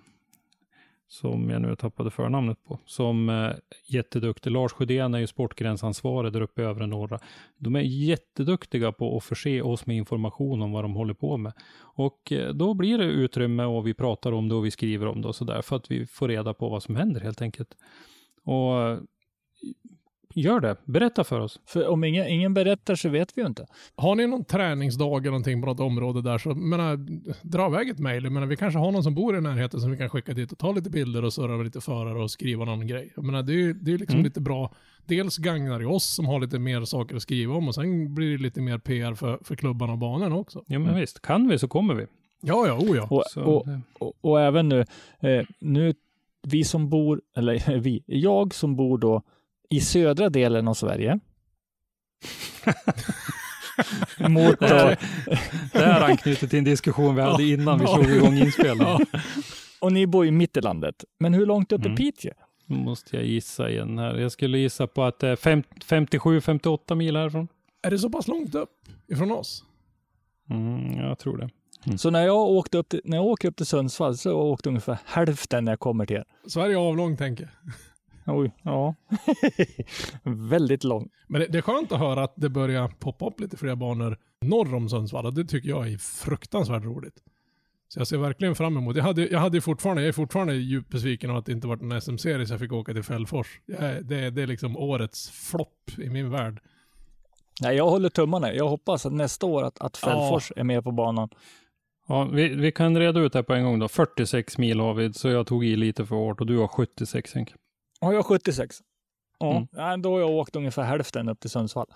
[1.08, 3.52] som jag nu tappade förnamnet på, som eh,
[3.86, 4.50] jätteduktig.
[4.50, 7.18] Lars Sjödén är ju sportgränsansvarig där uppe i övre norra.
[7.58, 11.52] De är jätteduktiga på att förse oss med information om vad de håller på med.
[11.78, 15.22] Och eh, då blir det utrymme och vi pratar om det och vi skriver om
[15.22, 17.76] det och sådär för att vi får reda på vad som händer helt enkelt.
[18.44, 18.98] Och
[20.40, 21.60] gör det, berätta för oss.
[21.66, 23.66] För om ingen, ingen berättar så vet vi ju inte.
[23.96, 26.96] Har ni någon träningsdag eller någonting på något område där så menar,
[27.42, 28.30] dra iväg ett mejl.
[28.30, 30.58] Menar, Vi kanske har någon som bor i närheten som vi kan skicka dit och
[30.58, 33.12] ta lite bilder och surra med lite förare och skriva någon grej.
[33.16, 34.24] Jag menar, det är ju det är liksom Mm.
[34.24, 34.74] lite bra.
[35.06, 38.30] Dels gagnar det oss som har lite mer saker att skriva om och sen blir
[38.36, 40.64] det lite mer PR för, för klubbarna och banorna också.
[40.66, 42.06] Ja men visst, kan vi så kommer vi.
[42.42, 43.06] Ja, ja, oh ja.
[43.10, 43.66] Och, Så, och,
[43.98, 44.80] och, och även nu,
[45.20, 45.94] eh, nu,
[46.42, 49.22] vi som bor, eller vi, jag som bor då
[49.70, 51.20] i södra delen av Sverige.
[54.28, 54.66] mot då,
[55.72, 59.06] det här anknyter till en diskussion vi hade innan vi slog igång inspelningen.
[59.80, 61.04] och ni bor i mitt i landet.
[61.18, 61.96] Men hur långt upp är Mm.
[61.96, 62.32] Piteå?
[62.66, 64.14] Nu måste jag gissa igen här.
[64.14, 67.48] Jag skulle gissa på att det är fem- 57-58 mil härifrån.
[67.82, 68.70] Är det så pass långt upp
[69.08, 69.64] ifrån oss?
[70.50, 71.50] Mm, jag tror det.
[71.98, 74.44] Så när jag, åkte upp till, när jag åker upp till Sundsvall så har jag
[74.46, 76.24] åkt ungefär hälften när jag kommer till er.
[76.48, 77.72] Sverige är avlångt tänker jag.
[78.26, 78.94] Oj, ja.
[80.22, 81.08] Väldigt lång.
[81.26, 84.18] Men det, det är skönt att höra att det börjar poppa upp lite fler banor
[84.40, 85.34] norr om Sundsvall.
[85.34, 87.14] Det tycker jag är fruktansvärt roligt.
[87.88, 88.96] Så jag ser verkligen fram emot.
[88.96, 91.82] Jag, hade, jag, hade fortfarande, jag är fortfarande djupt besviken av att det inte varit
[91.82, 93.60] en SM-serie så jag fick åka till Fällfors.
[93.66, 96.60] Det, är- det är liksom årets flopp i min värld.
[97.62, 98.52] Nej, jag håller tummarna.
[98.54, 101.28] Jag hoppas att nästa år att, att Fällfors är med på banan.
[102.08, 103.88] Ja, vi, vi kan reda ut det här på en gång då.
[103.88, 107.34] 46 mil har vi, så jag tog i lite för hårt och du har 76
[107.34, 107.52] Henk.
[108.06, 108.80] Har jag 76?
[109.38, 109.68] Ja, Mm.
[109.72, 111.86] Nej, då har jag åkt ungefär hälften upp till Sundsvall.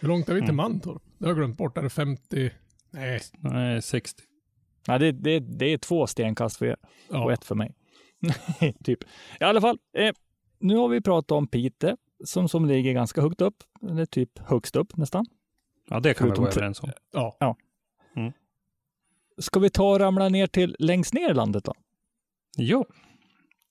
[0.00, 0.56] Hur långt är vi till Mm.
[0.56, 1.02] Mantorp?
[1.18, 1.78] Det har jag glömt bort.
[1.78, 2.50] Är det 50?
[2.90, 3.20] Nej.
[3.38, 4.22] Nej, 60.
[4.88, 6.76] Nej, det, det, det är två stenkast för er
[7.08, 7.32] och Ja.
[7.32, 7.74] ett för mig.
[8.84, 9.04] typ.
[9.40, 10.14] I alla fall, eh,
[10.58, 13.56] nu har vi pratat om Pite som, som ligger ganska högt upp,
[13.90, 15.26] eller typ högst upp nästan.
[15.88, 16.90] Ja, det kan vi Förutom vara tre- överens om.
[17.38, 17.56] ja.
[19.38, 21.74] Ska vi ta och ramla ner till längst ner i landet då?
[22.56, 22.84] Ja,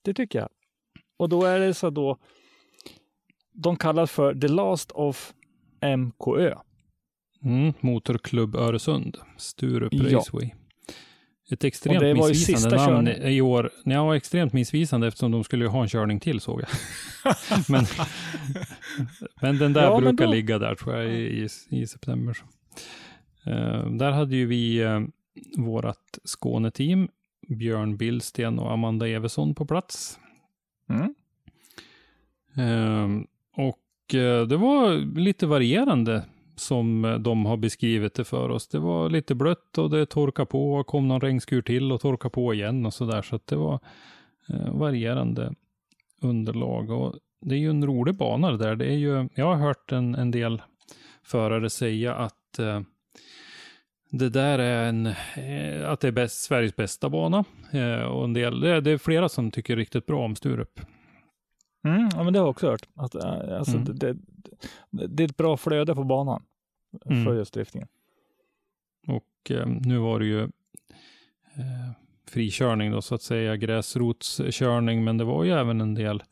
[0.02, 0.48] Det tycker jag.
[1.16, 2.18] Och då är det så då,
[3.52, 5.32] de kallas för The Last of
[5.98, 6.54] MKÖ.
[7.44, 10.16] Mm, Motorklubb Öresund, Sturup Ja.
[10.18, 10.50] Raceway.
[11.50, 13.32] Ett extremt Och det var missvisande sista namn körningen.
[13.32, 13.70] i år.
[13.84, 16.68] Ja, extremt missvisande eftersom de skulle ha en körning till såg jag.
[17.68, 17.84] men,
[19.42, 22.36] men den där Ja, brukar då- ligga där tror jag i, i, september.
[23.46, 25.00] Eh, där hade ju vi uh,
[25.56, 27.08] vårat Skåneteam,
[27.48, 30.18] Björn Billsten och Amanda Eversson på plats.
[30.88, 31.14] Mm.
[32.56, 33.26] Ehm,
[33.56, 36.24] och eh, det var lite varierande
[36.56, 38.68] som de har beskrivit det för oss.
[38.68, 42.32] Det var lite blött och det torkade på och kom någon regnskur till och torkade
[42.32, 43.22] på igen och sådär.
[43.22, 43.80] Så att det var
[44.48, 45.54] eh, varierande
[46.20, 46.90] underlag.
[46.90, 48.76] Och det är ju en rolig bana det där.
[48.76, 50.62] Det är ju, jag har hört en, en del
[51.22, 52.80] förare säga att eh,
[54.18, 57.44] det där är en, eh, att det är bäst, Sveriges bästa bana.
[57.72, 60.80] Eh, och en del, det, är- flera som tycker riktigt bra om Sturup.
[61.84, 62.88] Mm, ja, men det har jag också hört.
[62.94, 63.84] Att, äh, alltså, Mm.
[63.98, 64.12] det,
[64.90, 66.42] det, det är ett bra flöde på banan
[67.10, 67.24] Mm.
[67.24, 67.88] för just driftingen.
[69.06, 71.90] Och eh, nu var det ju eh,
[72.30, 76.22] frikörning då så att säga, gräsrotskörning, men det var ju även en del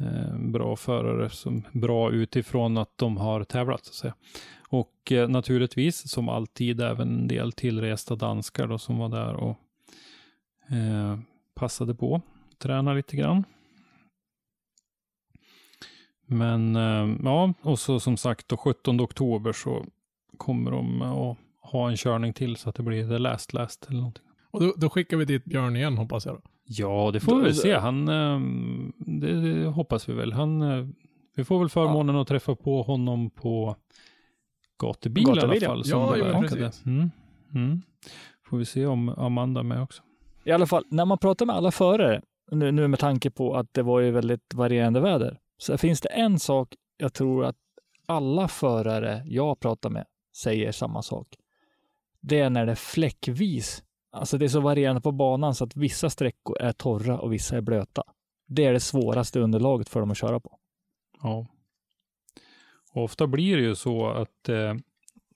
[0.00, 4.14] eh, bra förare som bra utifrån att de har tävlat så att säga.
[4.68, 9.56] Och eh, naturligtvis som alltid även en del tillresta danskar då som var där och
[10.70, 11.18] eh,
[11.54, 12.20] passade på,
[12.58, 13.44] träna lite grann.
[16.26, 19.86] Men eh, ja, och så som sagt då 17 oktober så
[20.36, 23.98] kommer de att ha en körning till så att det blir the last last eller
[23.98, 24.24] någonting.
[24.50, 26.40] Och då, då skickar vi dit Björn igen hoppas jag då.
[26.64, 27.74] Ja, det får vi väl se.
[27.74, 28.40] Han, eh,
[28.98, 30.32] det, det hoppas vi väl.
[30.32, 30.86] Han, eh,
[31.36, 33.76] vi får väl förmånen att träffa på honom på
[34.78, 35.84] gatubil, i alla fall.
[35.84, 36.86] Som Ja, det ja, precis.
[36.86, 37.10] Mm.
[37.54, 37.82] Mm.
[38.50, 40.02] Får vi se om Amanda är med också.
[40.44, 43.74] I alla fall, när man pratar med alla förare, nu, nu med tanke på att
[43.74, 47.56] det var ju väldigt varierande väder, så finns det en sak jag tror att
[48.06, 50.06] alla förare jag pratar med
[50.36, 51.28] säger samma sak.
[52.20, 53.82] Det är när det är fläckvis.
[54.12, 57.56] Alltså det är så varierande på banan så att vissa sträckor är torra och vissa
[57.56, 58.02] är blöta.
[58.46, 60.58] Det är det svåraste underlaget för dem att köra på.
[61.22, 61.46] Ja.
[62.96, 64.74] Och ofta blir det ju så att det eh,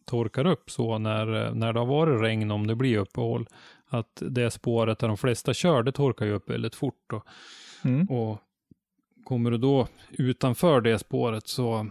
[0.05, 3.47] torkar upp så när, när det har varit regn, om det blir uppehåll,
[3.87, 7.13] att det spåret där de flesta kör, det torkar ju upp väldigt fort.
[7.13, 7.27] Och,
[7.85, 8.07] Mm.
[8.07, 8.39] och
[9.25, 11.87] kommer du då utanför det spåret så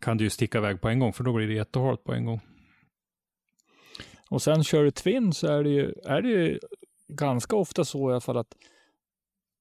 [0.00, 2.24] kan du ju sticka iväg på en gång, för då blir det jättehalt på en
[2.24, 2.40] gång.
[4.30, 6.58] Och sen kör du Twin så är det ju, är det ju
[7.08, 8.54] ganska ofta så i alla fall att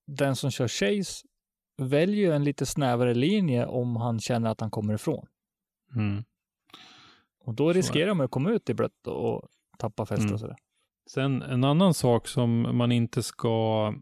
[0.05, 1.27] den som kör Chase
[1.77, 5.25] väljer ju en lite snävare linje om han känner att han kommer ifrån.
[5.95, 6.23] Mm.
[7.45, 9.47] Och då riskerar man att komma ut i blött och
[9.77, 10.33] tappa fäste Mm.
[10.33, 10.55] och sådär.
[11.09, 13.93] Sen en annan sak som man inte ska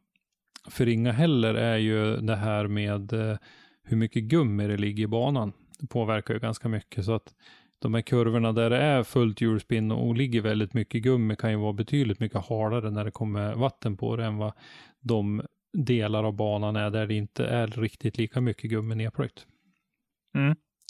[0.70, 3.38] förringa heller är ju det här med eh,
[3.84, 5.54] hur mycket gummi det ligger i banan.
[5.80, 7.36] Det påverkar ju ganska mycket så att
[7.80, 11.58] de här kurvorna där det är fullt hjulspinn och ligger väldigt mycket gummi kan ju
[11.58, 14.54] vara betydligt mycket hardare när det kommer vatten på det än vad
[15.00, 15.42] de
[15.74, 19.46] delar av banan är där det inte är riktigt lika mycket gummi nedplöjt.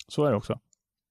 [0.07, 0.59] Så är det också.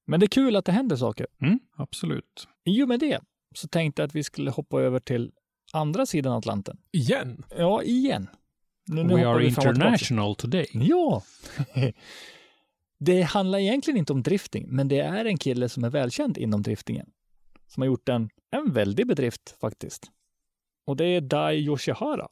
[0.07, 1.27] Men det är kul att det händer saker.
[1.43, 2.49] Mm, absolut.
[2.64, 3.21] I och med det
[3.55, 5.33] så tänkte jag att vi skulle hoppa över till
[5.73, 6.79] andra sidan Atlanten.
[6.93, 7.45] Igen?
[7.57, 8.29] Ja, igen.
[8.87, 10.66] Nu, nu We are international today.
[10.73, 11.23] Ja!
[12.99, 16.62] det handlar egentligen inte om drifting, men det är en kille som är välkänd inom
[16.62, 17.11] driftingen.
[17.66, 20.11] Som har gjort en, en väldig bedrift faktiskt.
[20.87, 22.29] Och det är Dai Yoshihara.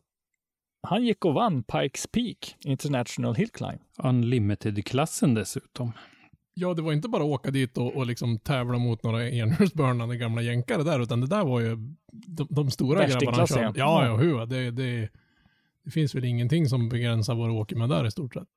[0.83, 3.81] Han gick och vann Pikes Peak International Hill Climb.
[4.03, 5.93] Unlimited-klassen dessutom.
[6.55, 10.17] Ja, det var inte bara att åka dit och, och liksom tävla mot några enhjulsburnande
[10.17, 11.77] gamla jänkare där, utan det där var ju
[12.13, 13.73] de, de stora grabbarna.
[13.77, 14.07] ja.
[14.07, 14.47] Ja, hur?
[14.47, 15.09] Det, det,
[15.85, 18.49] det finns väl ingenting som begränsar vad du åker med där i stort sett.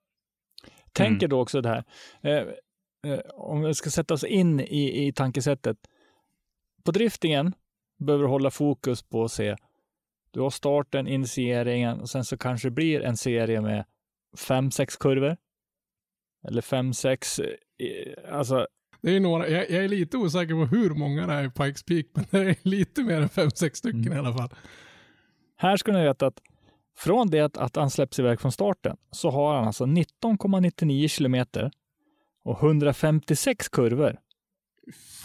[0.91, 1.83] Tänker då också det här,
[2.21, 5.77] eh, eh, om vi ska sätta oss in i, i tankesättet.
[6.83, 7.53] På driftingen
[7.99, 9.55] behöver du hålla fokus på att se,
[10.31, 13.85] du har starten, initieringen och sen så kanske det blir en serie med
[14.37, 15.37] fem, sex kurvor.
[16.47, 18.67] Eller fem, sex, eh, alltså
[19.01, 21.83] Det är några, jag, jag är lite osäker på hur många det är i Pikes
[21.83, 24.13] Peak, men det är lite mer än fem, sex stycken Mm.
[24.13, 24.49] i alla fall.
[25.57, 26.41] Här ska ni veta att
[26.97, 31.71] från det att, han släpps iväg från starten så har han alltså 19,99 kilometer
[32.43, 34.17] och 156 kurvor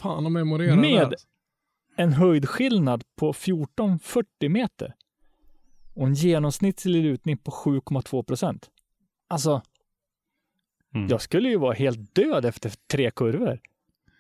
[0.03, 1.15] Fan att memorera Med- där.
[1.97, 4.95] En höjdskillnad på 1440 meter
[5.95, 8.71] och en genomsnittlig lutning på 7,2 procent.
[9.29, 9.63] Alltså,
[10.95, 11.09] Mm.
[11.09, 13.61] jag skulle ju vara helt död efter tre kurvor.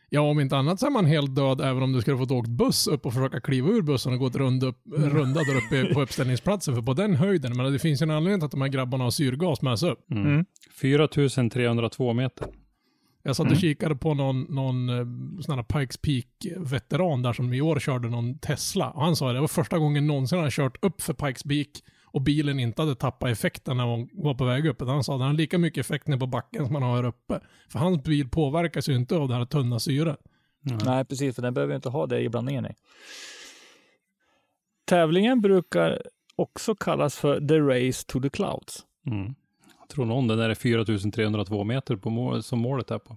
[0.09, 2.48] Ja, om inte annat så är man helt död även om du skulle fått åkt
[2.48, 5.94] buss upp och försöka kliva ur bussen och gå ett runda, upp, runda där uppe
[5.94, 6.74] på uppställningsplatsen.
[6.74, 9.05] För på den höjden, men det finns ju en anledning till att de här grabbarna
[9.05, 10.11] har syrgas med sig upp.
[10.11, 10.27] Mm.
[10.27, 10.44] Mm.
[10.70, 12.47] 4302 meter.
[13.27, 13.61] Jag satt och Mm.
[13.61, 18.39] kikade på någon, någon eh, sån här Pikes Peak-veteran där som i år körde någon
[18.39, 18.90] Tesla.
[18.90, 21.69] Och han sa att det var första gången någonsin han kört upp för Pikes Peak
[22.05, 24.81] och bilen inte hade tappat effekten när hon var på väg upp.
[24.81, 27.05] Han sa att han har lika mycket effekt ner på backen som han har här
[27.05, 27.40] uppe.
[27.69, 30.19] För hans bil påverkas ju inte av det här tunna syret.
[30.85, 32.66] Nej, precis, för den behöver ju inte ha det i blandningen.
[34.85, 36.03] Tävlingen brukar
[36.36, 38.85] också kallas för The Race to the Clouds.
[39.07, 39.35] Mm.
[39.89, 43.17] Tror någon, den där är 4302 meter på mål, som målet är på.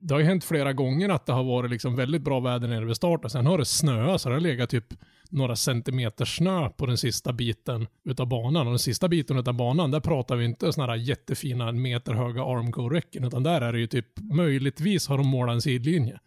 [0.00, 2.84] Det har ju hänt flera gånger att det har varit liksom väldigt bra väder nere
[2.84, 3.30] vid starten.
[3.30, 4.84] Sen har det snöat så det har legat typ
[5.30, 8.66] några centimeter snö på den sista biten utav banan.
[8.66, 13.24] Och den sista biten utav banan, där pratar vi inte sådana här jättefina meterhöga armco-räcken,
[13.24, 16.18] utan där är det ju typ möjligtvis har de målat en sidlinje.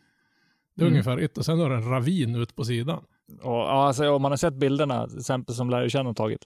[0.75, 0.93] Det är Mm.
[0.93, 3.03] ungefär ett och sen har det en ravin ut på sidan.
[3.41, 6.45] Och, ja, alltså, om man har sett bilderna, till exempel som Larry har tagit.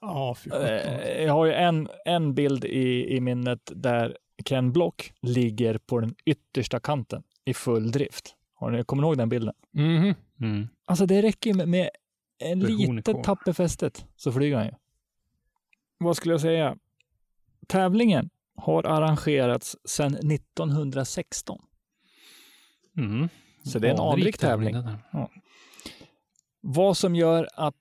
[0.00, 0.36] Ja.
[0.52, 6.00] Eh, Jag har ju en, en bild i, i minnet där Ken Block ligger på
[6.00, 8.34] den yttersta kanten i full drift.
[8.54, 9.54] Har ni, kommer ni ihåg den bilden?
[9.70, 10.14] Mhm.
[10.40, 10.68] Mm.
[10.84, 11.90] Alltså det räcker med, med
[12.38, 13.22] en litet kvar.
[13.22, 14.72] tapp i fästet så flyger han ju.
[15.98, 16.76] Vad skulle jag säga?
[17.66, 21.58] Tävlingen har arrangerats sedan 1916.
[22.96, 23.28] Mm.
[23.64, 24.74] Så det är en anrik tävling.
[24.74, 24.98] där.
[26.60, 27.76] Vad som gör att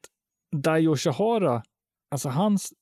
[0.52, 1.64] Dai Yoshihara,
[2.10, 2.74] alltså hans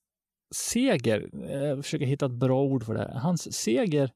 [0.56, 4.12] seger, jag försöker hitta ett bra ord för det hans seger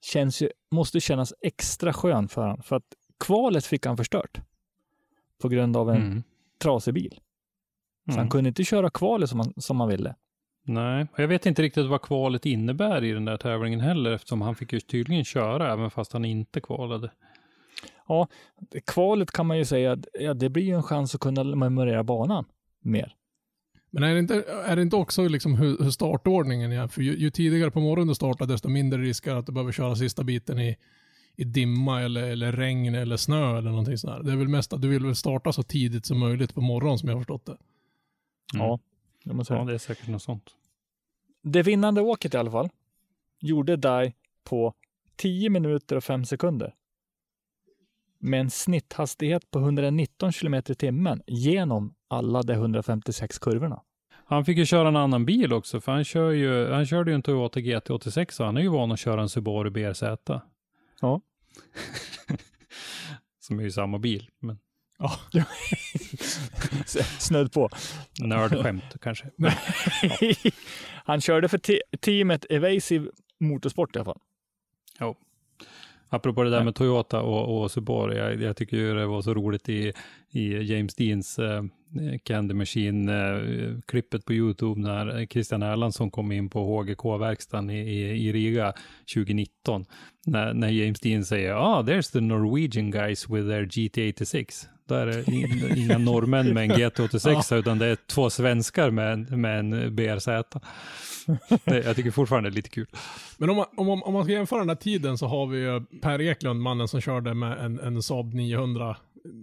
[0.00, 4.40] känns ju, måste kännas extra skön för honom, för att kvalet fick han förstört
[5.38, 6.22] på grund av en Mm.
[6.62, 7.14] trasig bil.
[8.06, 8.30] Så han Mm.
[8.30, 10.14] kunde inte köra kvalet som han, som han ville.
[10.62, 14.40] Nej, och jag vet inte riktigt vad kvalet innebär i den där tävlingen heller, eftersom
[14.42, 17.10] han fick ju tydligen köra även fast han inte kvalade.
[18.86, 22.04] Kvalet kan man ju säga, att, ja, det blir ju en chans att kunna memorera
[22.04, 22.44] banan
[22.80, 23.14] mer.
[23.90, 26.88] Men är det inte, är det inte också liksom hur, hur startordningen är?
[26.88, 29.72] För ju, ju tidigare på morgonen du startar, desto mindre risk är att du behöver
[29.72, 30.76] köra sista biten i,
[31.36, 34.22] i dimma eller, eller regn eller snö eller någonting sånt där.
[34.22, 36.98] Det är väl mest att du vill väl starta så tidigt som möjligt på morgonen
[36.98, 37.56] som jag har förstått det.
[38.54, 38.66] Mm.
[38.66, 38.78] Ja,
[39.24, 40.50] det Ja, det är säkert något sånt.
[41.42, 42.68] Det vinnande åket i alla fall
[43.40, 44.12] gjorde Dai
[44.44, 44.74] på
[45.16, 46.74] 10 minuter och 5 sekunder.
[48.20, 53.82] Med en snitthastighet på 119 kilometer i timmen genom alla de 156 kurvorna.
[54.24, 57.14] Han fick ju köra en annan bil också, för han, kör ju, han körde ju
[57.14, 60.02] en Toyota GT86 så han är ju van att köra en Subaru BRZ.
[61.00, 61.20] Ja.
[63.40, 64.58] Som är ju samma bil, men
[67.18, 67.68] Snudd på.
[68.20, 69.30] nördskämt kanske.
[71.04, 74.20] Han körde för te- teamet Evasive Motorsport i alla fall.
[76.08, 79.34] Apropå det där med Toyota och, och Subaru, jag, jag tycker ju det var så
[79.34, 79.92] roligt i,
[80.30, 81.62] i James Deans eh,
[82.24, 88.72] Candy Machine-klippet på YouTube när Christian Erlandsson kom in på HGK-verkstaden i, i, i Riga
[89.14, 89.84] 2019.
[90.26, 94.66] När, när James Dean säger ah, there's the Norwegian guys with their GT86.
[94.88, 99.38] Då är det in- inga norrmän med en GT86 utan det är två svenskar med,
[99.38, 100.28] med en BRZ.
[101.64, 102.86] Det, jag tycker fortfarande det är lite kul.
[103.38, 106.00] Men om man, om, om man ska jämföra den här tiden så har vi ju
[106.00, 108.96] Per Eklund, mannen som körde med en, en Saab 900,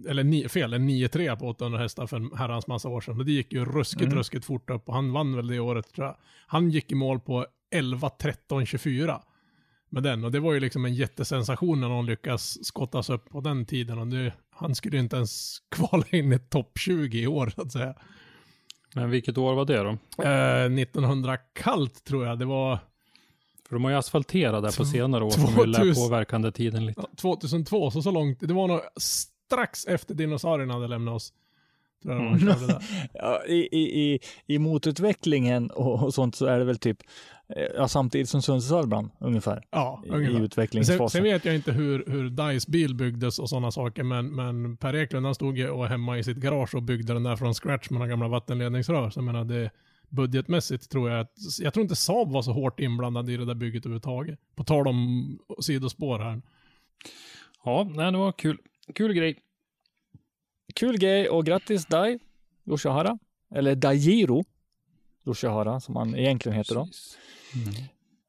[0.08, 3.18] eller ni, fel, en 93 på 800 hästar för en herrans massa år sedan.
[3.18, 4.18] Det gick ju ruskigt, Mm.
[4.18, 6.16] ruskigt fort upp och han vann väl det året tror jag.
[6.46, 9.20] Han gick i mål på 11, 13, 24
[9.90, 10.24] med den.
[10.24, 13.98] Och det var ju liksom en jättesensation när någon lyckas skottas upp på den tiden.
[13.98, 17.62] Och det, han skulle ju inte ens kvala in i topp 20 i år så
[17.62, 17.94] att säga.
[18.96, 20.22] Men vilket år var det då?
[20.24, 22.38] Eh, 1900 kallt tror jag.
[22.38, 22.78] Det var
[23.68, 26.52] För de har ju asfalterat där på senare år som ju lär 2000 påverka den
[26.52, 27.00] tiden lite.
[27.00, 28.38] Ja, 2002, så så långt.
[28.40, 31.32] Det var nog strax efter dinosaurierna hade lämnat oss.
[32.02, 32.82] Där.
[33.14, 36.98] Ja, i, i, i, motutvecklingen och, och sånt så är det väl typ
[37.56, 39.62] eh, ja, samtidigt som Sundsvall ungefär.
[39.70, 40.34] Ja, I, i ungefär.
[40.34, 41.08] Sen, utvecklingsfasen.
[41.08, 44.94] sen vet jag inte hur, hur Dice bil byggdes och sådana saker, men, men Per
[44.96, 47.90] Eklund han stod ju och hemma i sitt garage och byggde den där från scratch
[47.90, 49.10] med några gamla vattenledningsrör.
[49.10, 49.70] Så jag menar, det,
[50.08, 53.54] budgetmässigt tror jag att, jag tror inte Saab var så hårt inblandad i det där
[53.54, 54.38] bygget överhuvudtaget.
[54.54, 56.42] På tal om sidospår här.
[57.64, 58.58] Ja, nej, det var kul.
[58.94, 59.38] Kul grej.
[60.76, 62.18] Kul grej och grattis Dai
[62.66, 63.18] Yoshihara.
[63.54, 64.44] Eller Daijiro
[65.26, 66.80] Yoshihara som han egentligen heter då.
[66.80, 67.74] Mm.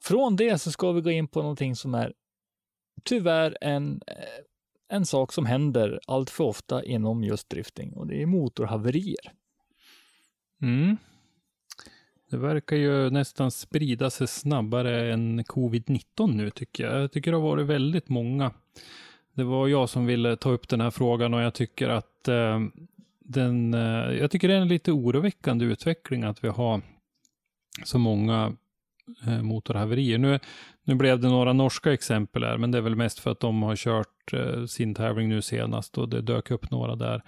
[0.04, 2.14] Från det så ska vi gå in på någonting som är
[3.04, 8.22] tyvärr en, eh, en sak som händer allt för ofta inom just drifting och det
[8.22, 9.34] är motorhaverier.
[10.62, 10.98] Mm.
[12.30, 17.02] Det verkar ju nästan sprida sig snabbare än covid-19 nu tycker jag.
[17.02, 18.52] Jag tycker det har varit väldigt många.
[19.38, 22.60] Det var jag som ville ta upp den här frågan och jag tycker att eh,
[23.20, 26.82] den, eh, jag tycker det är en lite oroväckande utveckling att vi har
[27.84, 28.54] så många
[29.28, 30.18] eh, motorhaverier.
[30.18, 30.40] Nu,
[30.84, 33.64] nu blev det några norska exempel här, men det är väl mest för att de
[33.64, 37.22] har kört eh, sin tävling nu senast och det dök upp några där.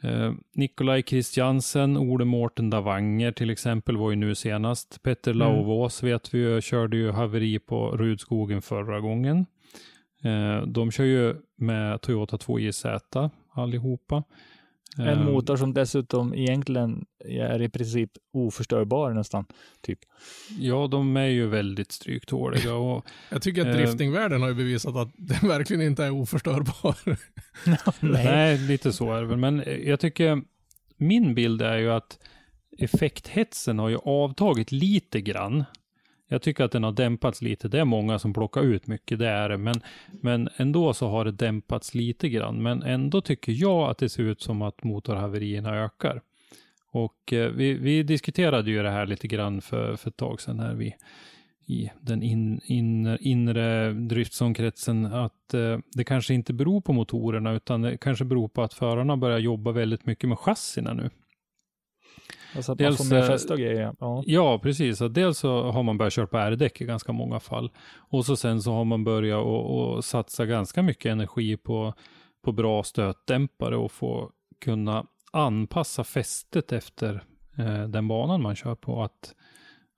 [0.00, 5.02] Eh, Nikolaj Kristiansen, Ole Mårten Davanger till exempel var ju nu senast.
[5.02, 5.38] Petter Mm.
[5.38, 9.46] Lauvås vet vi ju, körde ju haveri på Rudskogen förra gången.
[10.24, 14.22] Eh, de kör ju med Toyota 2JZ allihopa.
[14.98, 19.44] En Eh, motor som dessutom egentligen är i princip oförstörbar nästan.
[19.80, 19.98] Typ.
[20.58, 23.72] Ja, de är ju väldigt stryktåliga och Jag tycker att Eh.
[23.72, 26.94] driftingvärlden har ju bevisat att den verkligen inte är oförstörbar.
[28.12, 28.58] Nej.
[28.58, 29.36] lite så är det väl.
[29.38, 30.42] Men jag tycker,
[30.96, 32.18] min bild är ju att
[32.78, 35.64] effekthetsen har ju avtagit lite grann.
[36.28, 37.68] Jag tycker att den har dämpats lite.
[37.68, 39.58] Det är många som plockar ut mycket, det är det.
[39.58, 39.74] Men,
[40.10, 42.62] men ändå så har det dämpats lite grann.
[42.62, 46.22] Men ändå tycker jag att det ser ut som att motorhaverierna ökar.
[46.90, 50.60] Och eh, vi, vi diskuterade ju det här lite grann för, för ett tag sedan
[50.60, 50.94] här vi,
[51.66, 57.82] i den in, in, inre driftsomkretsen att eh, det kanske inte beror på motorerna utan
[57.82, 61.10] det kanske beror på att förarna börjar jobba väldigt mycket med chassina nu.
[62.56, 63.94] Alltså att Dels, man får mer eh, fäste och grejer.
[64.00, 64.22] Ja.
[64.26, 64.98] Ja, precis.
[64.98, 67.70] Dels så har man börjat köra på R-däck i ganska många fall.
[67.96, 71.94] Och så sen så har man börjat och, och satsa ganska mycket energi på,
[72.44, 77.24] på bra stötdämpare och få kunna anpassa fästet efter
[77.58, 79.02] eh, den banan man kör på.
[79.02, 79.34] Att,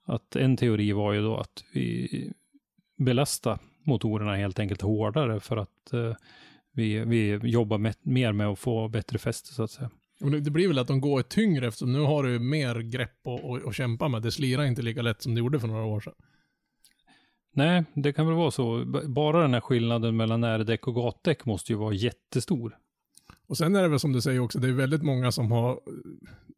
[0.05, 2.33] att en teori var ju då att vi
[2.99, 6.15] belastar motorerna helt enkelt hårdare för att eh,
[6.73, 9.91] vi, vi jobbar med, mer med att få bättre fäste så att säga.
[10.18, 14.09] Det blir väl att de går tyngre eftersom nu har du mer grepp att- kämpa
[14.09, 14.22] med.
[14.22, 16.14] Det slirar inte lika lätt som det gjorde för några år sedan.
[17.52, 18.84] Nej, det kan väl vara så.
[19.06, 22.76] Bara den här skillnaden mellan närdäck och gatdäck måste ju vara jättestor.
[23.48, 25.80] Och sen är det väl som du säger också, det är väldigt många som har,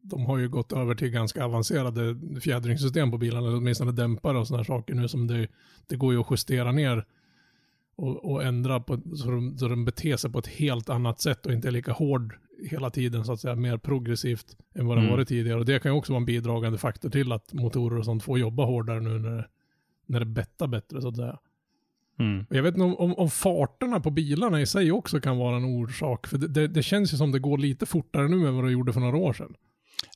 [0.01, 4.47] de har ju gått över till ganska avancerade fjädringssystem på bilarna, eller åtminstone dämpare och
[4.47, 5.47] sådana saker nu som det,
[5.87, 7.05] det går ju att justera ner
[7.95, 11.45] och, och ändra på, så de, så de beter sig på ett helt annat sätt
[11.45, 12.35] och inte är lika hård
[12.71, 15.11] hela tiden så att säga, mer progressivt än vad det Mm.
[15.11, 15.59] varit tidigare.
[15.59, 18.39] Och det kan ju också vara en bidragande faktor till att motorer och sånt får
[18.39, 19.45] jobba hårdare nu när det,
[20.05, 21.39] när det bettar bättre så att säga.
[22.19, 22.45] Mm.
[22.49, 25.65] Jag vet inte om, om, om farterna på bilarna i sig också kan vara en
[25.65, 26.27] orsak.
[26.27, 28.71] För det, det, det känns ju som det går lite fortare nu än vad det
[28.71, 29.55] gjorde för några år sedan.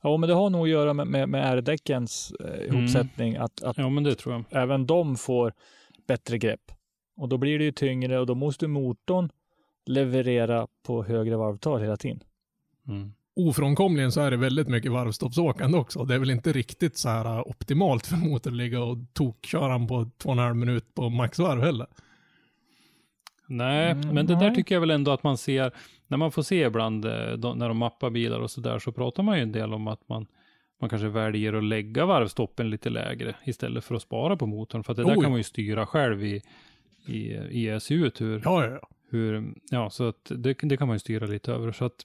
[0.02, 3.36] ja, men det har nog att göra med, med, med R-däckens eh, ihopsättning.
[3.36, 4.62] Att, att Ja, men det tror jag.
[4.62, 5.52] även de får
[6.06, 6.72] bättre grepp.
[7.16, 9.30] Och då blir det ju tyngre och då måste motorn
[9.86, 12.20] leverera på högre varvtal hela tiden.
[12.88, 13.12] Mm.
[13.36, 16.04] Ofrånkomligen så är det väldigt mycket varvstoppsåkande också.
[16.04, 19.86] Det är väl inte riktigt så här uh, optimalt för motor att ligga och tokköra
[19.86, 21.86] på två och en halv minut på maxvarv heller.
[23.46, 24.54] Nej, Mm, men det där nej.
[24.54, 25.72] tycker jag väl ändå att man ser,
[26.06, 29.22] när man får se ibland eh, de, när de mappar bilar och sådär så pratar
[29.22, 30.26] man ju en del om att man,
[30.80, 34.84] man kanske väljer att lägga varvstoppen lite lägre istället för att spara på motorn.
[34.84, 35.22] För att det där Oh, ja.
[35.22, 36.42] kan man ju styra själv i,
[37.06, 37.18] i,
[37.50, 38.88] i ESU hur, Ja, ja, ja.
[39.10, 41.72] hur, ja, så att det, det kan man ju styra lite över.
[41.72, 42.04] Så att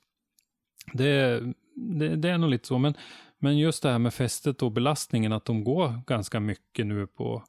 [0.94, 1.44] det,
[1.76, 2.78] det, det är nog lite så.
[2.78, 2.94] Men,
[3.40, 7.44] men just det här med fästet och belastningen, att de går ganska mycket nu på,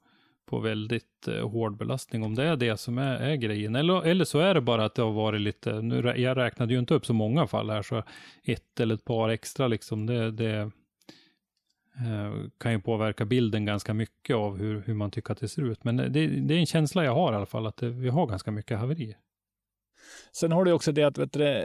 [0.47, 2.23] på väldigt eh, hård belastning.
[2.23, 3.75] Om det är det som är, är grejen.
[3.77, 6.79] Eller, eller så är det bara att det har varit lite, nu, jag räknade ju
[6.79, 8.03] inte upp så många fall här, så
[8.45, 10.71] ett eller ett par extra liksom, det, det
[11.97, 15.63] eh, kan ju påverka bilden ganska mycket av hur, hur man tycker att det ser
[15.63, 15.85] ut.
[15.85, 18.27] Men det, det är en känsla jag har i alla fall, att det, vi har
[18.27, 19.17] ganska mycket haverier.
[20.33, 21.65] Sen har du också det att vet du,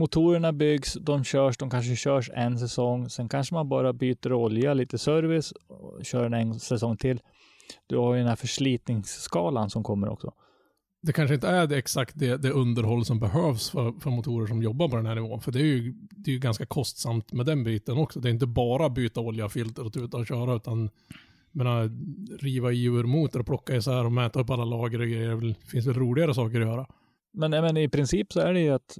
[0.00, 3.10] motorerna byggs, de körs, de kanske körs en säsong.
[3.10, 7.20] Sen kanske man bara byter olja, lite service och kör en, en säsong till.
[7.86, 10.32] Du har ju den här förslitningsskalan som kommer också.
[11.02, 14.62] Det kanske inte är det exakt det, det underhåll som behövs för, för motorer som
[14.62, 15.40] jobbar på den här nivån.
[15.40, 18.20] För det är, ju, det är ju ganska kostsamt med den biten också.
[18.20, 20.90] Det är inte bara byta olja, filter och tuta och köra, utan
[21.52, 21.90] menar,
[22.42, 25.36] riva i ur motor och plocka isär och mäta upp alla lager och grejer.
[25.36, 26.86] Det finns väl roligare saker att göra.
[27.32, 28.98] Men, men i princip så är det ju att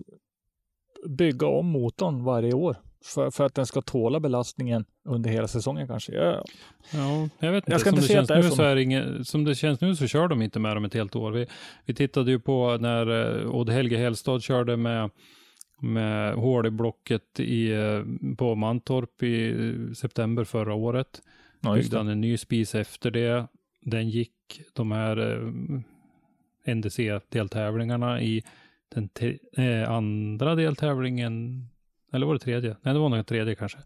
[1.09, 5.86] bygga om motorn varje år för, för att den ska tåla belastningen under hela säsongen
[5.86, 6.12] kanske.
[6.12, 6.44] Ja,
[6.93, 7.72] Ja, jag vet inte.
[7.72, 8.56] Jag ska som, inte det känns nu så.
[8.56, 10.94] så är det inget, som det känns nu så kör de inte med dem ett
[10.94, 11.32] helt år.
[11.32, 11.47] Vi,
[11.85, 15.10] vi tittade ju på när eh, Odd Helge Hellstad körde med,
[15.81, 18.02] med hål i blocket i, eh,
[18.36, 21.22] på Mantorp i eh, september förra året.
[21.60, 23.47] ja Byggde han en ny spis efter det.
[23.82, 24.32] Den gick
[24.72, 25.40] de här
[26.66, 28.43] NDC-deltävlingarna i
[28.95, 31.67] den te- eh, andra deltävlingen,
[32.12, 32.77] eller var det tredje?
[32.83, 33.79] Nej, det var nog den tredje kanske.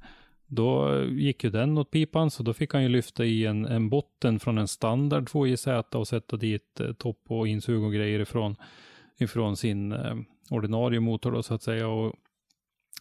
[0.47, 3.89] Då gick ju den åt pipan, så då fick han ju lyfta i en, en
[3.89, 8.56] botten från en standard 2JZ och sätta dit eh, topp och insug och grejer ifrån,
[9.18, 10.16] ifrån sin eh,
[10.51, 12.14] ordinarie motor då så att säga och,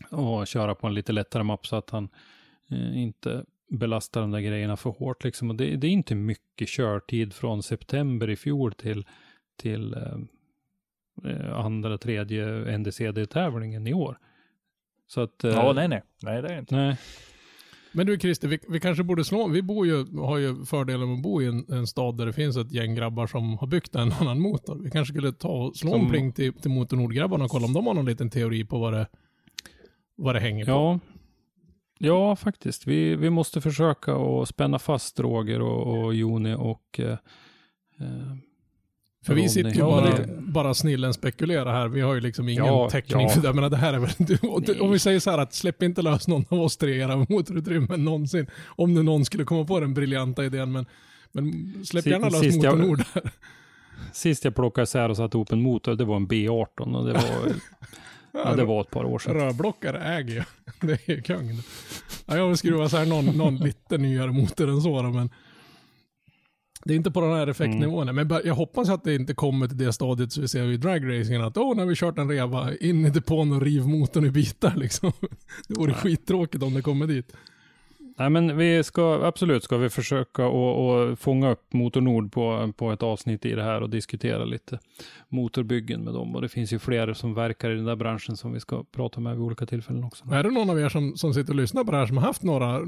[0.10, 2.10] och köra på en lite lättare mapp så att han
[2.72, 5.24] eh, inte belastar de där grejerna för hårt.
[5.24, 5.50] Liksom.
[5.50, 9.06] Och det, det är inte mycket körtid från september i fjol till,
[9.58, 10.18] till eh
[11.54, 14.18] andra, tredje NDCD-tävlingen i år.
[15.08, 15.44] Så att...
[15.44, 16.02] Eh, ja, nej, nej.
[16.22, 16.76] Nej, det är inte.
[16.76, 16.98] Nej.
[17.92, 21.16] Men du Christer, vi, vi kanske borde slå, vi bor ju, har ju fördelen med
[21.16, 23.96] att bo i en, en, stad där det finns ett gäng grabbar som har byggt
[23.96, 24.80] en annan motor.
[24.84, 26.02] Vi kanske skulle ta och slå som...
[26.02, 28.80] en pling till, till Motor Nord-grabbarna och kolla om de har någon liten teori på
[28.80, 29.08] vad det,
[30.16, 31.00] vad det hänger ja.
[31.00, 31.00] på.
[31.98, 32.88] Ja, faktiskt.
[32.88, 37.18] Vi, vi måste försöka att spänna fast Roger och, och Joni och eh,
[38.00, 38.36] eh
[39.24, 41.88] för vi sitter ju bara, bara snillen spekulera här.
[41.88, 43.30] Vi har ju liksom ingen ja, täckning ja.
[43.30, 43.48] för det.
[43.48, 46.28] Jag menar, det här är väl, om vi säger så här att släpp inte lös
[46.28, 48.48] någon av oss tre i era motorutrymmen någonsin.
[48.66, 50.72] Om det någon skulle komma på den briljanta idén.
[50.72, 50.86] Men,
[51.32, 53.32] men släpp gärna lös Sist motorn där.
[54.14, 57.14] Sist jag plockade isär och satte ihop en motor, det var en B18 och det
[57.14, 57.24] var,
[58.32, 59.34] ja, det var ett par år sedan.
[59.34, 60.46] Rörblockare äger jag.
[60.88, 61.62] Det är kung.
[62.26, 65.30] Ja, jag vill skruva så här någon, någon lite nyare motor än så men
[66.86, 68.10] det är inte på den här effektnivån.
[68.10, 68.28] Mm.
[68.28, 71.42] Men jag hoppas att det inte kommer till det stadiet så vi ser i dragracingen
[71.42, 74.32] att åh, oh, när vi kört en reva in i depån och riv motorn i
[74.32, 75.12] bitar liksom.
[75.68, 77.34] Det vore skittråkigt om det kommer dit.
[78.18, 82.92] Nej, men vi ska absolut ska vi försöka att fånga upp Motor Nord på, på
[82.92, 84.80] ett avsnitt i det här och diskutera lite
[85.30, 86.36] motorbyggen med dem.
[86.36, 89.20] Och det finns ju fler som verkar i den där branschen som vi ska prata
[89.20, 90.26] med vid olika tillfällen också.
[90.32, 92.24] Är det någon av er som, som sitter och lyssnar på det här som har
[92.26, 92.80] haft några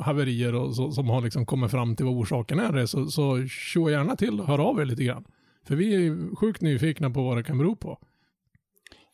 [0.00, 3.90] haverier och så, som har liksom kommit fram till vad orsaken är så, så tjo
[3.90, 5.24] gärna till och hör av er lite grann.
[5.64, 7.98] För vi är sjukt nyfikna på vad det kan bero på.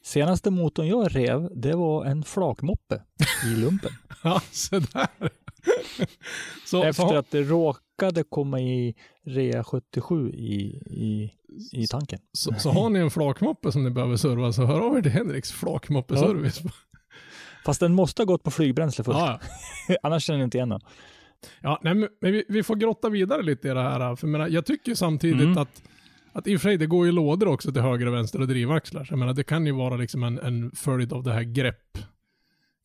[0.04, 3.02] Senaste motorn jag rev, det var en flakmoppe
[3.46, 3.90] i lumpen.
[4.22, 5.30] ja, så där.
[6.66, 7.16] Så, Efter så...
[7.16, 11.32] att det råkade komma i rea 77 i, i,
[11.72, 12.18] i tanken.
[12.32, 15.12] Så, så har ni en flakmoppe som ni behöver serva så hör av er till
[15.12, 16.60] Henriks flakmoppeservice.
[16.64, 16.70] Ja.
[17.64, 19.18] Fast den måste ha gått på flygbränsle först.
[19.18, 19.40] Ja.
[20.02, 20.80] Annars känner ni inte igen den.
[21.60, 24.16] Ja, nej, men vi, vi, får grotta vidare lite i det här.
[24.16, 25.58] För jag, menar, jag tycker samtidigt mm.
[25.58, 25.82] att
[26.32, 28.48] att i och för sig, det går ju lådor också till höger och vänster och
[28.48, 29.04] drivaxlar.
[29.04, 31.98] Så jag menar, det kan ju vara liksom en, en följd av det här grepp,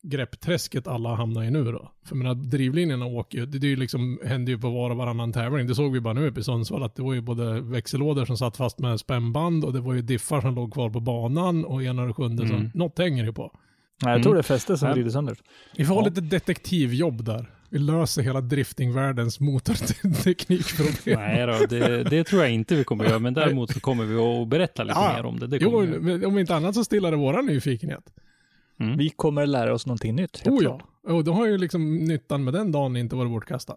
[0.04, 1.92] greppträsket alla hamnar i nu då.
[2.04, 4.96] För menar, drivlinjerna åker ju, det, det är ju liksom, händer ju på var och
[4.96, 5.66] varannan tävling.
[5.66, 8.36] Det såg vi bara nu uppe i Sundsvall, att det var ju både växellådor som
[8.36, 11.82] satt fast med spännband och det var ju diffar som låg kvar på banan och
[11.82, 12.70] ena och sjunde, mm.
[12.72, 13.52] så något hänger ju på.
[14.02, 15.36] Nej, jag tror det är fästet som vrider sönder.
[15.76, 17.50] Vi får ha lite detektivjobb där.
[17.70, 21.20] Vi löser hela driftingvärldens motorteknikproblem.
[21.20, 24.16] Nej då, det, det, tror jag inte vi kommer göra, men däremot så kommer vi
[24.16, 25.46] att berätta lite ja, mer om det.
[25.46, 26.26] det jo, vi.
[26.26, 28.04] om inte annat så stillar det våra nyfikenhet.
[28.80, 28.98] Mm.
[28.98, 30.46] Vi kommer lära oss någonting nytt.
[30.46, 33.76] Oh ja, och då har ju liksom nyttan med den dagen inte varit bortkastad.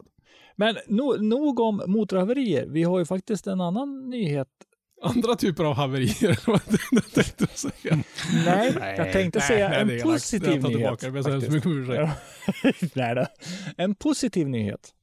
[0.55, 2.65] Men no, nog om motorhaverier.
[2.67, 4.47] Vi har ju faktiskt en annan nyhet
[5.01, 6.39] andra typer av haverier.
[6.91, 8.03] jag tänkte säga.
[8.45, 10.99] Nej, jag tänkte nej, säga nej, en positiv nyhet.
[10.99, 11.11] Tillbaka,
[12.95, 13.25] nej då.
[13.77, 14.93] En positiv nyhet.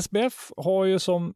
[0.00, 1.34] SBF har ju som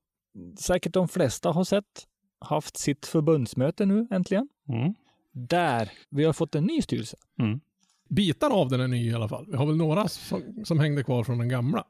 [0.59, 2.07] säkert de flesta har sett
[2.41, 4.49] haft sitt förbundsmöte nu äntligen.
[4.69, 4.95] Mm.
[5.33, 7.17] Där vi har fått en ny styrelse.
[7.41, 7.61] Mm.
[8.09, 9.47] Bitar av den är ny i alla fall.
[9.49, 11.85] Vi har väl några som, som hängde kvar från den gamla.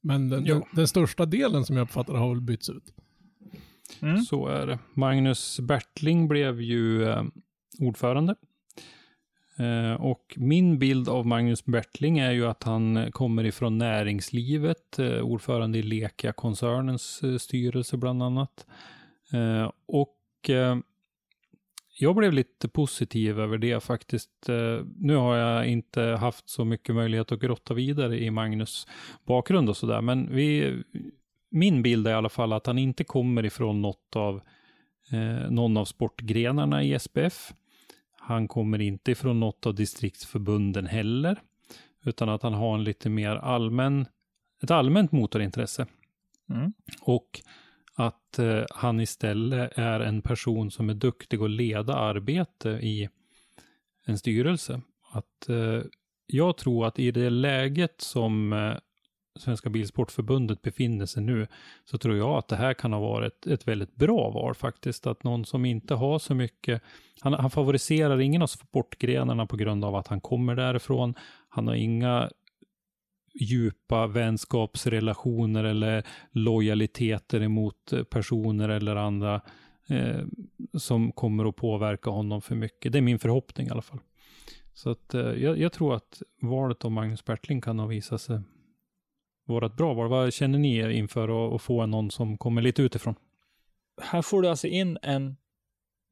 [0.00, 2.94] Men den, den, den, största delen som jag uppfattar har väl bytts ut.
[4.02, 4.22] Mm.
[4.22, 4.78] Så är det.
[4.94, 7.22] Magnus Bertling blev ju eh,
[7.78, 8.34] ordförande.
[9.56, 15.20] Eh, och min bild av Magnus Bertling är ju att han kommer ifrån näringslivet, eh,
[15.20, 18.66] ordförande i Lekia-koncernens eh, styrelse bland annat.
[19.32, 20.76] Eh, och eh,
[21.98, 24.30] jag blev lite positiv över det faktiskt.
[24.96, 28.86] Nu har jag inte haft så mycket möjlighet att grotta vidare i Magnus
[29.26, 30.76] bakgrund och sådär, men vi,
[31.50, 34.40] min bild är i alla fall att han inte kommer ifrån något av,
[35.12, 37.52] eh, någon av sportgrenarna i SPF.
[38.18, 41.40] Han kommer inte ifrån något av distriktsförbunden heller,
[42.04, 44.06] utan att han har en lite mer allmän,
[44.62, 45.86] ett allmänt motorintresse.
[46.50, 46.72] Mm.
[47.00, 47.40] Och
[47.94, 53.08] att eh, han istället är en person som är duktig att leda arbete i
[54.06, 54.80] en styrelse.
[55.12, 55.82] Att eh,
[56.26, 58.74] jag tror att i det läget som eh,
[59.38, 61.46] Svenska Bilsportförbundet befinner sig nu,
[61.84, 65.06] så tror jag att det här kan ha varit ett väldigt bra val faktiskt.
[65.06, 66.82] Att någon som inte har så mycket,
[67.20, 71.14] han, han favoriserar ingen av sportgrenarna på grund av att han kommer därifrån.
[71.48, 72.30] Han har inga
[73.34, 79.40] djupa vänskapsrelationer eller lojaliteter emot personer eller andra
[79.88, 80.24] eh,
[80.78, 82.92] som kommer att påverka honom för mycket.
[82.92, 84.00] Det är min förhoppning i alla fall.
[84.72, 88.40] Så att eh, jag, jag, tror att valet av Magnus Bertling kan ha visat sig
[89.44, 90.08] vara ett bra val.
[90.08, 93.14] Vad känner ni inför att få någon som kommer lite utifrån?
[94.02, 95.36] Här får du alltså in en,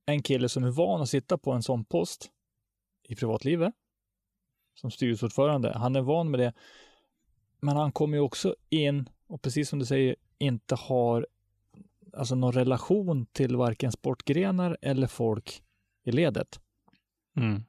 [0.07, 2.31] en kille som är van att sitta på en sån post
[3.09, 3.75] i privatlivet
[4.75, 5.73] som styrelseordförande.
[5.77, 6.53] Han är van med det
[7.63, 11.27] men han kommer ju också in och precis som du säger inte har
[12.17, 15.63] alltså någon relation till varken sportgrenar eller folk
[16.05, 16.61] i ledet
[17.37, 17.63] Mm.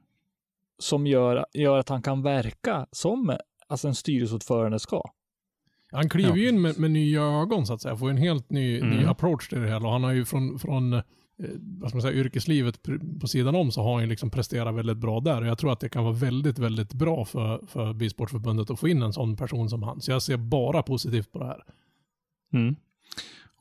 [0.78, 5.02] som gör, gör att han kan verka som alltså en styrelseordförande ska.
[5.92, 8.50] Han kliver ju Ja, in med, med nya ögon så att säga, får en helt
[8.50, 8.90] ny, Mm.
[8.96, 9.86] ny approach till det hela.
[9.86, 11.02] Och han har ju från, från eh,
[11.38, 12.80] Eh, vad ska man säga, yrkeslivet
[13.20, 15.40] på sidan om så har han ju liksom presterat väldigt bra där.
[15.40, 18.88] Och jag tror att det kan vara väldigt, väldigt bra för, för Bilsportförbundet att få
[18.88, 20.00] in en sån person som han.
[20.00, 21.64] Så jag ser bara positivt på det här.
[22.52, 22.76] Mm.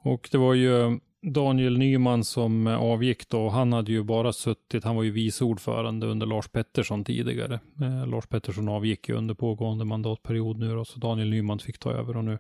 [0.04, 0.92] Och det var ju eh,
[1.24, 3.50] Daniel Nyman som eh, avgick då.
[3.50, 7.60] Han hade ju bara suttit, han var ju vice ordförande under Lars Pettersson tidigare.
[7.82, 11.92] Eh, Lars Pettersson avgick ju under pågående mandatperiod nu då, så Daniel Nyman fick ta
[11.92, 12.38] över och nu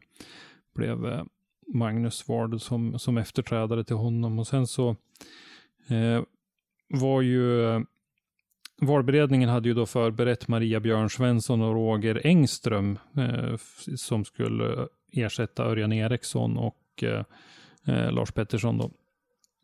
[0.76, 1.23] blev eh,
[1.73, 4.39] Magnus vald som, som efterträdare till honom.
[4.39, 4.95] Och sen så
[6.93, 7.79] var ju eh,
[8.81, 13.57] Valberedningen hade ju då förberett Maria Björn Svensson och Roger Engström eh,
[13.95, 17.23] som skulle ersätta Örjan Eriksson och eh,
[17.87, 18.91] eh, Lars Pettersson då.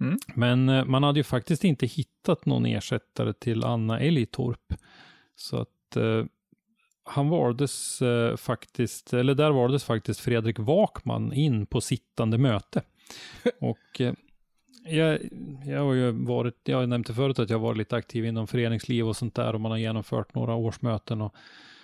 [0.01, 0.17] Mm.
[0.35, 4.73] Men eh, man hade ju faktiskt inte hittat någon ersättare till Anna Elitorp.
[5.35, 6.25] Så att eh,
[7.03, 12.81] han valdes eh, faktiskt, eller där valdes faktiskt Fredrik Wakman in på sittande möte.
[13.59, 14.13] Och eh,
[14.85, 15.19] jag,
[15.65, 18.47] jag har ju varit, jag har nämnt det förut att jag varit lite aktiv inom
[18.47, 21.35] föreningsliv och sånt där och man har genomfört några årsmöten och,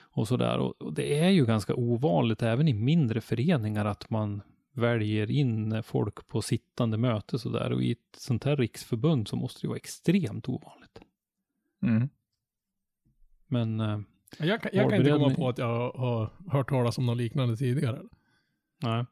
[0.02, 0.58] och sådär.
[0.58, 4.42] Och, och det är ju ganska ovanligt även i mindre föreningar att man
[4.74, 7.72] väljer in folk på sittande möte sådär.
[7.72, 11.00] Och i ett sånt här riksförbund så måste det vara extremt ovanligt.
[11.84, 12.10] Mm.
[13.48, 14.00] Men eh,
[14.40, 17.58] Jag, kan- jag kan inte komma på att jag har hört talas om något liknande
[17.58, 18.02] tidigare.
[18.84, 19.06] nej.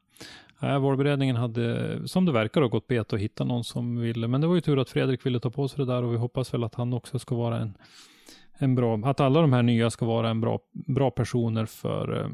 [0.60, 4.28] Nej, valberedningen hade, som det verkar, gått bet och hitta någon som ville.
[4.28, 6.16] Men det var ju tur att Fredrik ville ta på sig det där och vi
[6.16, 7.78] hoppas väl att han också ska vara en,
[8.58, 12.30] en bra, att alla de här nya ska vara en bra, bra personer för eh,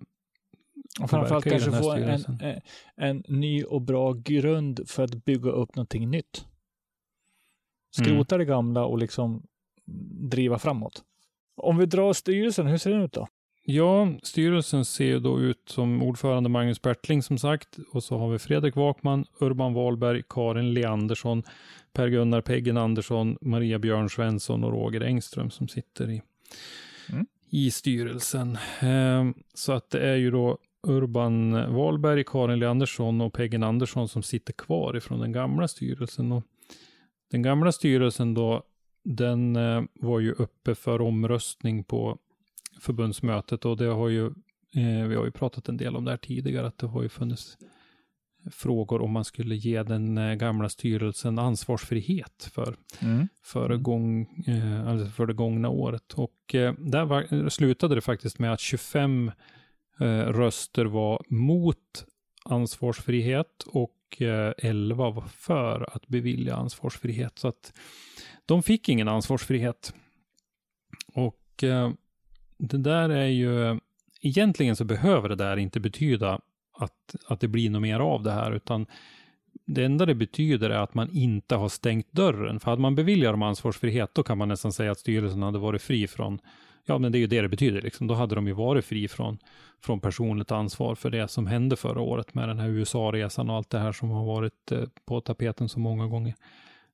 [1.03, 2.61] Och framförallt verkar i kanske få en, en,
[2.97, 6.47] en ny och bra grund för att bygga upp någonting nytt.
[7.97, 9.43] Skrota det gamla och liksom
[10.31, 11.05] driva framåt.
[11.57, 13.27] Om vi drar styrelsen, hur ser den ut då?
[13.65, 17.79] Ja, styrelsen ser då ut som ordförande Magnus Bertling som sagt.
[17.93, 21.43] Och så har vi Fredrik Wakman, Urban Wahlberg, Karin Leandersson,
[21.93, 26.23] Per-Gunnar Peggen Andersson, Maria Björn Svensson och Roger Engström som sitter i,
[27.13, 27.27] Mm.
[27.51, 28.59] i styrelsen.
[28.81, 34.23] Ehm, så att det är ju då Urban Wahlberg, Karin Leandersson och Peggen Andersson som
[34.23, 36.33] sitter kvar ifrån den gamla styrelsen.
[36.33, 36.45] Och
[37.31, 38.63] den gamla styrelsen då,
[39.05, 42.19] den eh, var ju uppe för omröstning på
[42.81, 44.27] förbundsmötet och det har ju,
[44.75, 47.09] eh, vi har ju pratat en del om det här tidigare, att det har ju
[47.09, 47.59] funnits
[48.51, 52.77] frågor om man skulle ge den eh, gamla styrelsen ansvarsfrihet för,
[53.43, 56.13] för, gång, eh, alltså för det gångna året.
[56.13, 59.33] Och eh, där var, slutade det faktiskt med att 25
[60.01, 62.05] eh, röster var mot
[62.45, 67.39] ansvarsfrihet och eh, 11 var för att bevilja ansvarsfrihet.
[67.39, 67.73] Så att
[68.47, 69.95] de fick ingen ansvarsfrihet.
[71.15, 71.91] Och eh,
[72.61, 73.79] det där är ju,
[74.21, 76.41] egentligen så behöver det där inte betyda
[76.79, 78.87] att, att det blir något mer av det här, utan
[79.67, 82.61] det enda det betyder är att man inte har stängt dörren.
[82.61, 85.83] För hade man beviljat dem ansvarsfrihet, då kan man nästan säga att styrelsen hade varit
[85.83, 86.39] fri från,
[86.85, 88.07] ja men det är ju det det betyder, liksom.
[88.07, 89.39] då hade de ju varit fri från,
[89.83, 93.71] från personligt ansvar för det som hände förra året med den här USA-resan och allt
[93.71, 96.35] det här som har varit eh, på tapeten så många gånger.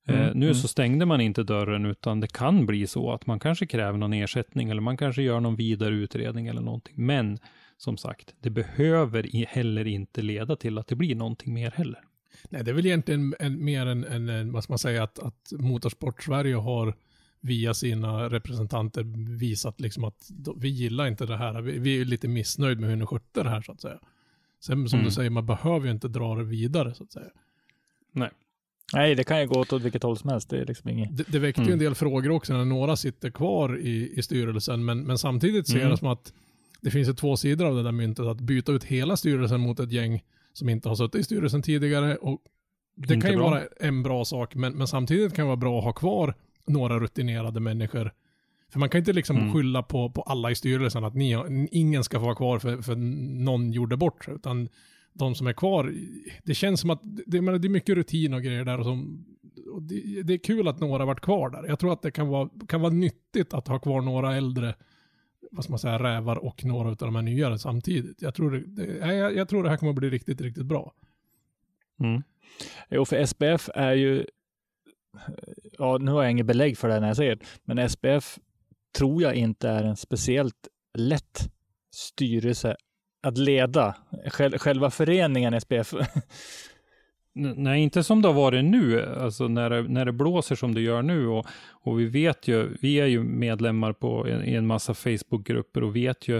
[0.08, 0.54] Eh, Mm, nu mm.
[0.54, 4.12] så stängde man inte dörren, utan det kan bli så att man kanske kräver någon
[4.12, 6.94] ersättning eller man kanske gör någon vidare utredning eller någonting.
[6.96, 7.38] Men
[7.76, 12.00] som sagt, det behöver heller inte leda till att det blir någonting mer heller.
[12.48, 15.18] Nej, det är väl egentligen en, mer en, en, en, vad ska man säga, att,
[15.18, 16.94] att Motorsport-Sverige har
[17.40, 19.02] via sina representanter
[19.38, 21.60] visat liksom att vi gillar inte det här.
[21.62, 23.98] Vi, vi är lite missnöjd med hur ni skötte det här så att säga.
[24.60, 25.04] Sen som Mm.
[25.08, 27.30] du säger, man behöver ju inte dra det vidare så att säga.
[28.12, 28.30] Nej,
[28.92, 30.50] det kan ju gå åt vilket håll som helst.
[30.50, 31.16] Det är liksom inget...
[31.16, 31.72] Det, det väckte ju Mm.
[31.72, 35.76] en del frågor också när några sitter kvar i, i styrelsen, men, men samtidigt ser
[35.78, 35.90] Mm.
[35.90, 36.32] det som att
[36.80, 38.26] det finns ju två sidor av det där myntet.
[38.26, 40.22] Att byta ut hela styrelsen mot ett gäng
[40.52, 42.16] som inte har suttit i styrelsen tidigare.
[42.16, 42.40] Och
[42.96, 43.50] det Inte kan ju bra.
[43.50, 46.34] vara en bra sak, men, men samtidigt kan det vara bra att ha kvar
[46.66, 48.12] några rutinerade människor.
[48.72, 49.52] För man kan inte liksom Mm.
[49.52, 52.96] skylla på, på alla i styrelsen att ni, ingen ska få vara kvar för, för
[53.44, 54.34] någon gjorde bort sig.
[54.34, 54.68] Utan
[55.18, 55.94] de som är kvar,
[56.44, 58.78] det känns som att det, menar, det är mycket rutin och grejer där.
[58.78, 59.26] Och som,
[59.72, 61.64] och det, det är kul att några har varit kvar där.
[61.68, 64.74] Jag tror att det kan vara, kan vara nyttigt att ha kvar några äldre,
[65.51, 68.22] vad ska man säga, rävar och några av de här nyare samtidigt.
[68.22, 70.93] Jag tror det, det, jag, jag tror det här kommer att bli riktigt, riktigt bra.
[72.01, 72.22] Mm.
[72.90, 74.26] Jo, för SPF är ju,
[75.78, 78.38] ja nu har jag inget belägg för det när jag säger det, men SPF
[78.98, 80.68] tror jag inte är en speciellt
[80.98, 81.51] lätt
[81.90, 82.76] styrelse
[83.27, 83.94] att leda
[84.27, 85.94] själ- själva föreningen SPF.
[87.35, 90.81] Nej, inte som det har varit nu, alltså när det, när det blåser som det
[90.81, 91.27] gör nu.
[91.27, 95.82] Och, och vi vet ju, vi är ju medlemmar på en, i en massa Facebookgrupper
[95.82, 96.36] och vet ju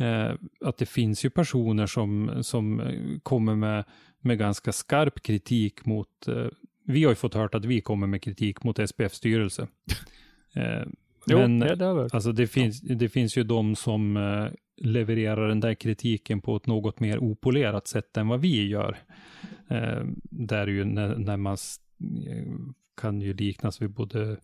[0.00, 0.32] eh,
[0.64, 3.84] att det finns ju personer som, som eh, kommer med,
[4.20, 6.46] med ganska skarp kritik mot, eh,
[6.86, 9.66] vi har ju fått hört att vi kommer med kritik mot SPF styrelse.
[10.54, 10.82] Eh,
[11.26, 15.48] Jo, men det, det har alltså det finns, det finns ju de som eh, levererar
[15.48, 18.98] den där kritiken på ett något mer opolerat sätt än vad vi gör.
[19.68, 21.56] Eh, där ju när, när man
[22.26, 22.52] eh,
[22.96, 24.36] kan ju liknas vid både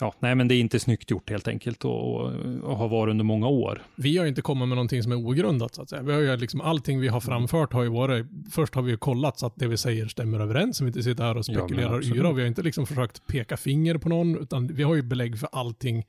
[0.00, 3.10] Ja, nej men det är inte snyggt gjort helt enkelt och, och, och har varit
[3.10, 3.82] under många år.
[3.96, 6.02] Vi har inte kommit med någonting som är ogrundat så att säga.
[6.02, 8.96] Vi har ju liksom, allting vi har framfört har ju varit, först har vi ju
[8.96, 11.52] kollat så att det vi säger stämmer överens, så vi inte sitter här och Ja,
[11.52, 12.16] men spekulerar absolut.
[12.18, 12.32] yra.
[12.32, 15.48] Vi har inte liksom försökt peka finger på någon, utan vi har ju belägg för
[15.52, 16.04] allting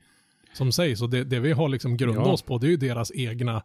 [0.52, 1.02] som sägs.
[1.02, 2.32] Och det, det vi har liksom grundat Ja.
[2.32, 3.62] oss på, det är ju deras egna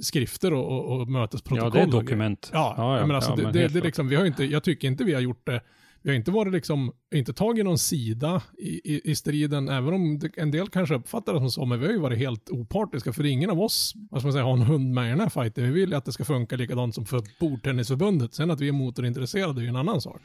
[0.00, 1.70] skrifter och, och, och mötesprotokoll.
[1.74, 2.50] Ja, det är dokument.
[2.52, 4.64] Ja, ja, jag, menar, alltså, ja, det, men det, det, liksom, vi har inte, jag
[4.64, 5.60] tycker inte vi har gjort det
[6.04, 10.18] vi har inte varit liksom, inte tagit någon sida i, i, i striden, även om
[10.18, 13.12] det, en del kanske uppfattar det som så, men vi har ju varit helt opartiska,
[13.12, 15.28] för ingen av oss, vad ska man säga, har en hund med i den här
[15.28, 15.64] fighten.
[15.64, 18.34] Vi vill ju att det ska funka likadant som för bordtennisförbundet.
[18.34, 20.20] Sen att vi är motorintresserade är ju en annan sak.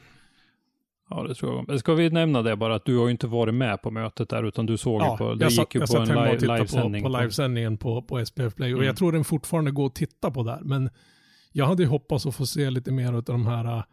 [1.10, 1.80] Ja, det tror jag.
[1.80, 4.48] Ska vi nämna det bara att du har ju inte varit med på mötet där,
[4.48, 7.02] utan du såg ju på, det gick satt, ju på en live, livesändning.
[7.02, 8.86] på, på livesändningen på, på SPF Play och Mm.
[8.86, 10.60] jag tror den fortfarande går att titta på där.
[10.62, 10.90] Men
[11.52, 13.84] jag hade ju hoppats att få se lite mer av de här,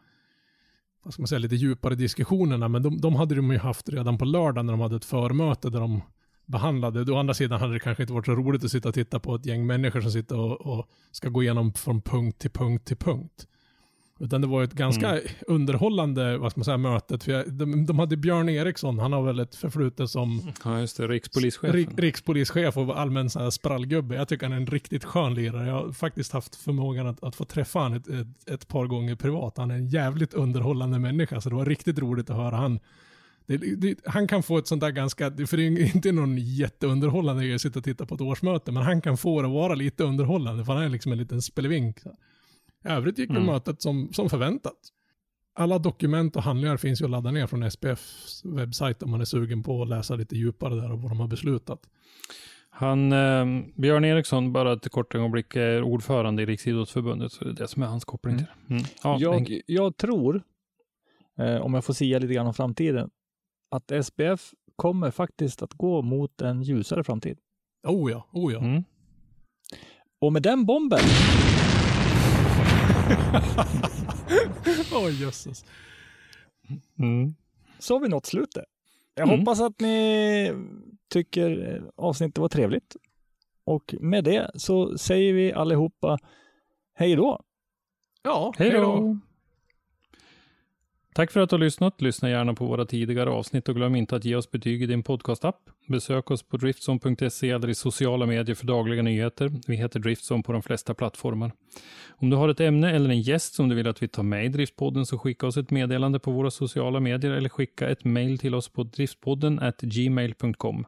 [1.04, 2.68] vad ska man säga, lite djupare diskussionerna.
[2.68, 5.70] Men de, de hade de ju haft redan på lördag när de hade ett förmöte
[5.70, 6.02] där de
[6.46, 7.12] behandlade.
[7.12, 9.36] Å andra sidan hade det kanske inte varit så roligt att sitta och titta på
[9.36, 12.98] ett gäng människor som sitter och, och ska gå igenom från punkt till punkt till
[12.98, 13.48] punkt.
[14.20, 15.24] Utan det var ett ganska Mm.
[15.48, 17.24] underhållande, vad ska man säga, mötet.
[17.24, 20.98] För jag, de, de hade Björn Eriksson, han har väl ett förflutet som Ja, just
[20.98, 21.08] det.
[21.08, 21.72] Rikspolischefen.
[21.72, 24.16] Rik, rikspolischef och allmän så här sprallgubbe.
[24.16, 25.68] Jag tycker han är en riktigt skön lirare.
[25.68, 29.16] Jag har faktiskt haft förmågan att, att få träffa han ett, ett, ett par gånger
[29.16, 29.58] privat.
[29.58, 32.80] Han är en jävligt underhållande människa, så det var riktigt roligt att höra han.
[33.46, 37.44] Det, det, han kan få ett sånt där ganska, för det är inte någon jätteunderhållande
[37.46, 39.76] grej att sitta och titta på ett årsmöte, men han kan få det att vara
[39.76, 41.98] lite underhållande, för han är liksom en liten spelevink.
[42.86, 43.46] I övrigt gick Mm.
[43.46, 44.78] mötet som, som förväntat.
[45.56, 49.26] Alla dokument och handlingar finns ju att ladda ner från SPFs webbsajt om man är
[49.26, 51.80] sugen på att läsa lite djupare där och vad de har beslutat.
[52.70, 53.46] Han, eh,
[53.76, 57.32] Björn Eriksson, bara ett kort ögonblick, är ordförande i Riksidrottsförbundet.
[57.32, 58.74] Så det är det som är hans koppling till det.
[58.74, 58.84] Mm.
[59.04, 60.44] Ja, jag, jag tror,
[61.40, 63.10] eh, om jag får sia lite grann om framtiden,
[63.72, 67.38] att SPF kommer faktiskt att gå mot en ljusare framtid.
[67.88, 68.60] Oh ja, oh ja.
[68.60, 68.84] Mm.
[70.22, 71.00] Och med den bomben
[74.94, 75.66] Åh jösses.
[77.00, 77.36] Mm.
[77.80, 78.66] så har vi nått slutet.
[79.16, 79.40] Jag Mm.
[79.40, 80.54] hoppas att ni
[81.10, 82.96] tycker eh, avsnittet var trevligt.
[83.64, 86.18] Och med det så säger vi allihopa
[86.94, 87.42] hej då.
[88.24, 89.18] Ja, Hej då!
[91.18, 92.02] Tack för att du har lyssnat.
[92.02, 95.04] Lyssna gärna på våra tidigare avsnitt och glöm inte att ge oss betyg i din
[95.04, 95.56] podcastapp.
[95.88, 99.52] Besök oss på driftson.se eller i sociala medier för dagliga nyheter.
[99.68, 101.52] Vi heter Driftson på de flesta plattformar.
[102.10, 104.46] Om du har ett ämne eller en gäst som du vill att vi tar med
[104.46, 108.38] i Driftpodden så skicka oss ett meddelande på våra sociala medier eller skicka ett mejl
[108.38, 110.86] till oss på driftpodden gmail.com.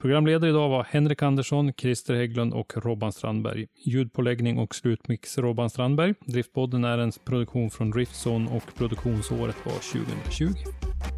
[0.00, 3.66] Programledare idag var Henrik Andersson, Christer Hägglund och Robban Strandberg.
[3.84, 6.14] Ljudpåläggning och slutmix Robban Strandberg.
[6.20, 11.17] Driftpodden är en produktion från Driftzone och produktionsåret var 2020.